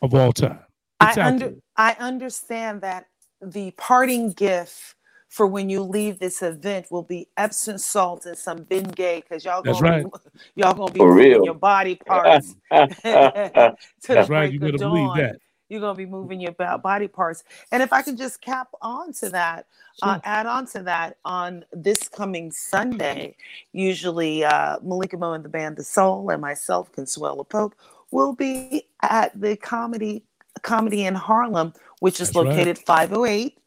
[0.00, 0.60] of all time.
[1.02, 1.54] It's I under.
[1.76, 3.06] I understand that
[3.42, 4.94] the parting gift
[5.30, 9.62] for when you leave this event will be Epsom salt and some Bengay because y'all
[9.62, 10.04] That's gonna right.
[10.04, 12.56] be, y'all gonna be moving your body parts.
[12.72, 13.76] to
[14.08, 14.52] That's right.
[14.52, 15.36] You better believe that.
[15.68, 17.44] You're going to be moving your body parts.
[17.70, 19.66] And if I can just cap on to that,
[20.02, 20.16] uh, sure.
[20.16, 23.36] uh, add on to that on this coming Sunday,
[23.72, 27.76] usually uh, Malika Mo and the band The Soul and myself, Consuela Pope,
[28.10, 30.24] will be at the comedy
[30.62, 33.08] comedy in Harlem, which is That's located right.
[33.08, 33.59] 508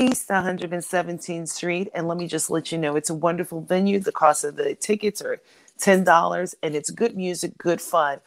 [0.00, 1.90] East 117th Street.
[1.94, 3.98] And let me just let you know, it's a wonderful venue.
[4.00, 5.38] The cost of the tickets are
[5.78, 8.20] $10 and it's good music, good fun.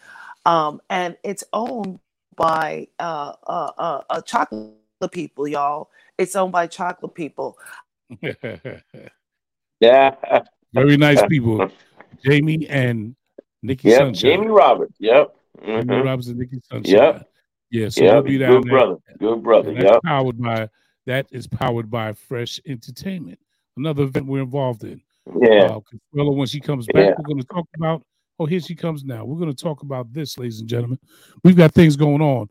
[0.46, 2.00] Um, and it's owned
[2.36, 4.74] by uh, uh, uh, uh, chocolate
[5.12, 5.90] people, y'all.
[6.18, 7.58] It's owned by chocolate people.
[9.80, 10.16] yeah.
[10.74, 11.70] Very nice people.
[12.24, 13.16] Jamie and
[13.64, 14.32] Nikki yep, Sunshine.
[14.32, 14.96] Jamie Roberts.
[15.00, 15.36] Yep.
[15.60, 15.90] Mm-hmm.
[15.90, 16.94] Jamie Roberts and Nikki Sunshine.
[16.94, 17.30] Yep.
[17.72, 18.14] Yeah, so yep.
[18.14, 18.72] we'll be down Good there.
[18.72, 18.98] brother.
[19.18, 19.70] Good brother.
[19.72, 20.04] And yep.
[20.04, 20.70] Powered by
[21.06, 23.40] that is powered by Fresh Entertainment.
[23.78, 25.02] Another event we're involved in.
[25.40, 25.78] Yeah.
[25.78, 25.80] Uh,
[26.12, 27.14] when she comes back, yeah.
[27.18, 28.04] we're going to talk about.
[28.40, 29.24] Oh, here she comes now.
[29.26, 31.00] We're going to talk about this, ladies and gentlemen.
[31.44, 32.50] We've got things going on.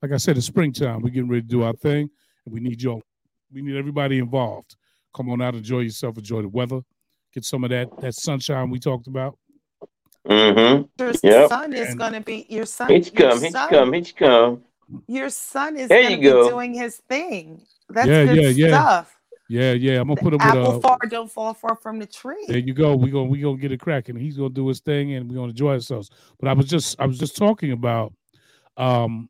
[0.00, 1.02] Like I said, it's springtime.
[1.02, 2.08] We're getting ready to do our thing,
[2.44, 3.02] and we need y'all.
[3.52, 4.76] We need everybody involved.
[5.14, 6.80] Come on out, enjoy yourself, enjoy the weather,
[7.32, 9.38] get some of that that sunshine we talked about.
[10.26, 11.02] Mm-hmm.
[11.02, 11.48] Your yep.
[11.48, 12.90] son is going to be your son.
[12.90, 13.42] He's come.
[13.42, 13.92] He's come.
[13.92, 14.62] He's come.
[15.06, 16.48] Your son is going to be go.
[16.48, 17.62] doing his thing.
[17.88, 18.68] That's yeah, good yeah, yeah.
[18.68, 19.20] stuff.
[19.48, 20.00] Yeah, yeah.
[20.00, 22.44] I'm gonna put him apple with far don't fall far from the tree.
[22.48, 22.96] There you go.
[22.96, 24.16] We gonna we gonna get it cracking.
[24.16, 26.10] He's gonna do his thing, and we're gonna enjoy ourselves.
[26.40, 28.12] But I was just I was just talking about
[28.76, 29.28] um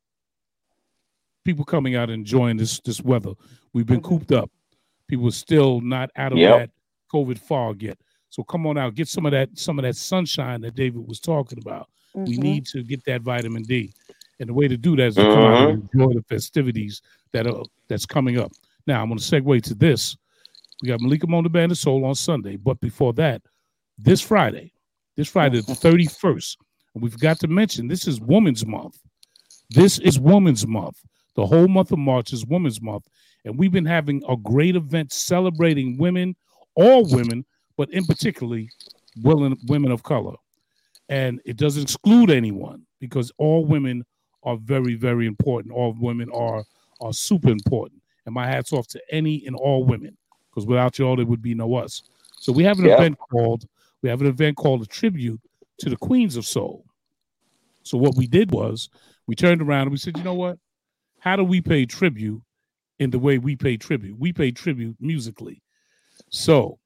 [1.45, 3.33] people coming out enjoying this this weather.
[3.73, 4.09] We've been mm-hmm.
[4.09, 4.51] cooped up.
[5.09, 6.59] People are still not out of yep.
[6.59, 6.71] that
[7.13, 7.99] COVID fog yet.
[8.31, 11.21] So come on out, get some of that some of that sunshine that David was
[11.21, 11.89] talking about.
[12.17, 12.25] Mm-hmm.
[12.25, 13.93] We need to get that vitamin D.
[14.41, 16.01] And the way to do that is to come out and mm-hmm.
[16.01, 17.03] enjoy the festivities
[17.33, 18.53] that are that's coming up.
[18.87, 20.17] Now I'm going to segue to this.
[20.83, 23.43] We got Malika Mona Band of Soul on Sunday, but before that,
[23.97, 24.73] this Friday,
[25.17, 26.57] this Friday the 31st,
[26.95, 28.99] and we forgot to mention this is Women's Month.
[29.71, 31.01] This is Women's Month.
[31.37, 33.09] The whole month of March is Women's Month,
[33.45, 36.37] and we've been having a great event celebrating women,
[36.75, 37.45] all women,
[37.77, 38.69] but in particularly
[39.23, 40.35] women, women of color.
[41.09, 44.05] And it doesn't exclude anyone because all women
[44.45, 45.75] are very, very important.
[45.75, 46.65] All women are
[47.01, 48.01] are super important.
[48.27, 50.17] And my hats off to any and all women,
[50.51, 52.03] because without y'all, there would be no us.
[52.39, 52.95] So we have an yeah.
[52.95, 53.67] event called
[54.03, 55.41] we have an event called a tribute
[55.79, 56.85] to the Queens of Soul.
[57.83, 58.89] So what we did was
[59.27, 60.59] we turned around and we said, you know what?
[61.19, 62.43] How do we pay tribute
[62.99, 64.19] in the way we pay tribute?
[64.19, 65.63] We pay tribute musically.
[66.31, 66.79] So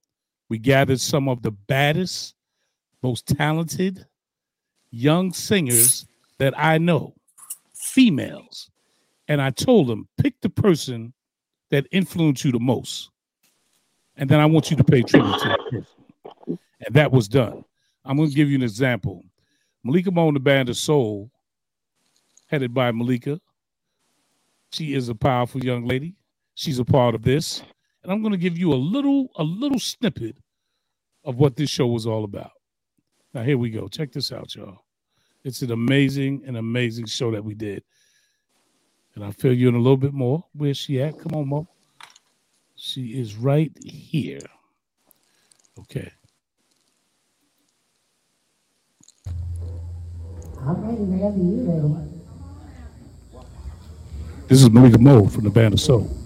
[0.49, 2.35] we gathered some of the baddest,
[3.03, 4.07] most talented
[4.91, 6.07] young singers
[6.39, 7.15] that I know,
[7.99, 8.71] females.
[9.27, 11.13] And I told them, pick the person
[11.73, 13.11] that influenced you the most.
[14.17, 16.59] And then I want you to pay tribute to that person.
[16.87, 17.65] And that was done.
[18.05, 19.25] I'm going to give you an example.
[19.83, 21.29] Malika Mo the Band of Soul,
[22.47, 23.41] headed by Malika.
[24.73, 26.15] She is a powerful young lady.
[26.55, 27.65] She's a part of this.
[28.05, 30.37] And I'm going to give you a little, a little snippet
[31.25, 32.53] of what this show was all about.
[33.35, 33.89] Now, here we go.
[33.89, 34.85] Check this out, y'all.
[35.45, 37.83] It's an amazing, an amazing show that we did.
[39.15, 40.45] And I'll fill you in a little bit more.
[40.53, 41.19] Where's she at?
[41.19, 41.69] Come on, Mo.
[42.77, 44.41] She is right here.
[45.79, 46.11] Okay.
[50.61, 52.21] All right, wherever you
[54.49, 56.18] This is Malika Mo from the Band of Soul.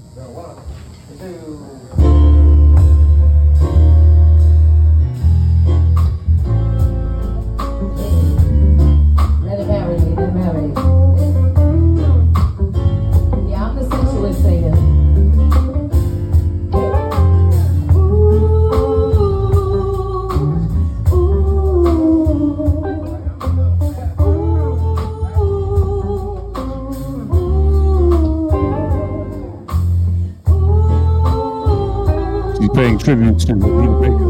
[32.82, 34.21] Paying tribute to Anita Baker.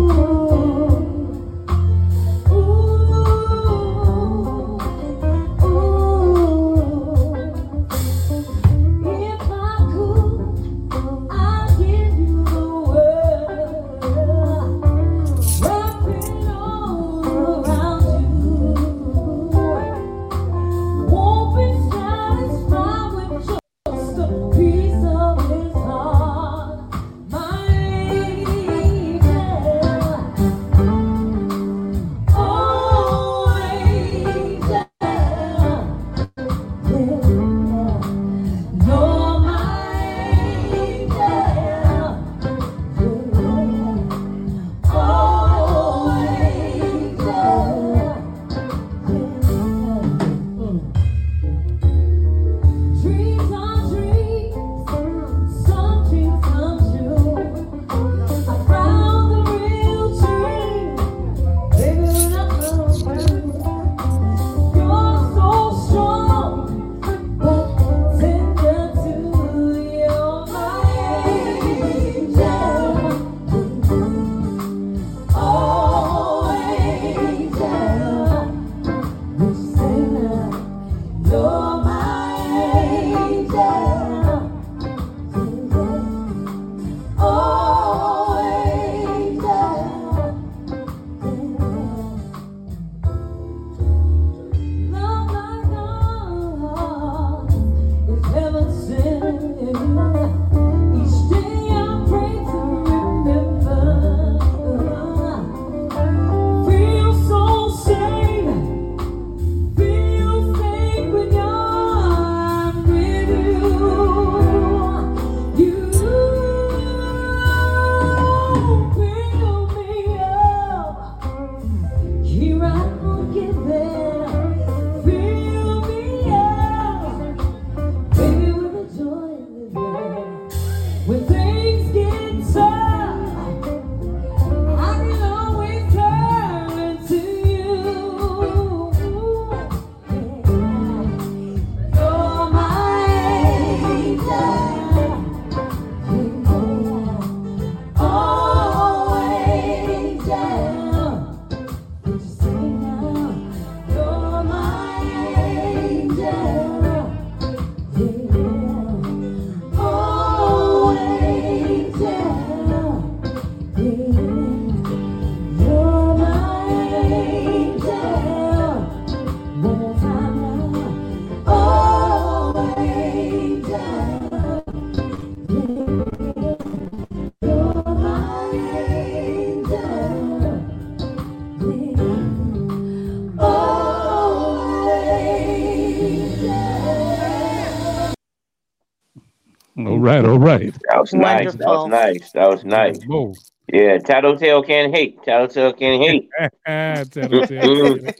[190.02, 190.74] Right, all right.
[190.90, 191.54] That was nice.
[191.54, 192.32] That was nice.
[192.32, 193.02] That was nice.
[193.04, 193.34] Whoa.
[193.72, 195.22] Yeah, Tattletale can't hate.
[195.22, 196.28] Tattletale can't hate.
[196.66, 198.14] Tattletale.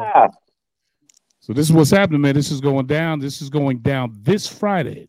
[0.00, 0.28] Ah!
[1.40, 2.34] so this is what's happening, man.
[2.34, 3.18] This is going down.
[3.18, 5.08] This is going down this Friday.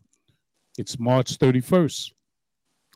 [0.76, 2.12] It's March 31st.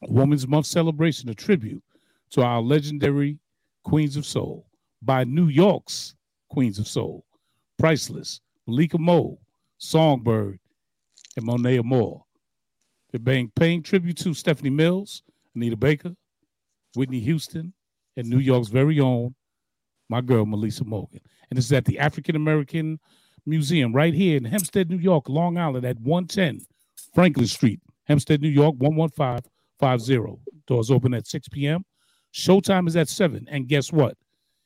[0.09, 1.83] Women's Month celebration, a tribute
[2.31, 3.39] to our legendary
[3.85, 4.67] Queens of Soul
[5.03, 6.15] by New York's
[6.51, 7.25] Queens of Soul.
[7.79, 9.39] Priceless, Malika Mo,
[9.79, 10.59] Songbird,
[11.37, 12.25] and Monet Moore.
[13.11, 15.23] They're paying, paying tribute to Stephanie Mills,
[15.55, 16.15] Anita Baker,
[16.95, 17.73] Whitney Houston,
[18.17, 19.35] and New York's very own,
[20.09, 21.21] my girl, Melissa Morgan.
[21.51, 22.99] And this is at the African American
[23.47, 26.61] Museum right here in Hempstead, New York, Long Island at 110
[27.15, 30.41] Franklin Street, Hempstead, New York, 11550.
[30.67, 31.85] Doors open at 6 p.m.
[32.33, 33.47] Showtime is at 7.
[33.51, 34.17] And guess what?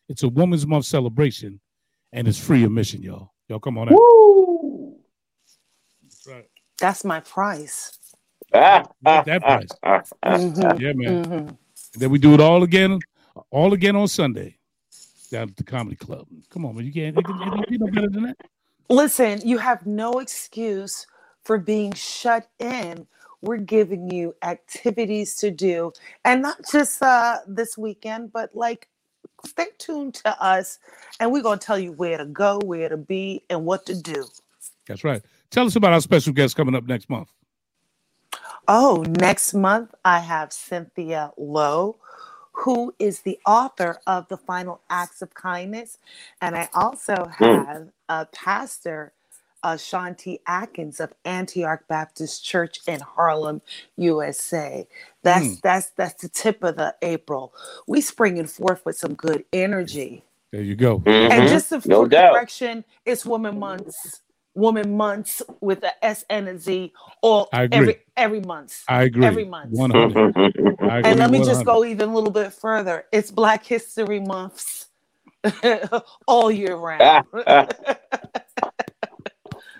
[0.08, 1.60] It's a Women's Month celebration
[2.12, 3.32] and it's free admission, y'all.
[3.48, 3.94] Y'all come on out.
[3.98, 4.47] Woo!
[6.78, 7.98] That's my price.
[8.52, 9.68] that price.
[10.24, 10.80] Mm-hmm.
[10.80, 11.24] Yeah, man.
[11.24, 11.54] Mm-hmm.
[11.94, 12.98] then we do it all again,
[13.50, 14.58] all again on Sunday
[15.30, 16.26] down at the comedy club.
[16.50, 16.84] Come on, man.
[16.86, 17.16] You can't,
[17.70, 18.36] you no better than that.
[18.88, 21.06] Listen, you have no excuse
[21.42, 23.06] for being shut in.
[23.42, 25.92] We're giving you activities to do,
[26.24, 28.88] and not just uh, this weekend, but like
[29.46, 30.80] stay tuned to us,
[31.20, 34.26] and we're gonna tell you where to go, where to be, and what to do.
[34.88, 35.22] That's right.
[35.50, 37.32] Tell us about our special guest coming up next month.
[38.66, 41.96] Oh, next month I have Cynthia Lowe,
[42.52, 45.96] who is the author of The Final Acts of Kindness.
[46.42, 47.44] And I also hmm.
[47.44, 49.14] have a pastor,
[49.62, 53.62] uh, Shanti Atkins of Antioch Baptist Church in Harlem,
[53.96, 54.86] USA.
[55.22, 55.60] That's mm.
[55.62, 57.52] that's that's the tip of the April.
[57.88, 60.22] We springing forth with some good energy.
[60.52, 61.00] There you go.
[61.00, 61.32] Mm-hmm.
[61.32, 64.20] And just a no correction, it's Woman Months
[64.58, 68.82] woman months with a S and a Z or every every month.
[68.88, 69.24] I agree.
[69.24, 69.70] Every month.
[69.70, 70.16] 100.
[70.36, 71.44] and let me 100.
[71.44, 73.06] just go even a little bit further.
[73.12, 74.88] It's Black History Months
[76.26, 77.24] all year round.
[77.46, 77.66] Ah.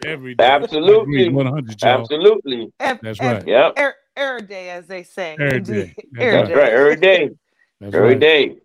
[0.05, 0.45] every day.
[0.45, 1.29] Absolutely.
[1.29, 2.01] 100, y'all.
[2.01, 2.73] Absolutely.
[2.79, 3.47] That's right.
[3.47, 3.73] Yep.
[3.77, 5.37] Every, every day, as they say.
[5.41, 5.95] Every day.
[6.13, 6.57] That's, That's right.
[6.57, 6.73] right.
[6.73, 7.31] Every day.
[7.81, 8.21] That's every right.
[8.21, 8.57] day.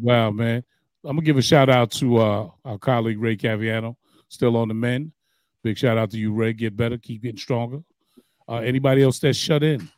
[0.00, 0.62] wow, man.
[1.06, 3.96] I'm gonna give a shout out to uh, our colleague Ray Caviano
[4.28, 5.12] still on the men.
[5.62, 6.52] Big shout out to you, Ray.
[6.52, 7.82] Get better, keep getting stronger.
[8.48, 9.88] Uh, anybody else that's shut in,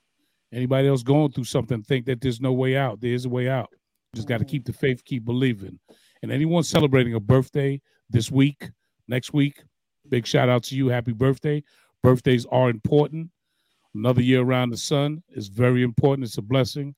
[0.53, 3.01] anybody else going through something, think that there's no way out.
[3.01, 3.71] There is a way out.
[4.15, 5.79] just got to keep the faith, keep believing.
[6.23, 8.71] And anyone celebrating a birthday this week,
[9.09, 9.63] next week,
[10.09, 10.89] big shout out to you.
[10.89, 11.63] Happy birthday.
[12.03, 13.31] Birthdays are important.
[13.95, 16.27] Another year around the sun is very important.
[16.27, 16.95] It's a blessing.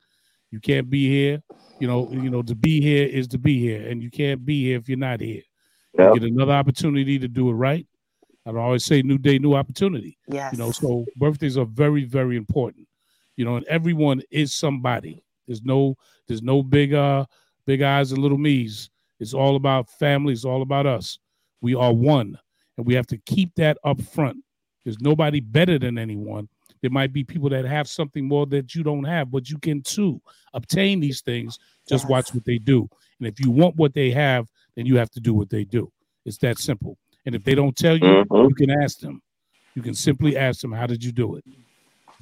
[0.50, 1.42] You can't be here.
[1.80, 4.64] You know, you know, to be here is to be here, and you can't be
[4.64, 5.42] here if you're not here.
[5.98, 6.14] Yep.
[6.14, 7.86] Get another opportunity to do it right.
[8.46, 10.16] I always say new day, new opportunity.
[10.26, 10.52] Yes.
[10.52, 12.86] You know, so birthdays are very, very important.
[13.36, 15.22] You know, and everyone is somebody.
[15.46, 15.96] There's no
[16.26, 17.26] there's no big uh
[17.66, 18.90] big eyes and little me's.
[19.20, 21.18] It's all about family, it's all about us.
[21.60, 22.38] We are one.
[22.76, 24.38] And we have to keep that up front.
[24.84, 26.48] There's nobody better than anyone.
[26.80, 29.82] There might be people that have something more that you don't have, but you can
[29.82, 30.22] too
[30.54, 31.58] obtain these things.
[31.88, 32.10] Just yes.
[32.10, 32.88] watch what they do.
[33.18, 34.48] And if you want what they have,
[34.78, 35.90] then you have to do what they do.
[36.24, 36.96] It's that simple.
[37.26, 38.48] And if they don't tell you, mm-hmm.
[38.48, 39.20] you can ask them.
[39.74, 41.44] You can simply ask them, "How did you do it?"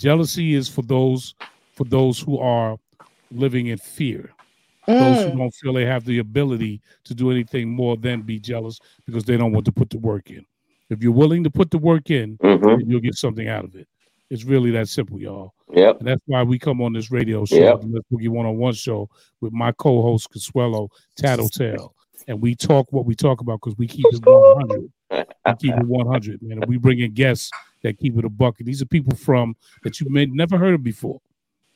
[0.00, 1.34] Jealousy is for those
[1.74, 2.78] for those who are
[3.30, 4.32] living in fear.
[4.88, 4.98] Mm.
[4.98, 5.38] Those who mm.
[5.38, 9.36] don't feel they have the ability to do anything more than be jealous because they
[9.36, 10.44] don't want to put the work in.
[10.88, 12.88] If you're willing to put the work in, mm-hmm.
[12.88, 13.88] you'll get something out of it.
[14.30, 15.52] It's really that simple, y'all.
[15.74, 15.98] Yep.
[15.98, 17.80] And that's why we come on this radio show, yep.
[17.80, 19.08] the Les Boogie One on One show,
[19.40, 21.95] with my co-host Consuela Tattletale
[22.28, 24.92] and we talk what we talk about because we keep it 100.
[25.10, 26.58] we keep it 100, man.
[26.58, 27.50] And we bring in guests
[27.82, 28.66] that keep it a bucket.
[28.66, 31.20] These are people from that you may never heard of before.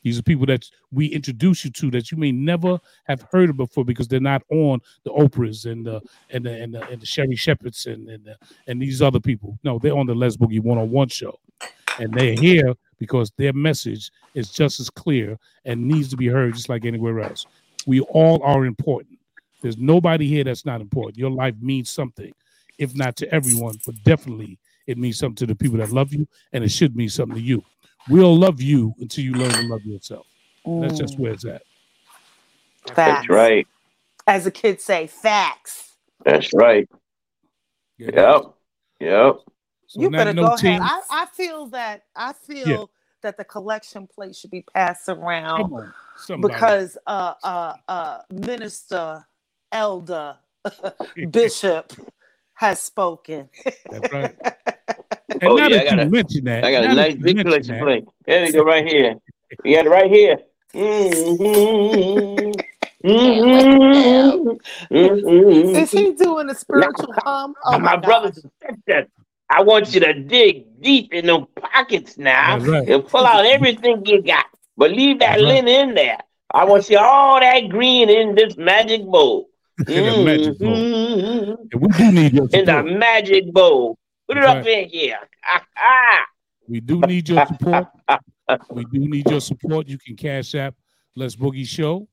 [0.02, 3.58] These are people that we introduce you to that you may never have heard of
[3.58, 6.00] before because they're not on the Oprahs and the
[6.30, 8.36] and the and the, and the Sherri Shepherds and and, the,
[8.66, 9.58] and these other people.
[9.62, 11.38] No, they're on the Les Boogie One on One show,
[11.98, 16.54] and they're here because their message is just as clear and needs to be heard
[16.54, 17.46] just like anywhere else.
[17.86, 19.09] We all are important.
[19.60, 21.18] There's nobody here that's not important.
[21.18, 22.32] Your life means something,
[22.78, 26.26] if not to everyone, but definitely it means something to the people that love you,
[26.52, 27.62] and it should mean something to you.
[28.08, 30.26] We'll love you until you learn to love yourself.
[30.66, 30.82] Mm.
[30.82, 31.62] That's just where it's at.
[32.86, 32.96] Facts.
[32.96, 33.66] That's right.
[34.26, 35.92] As the kids say, facts.
[36.24, 36.88] That's right.
[37.98, 38.10] Yeah.
[38.14, 38.42] Yep.
[39.00, 39.36] Yep.
[39.86, 40.80] So you better no go teams.
[40.80, 40.82] ahead.
[40.82, 42.84] I, I, feel that I feel yeah.
[43.22, 45.92] that the collection plate should be passed around
[46.40, 49.26] because uh uh uh Minister
[49.72, 50.36] elder
[51.30, 51.92] bishop
[52.54, 53.48] has spoken.
[53.90, 54.34] That's right.
[55.32, 56.94] And Oh, now yeah, I that got you a- mention that, I got now a
[56.96, 58.04] that nice you big collection plate.
[58.26, 59.14] There we go, right here.
[59.64, 60.38] You got it right here.
[60.74, 62.52] Mhm.
[63.04, 64.60] Mhm.
[64.90, 65.76] Mhm.
[65.76, 67.54] Is he doing a spiritual hum?
[67.64, 68.50] Oh my, my, brothers and
[68.86, 69.06] sisters,
[69.48, 72.88] I want you to dig deep in them pockets now right.
[72.88, 75.64] and pull out everything you got, but leave that That's right.
[75.64, 76.18] linen in there.
[76.52, 79.48] I want you all that green in this magic bowl.
[79.88, 80.76] In the magic bowl.
[80.76, 81.56] Mhm.
[81.72, 83.98] And we do need your In the magic bowl.
[84.28, 85.18] Put it That's up in here.
[86.68, 87.88] We do need your support.
[88.70, 89.88] we do need your support.
[89.88, 90.74] You can cash app
[91.16, 92.06] Let's Boogie Show,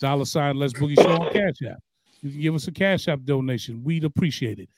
[0.00, 1.78] dollar sign Let's Boogie Show on Cash App.
[2.22, 3.82] You can give us a Cash App donation.
[3.82, 4.68] We'd appreciate it.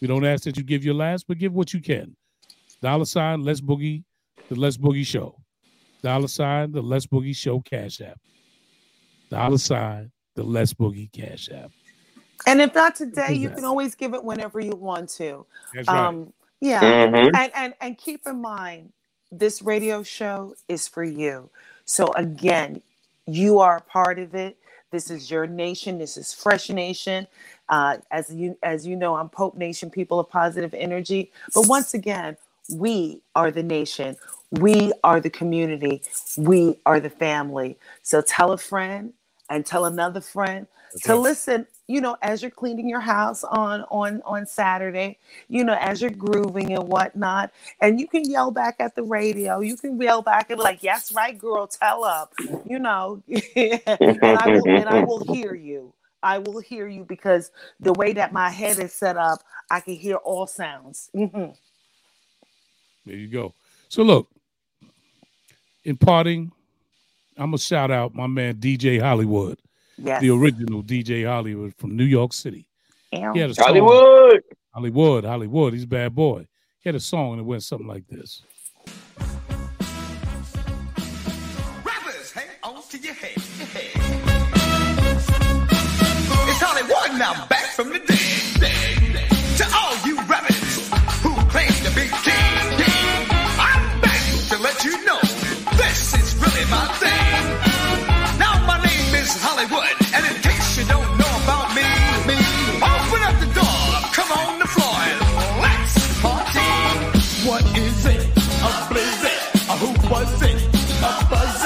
[0.00, 2.16] We don't ask that you give your last, but give what you can.
[2.82, 4.02] Dollar sign Let's Boogie,
[4.48, 5.36] the Let's Boogie Show.
[6.02, 8.18] Dollar sign the Let's Boogie Show Cash App.
[9.30, 11.72] Dollar sign the Let's Boogie Cash App.
[12.46, 15.46] And if not today, you can always give it whenever you want to.
[15.74, 16.08] That's right.
[16.08, 16.98] Um, yeah.
[17.04, 17.30] Mhm.
[17.34, 18.92] And, and and keep in mind,
[19.32, 21.50] this radio show is for you.
[21.86, 22.82] So again,
[23.26, 24.58] you are a part of it.
[24.90, 25.98] This is your nation.
[25.98, 27.26] This is Fresh Nation.
[27.68, 31.32] Uh, as you as you know, I'm Pope Nation, people of positive energy.
[31.54, 32.36] But once again,
[32.70, 34.16] we are the nation.
[34.52, 36.02] We are the community.
[36.38, 37.78] We are the family.
[38.02, 39.14] So tell a friend
[39.50, 40.66] and tell another friend
[41.04, 45.18] to listen you know as you're cleaning your house on on on saturday
[45.48, 49.60] you know as you're grooving and whatnot and you can yell back at the radio
[49.60, 53.22] you can yell back and be like yes right girl tell up you know
[53.56, 55.92] and i will and i will hear you
[56.22, 57.50] i will hear you because
[57.80, 61.56] the way that my head is set up i can hear all sounds Mhm.
[63.06, 63.54] There you go.
[63.88, 64.28] So look,
[65.84, 66.52] in parting,
[67.38, 69.58] I'm gonna shout out my man DJ Hollywood,
[69.98, 72.66] yes the original DJ Hollywood from New York City.
[73.14, 73.34] Ow.
[73.34, 74.42] He had a song, Hollywood.
[74.72, 75.72] Hollywood, Hollywood.
[75.74, 76.46] He's a bad boy.
[76.80, 78.42] He had a song and it went something like this.
[81.84, 83.36] Rappers, hang on to your head.
[83.58, 83.90] your head.
[86.48, 88.60] It's Hollywood now, back from the dead.
[88.60, 89.30] dead.
[89.58, 90.88] To all you rappers
[91.22, 92.45] who claim to be king, king,
[96.70, 97.42] my thing.
[98.38, 101.86] Now my name is Hollywood, and in case you don't know about me,
[102.26, 102.38] me,
[102.82, 105.20] open up the door, come on the floor, and
[105.62, 106.70] let's party.
[107.48, 108.22] What is it?
[108.66, 109.42] A blizzard?
[109.70, 110.58] A who was it?
[111.02, 111.62] A buzz?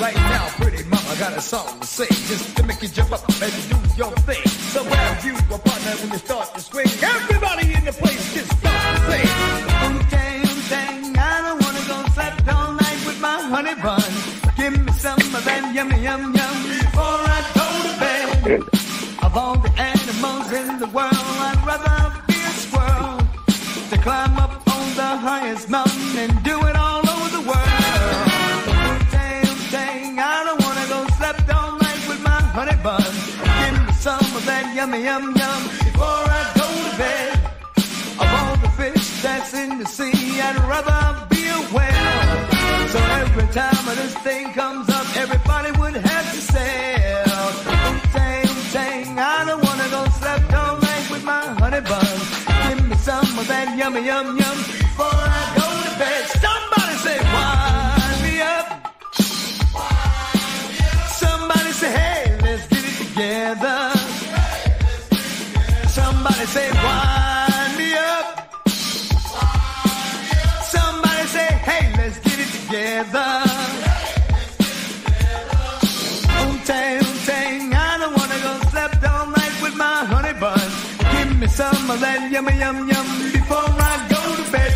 [0.00, 3.22] Right now, pretty mama got a song to sing, just to make you jump up
[3.40, 4.44] and do your thing.
[4.74, 6.90] So grab you a partner when you start to swing.
[7.00, 8.23] Everybody in the place
[15.84, 18.62] yummy yum yum before I go to bed.
[19.22, 23.18] Of all the animals in the world, I'd rather be a squirrel
[23.90, 28.66] to climb up on the highest mountain and do it all over the world.
[28.66, 33.02] Wu-Tang, Wu-Tang, I don't wanna go slept all night with my honey bun.
[33.02, 37.32] Give me some of that yummy yum yum before I go to bed.
[38.20, 41.23] Of all the fish that's in the sea, I'd rather
[43.54, 47.22] time this thing comes up, everybody would have to sail.
[47.70, 52.14] Wu-Tang, Wu-Tang, I don't wanna go slept all night with my honey bun.
[52.66, 56.22] Give me some of that yummy yum yum before I go to bed.
[56.44, 58.66] Somebody say, wind me up.
[61.22, 63.78] Somebody say, hey, let's get it together.
[65.98, 67.23] Somebody say, wind
[72.74, 73.30] together.
[76.38, 80.68] Wu-Tang, Wu-Tang, I don't wanna go slept all night with my honey bun.
[81.12, 84.74] Give me some of that yummy yum yum before I go to bed.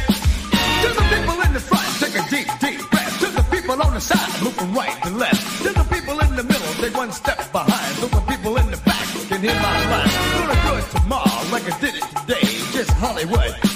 [0.83, 3.15] To the people in the front, take a deep, deep breath.
[3.23, 5.43] To the people on the side, moving right to left.
[5.65, 7.95] To the people in the middle, take one step behind.
[8.01, 10.15] So the people in the back can hear my line.
[10.39, 12.47] Gonna do it tomorrow like I did it today.
[12.77, 13.68] Just Hollywood.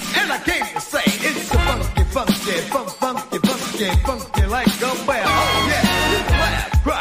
[3.89, 5.23] Funky, funky, like a bear.
[5.25, 6.99] Oh yeah, you laugh, cry,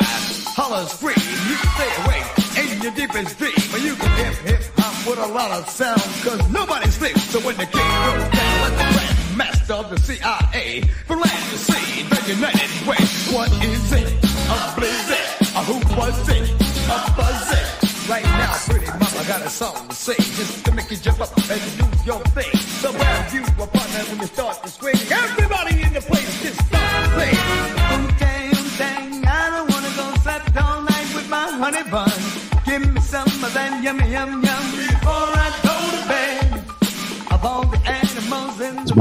[0.56, 1.16] holler, scream.
[1.48, 2.28] You can stay awake
[2.58, 3.54] in your deepest dream.
[3.70, 6.00] But you can hip, hip, hop with a lot of sound.
[6.22, 7.22] Cause nobody sleeps.
[7.24, 11.44] So when the king goes down, let the grand master of the CIA from land
[11.50, 13.02] to sea, the United Way.
[13.34, 14.08] What is it?
[14.50, 15.28] A blizzard?
[15.54, 16.50] A who was it?
[16.90, 17.52] A buzz?
[18.08, 21.30] Right now, pretty mama got a song to sing just to make you jump up
[21.36, 21.81] and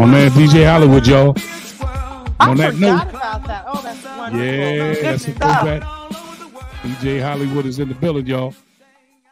[0.02, 1.36] My man DJ Hollywood, y'all.
[2.40, 3.66] I On that forgot note, about that.
[3.68, 4.44] Oh, that's wonderful.
[4.48, 5.82] yeah, Good that's a throwback.
[6.82, 8.56] DJ Hollywood is in the building, y'all.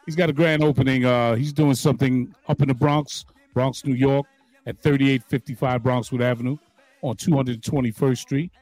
[0.06, 1.04] He's got a grand opening.
[1.04, 4.26] Uh, he's doing something up in the Bronx, Bronx, New York,
[4.64, 6.56] at 3855 Bronxwood Avenue
[7.02, 8.52] on 221st Street.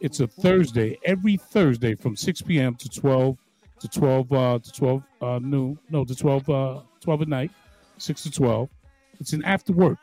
[0.00, 2.74] It's a Thursday, every Thursday from 6 p.m.
[2.74, 3.38] to 12
[3.80, 5.78] to 12 uh, to 12 uh, noon.
[5.88, 7.50] No, to 12 uh, 12 at night,
[7.96, 8.68] 6 to 12.
[9.18, 9.96] It's an after work.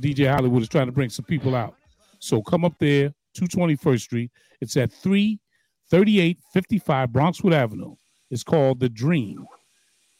[0.00, 1.74] DJ Hollywood is trying to bring some people out.
[2.18, 4.30] So come up there, 221st Street.
[4.60, 7.94] It's at 33855 Bronxwood Avenue.
[8.30, 9.46] It's called The Dream.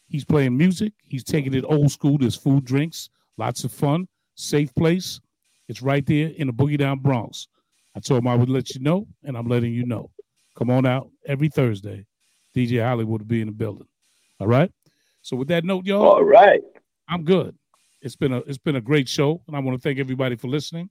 [0.07, 0.93] He's playing music.
[1.07, 2.17] He's taking it old school.
[2.17, 5.19] There's food, drinks, lots of fun, safe place.
[5.67, 7.47] It's right there in the Boogie Down Bronx.
[7.95, 10.09] I told him I would let you know, and I'm letting you know.
[10.57, 12.05] Come on out every Thursday.
[12.55, 13.87] DJ Hollywood will be in the building.
[14.39, 14.71] All right.
[15.21, 16.03] So with that note, y'all.
[16.03, 16.61] All right.
[17.07, 17.55] I'm good.
[18.01, 20.47] It's been a it's been a great show, and I want to thank everybody for
[20.47, 20.89] listening.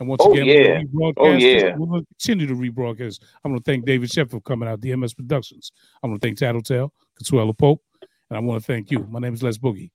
[0.00, 0.82] And once Oh, again, yeah.
[1.00, 1.76] Oh, rebroadcast yeah.
[1.76, 3.20] we're going to continue to rebroadcast.
[3.44, 5.70] I'm going to thank David Sheffield for coming out, DMS Productions.
[6.02, 7.80] I'm going to thank Tattletale, Consuela Pope,
[8.28, 9.06] and I want to thank you.
[9.08, 9.90] My name is Les Boogie.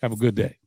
[0.00, 0.58] Have a good day.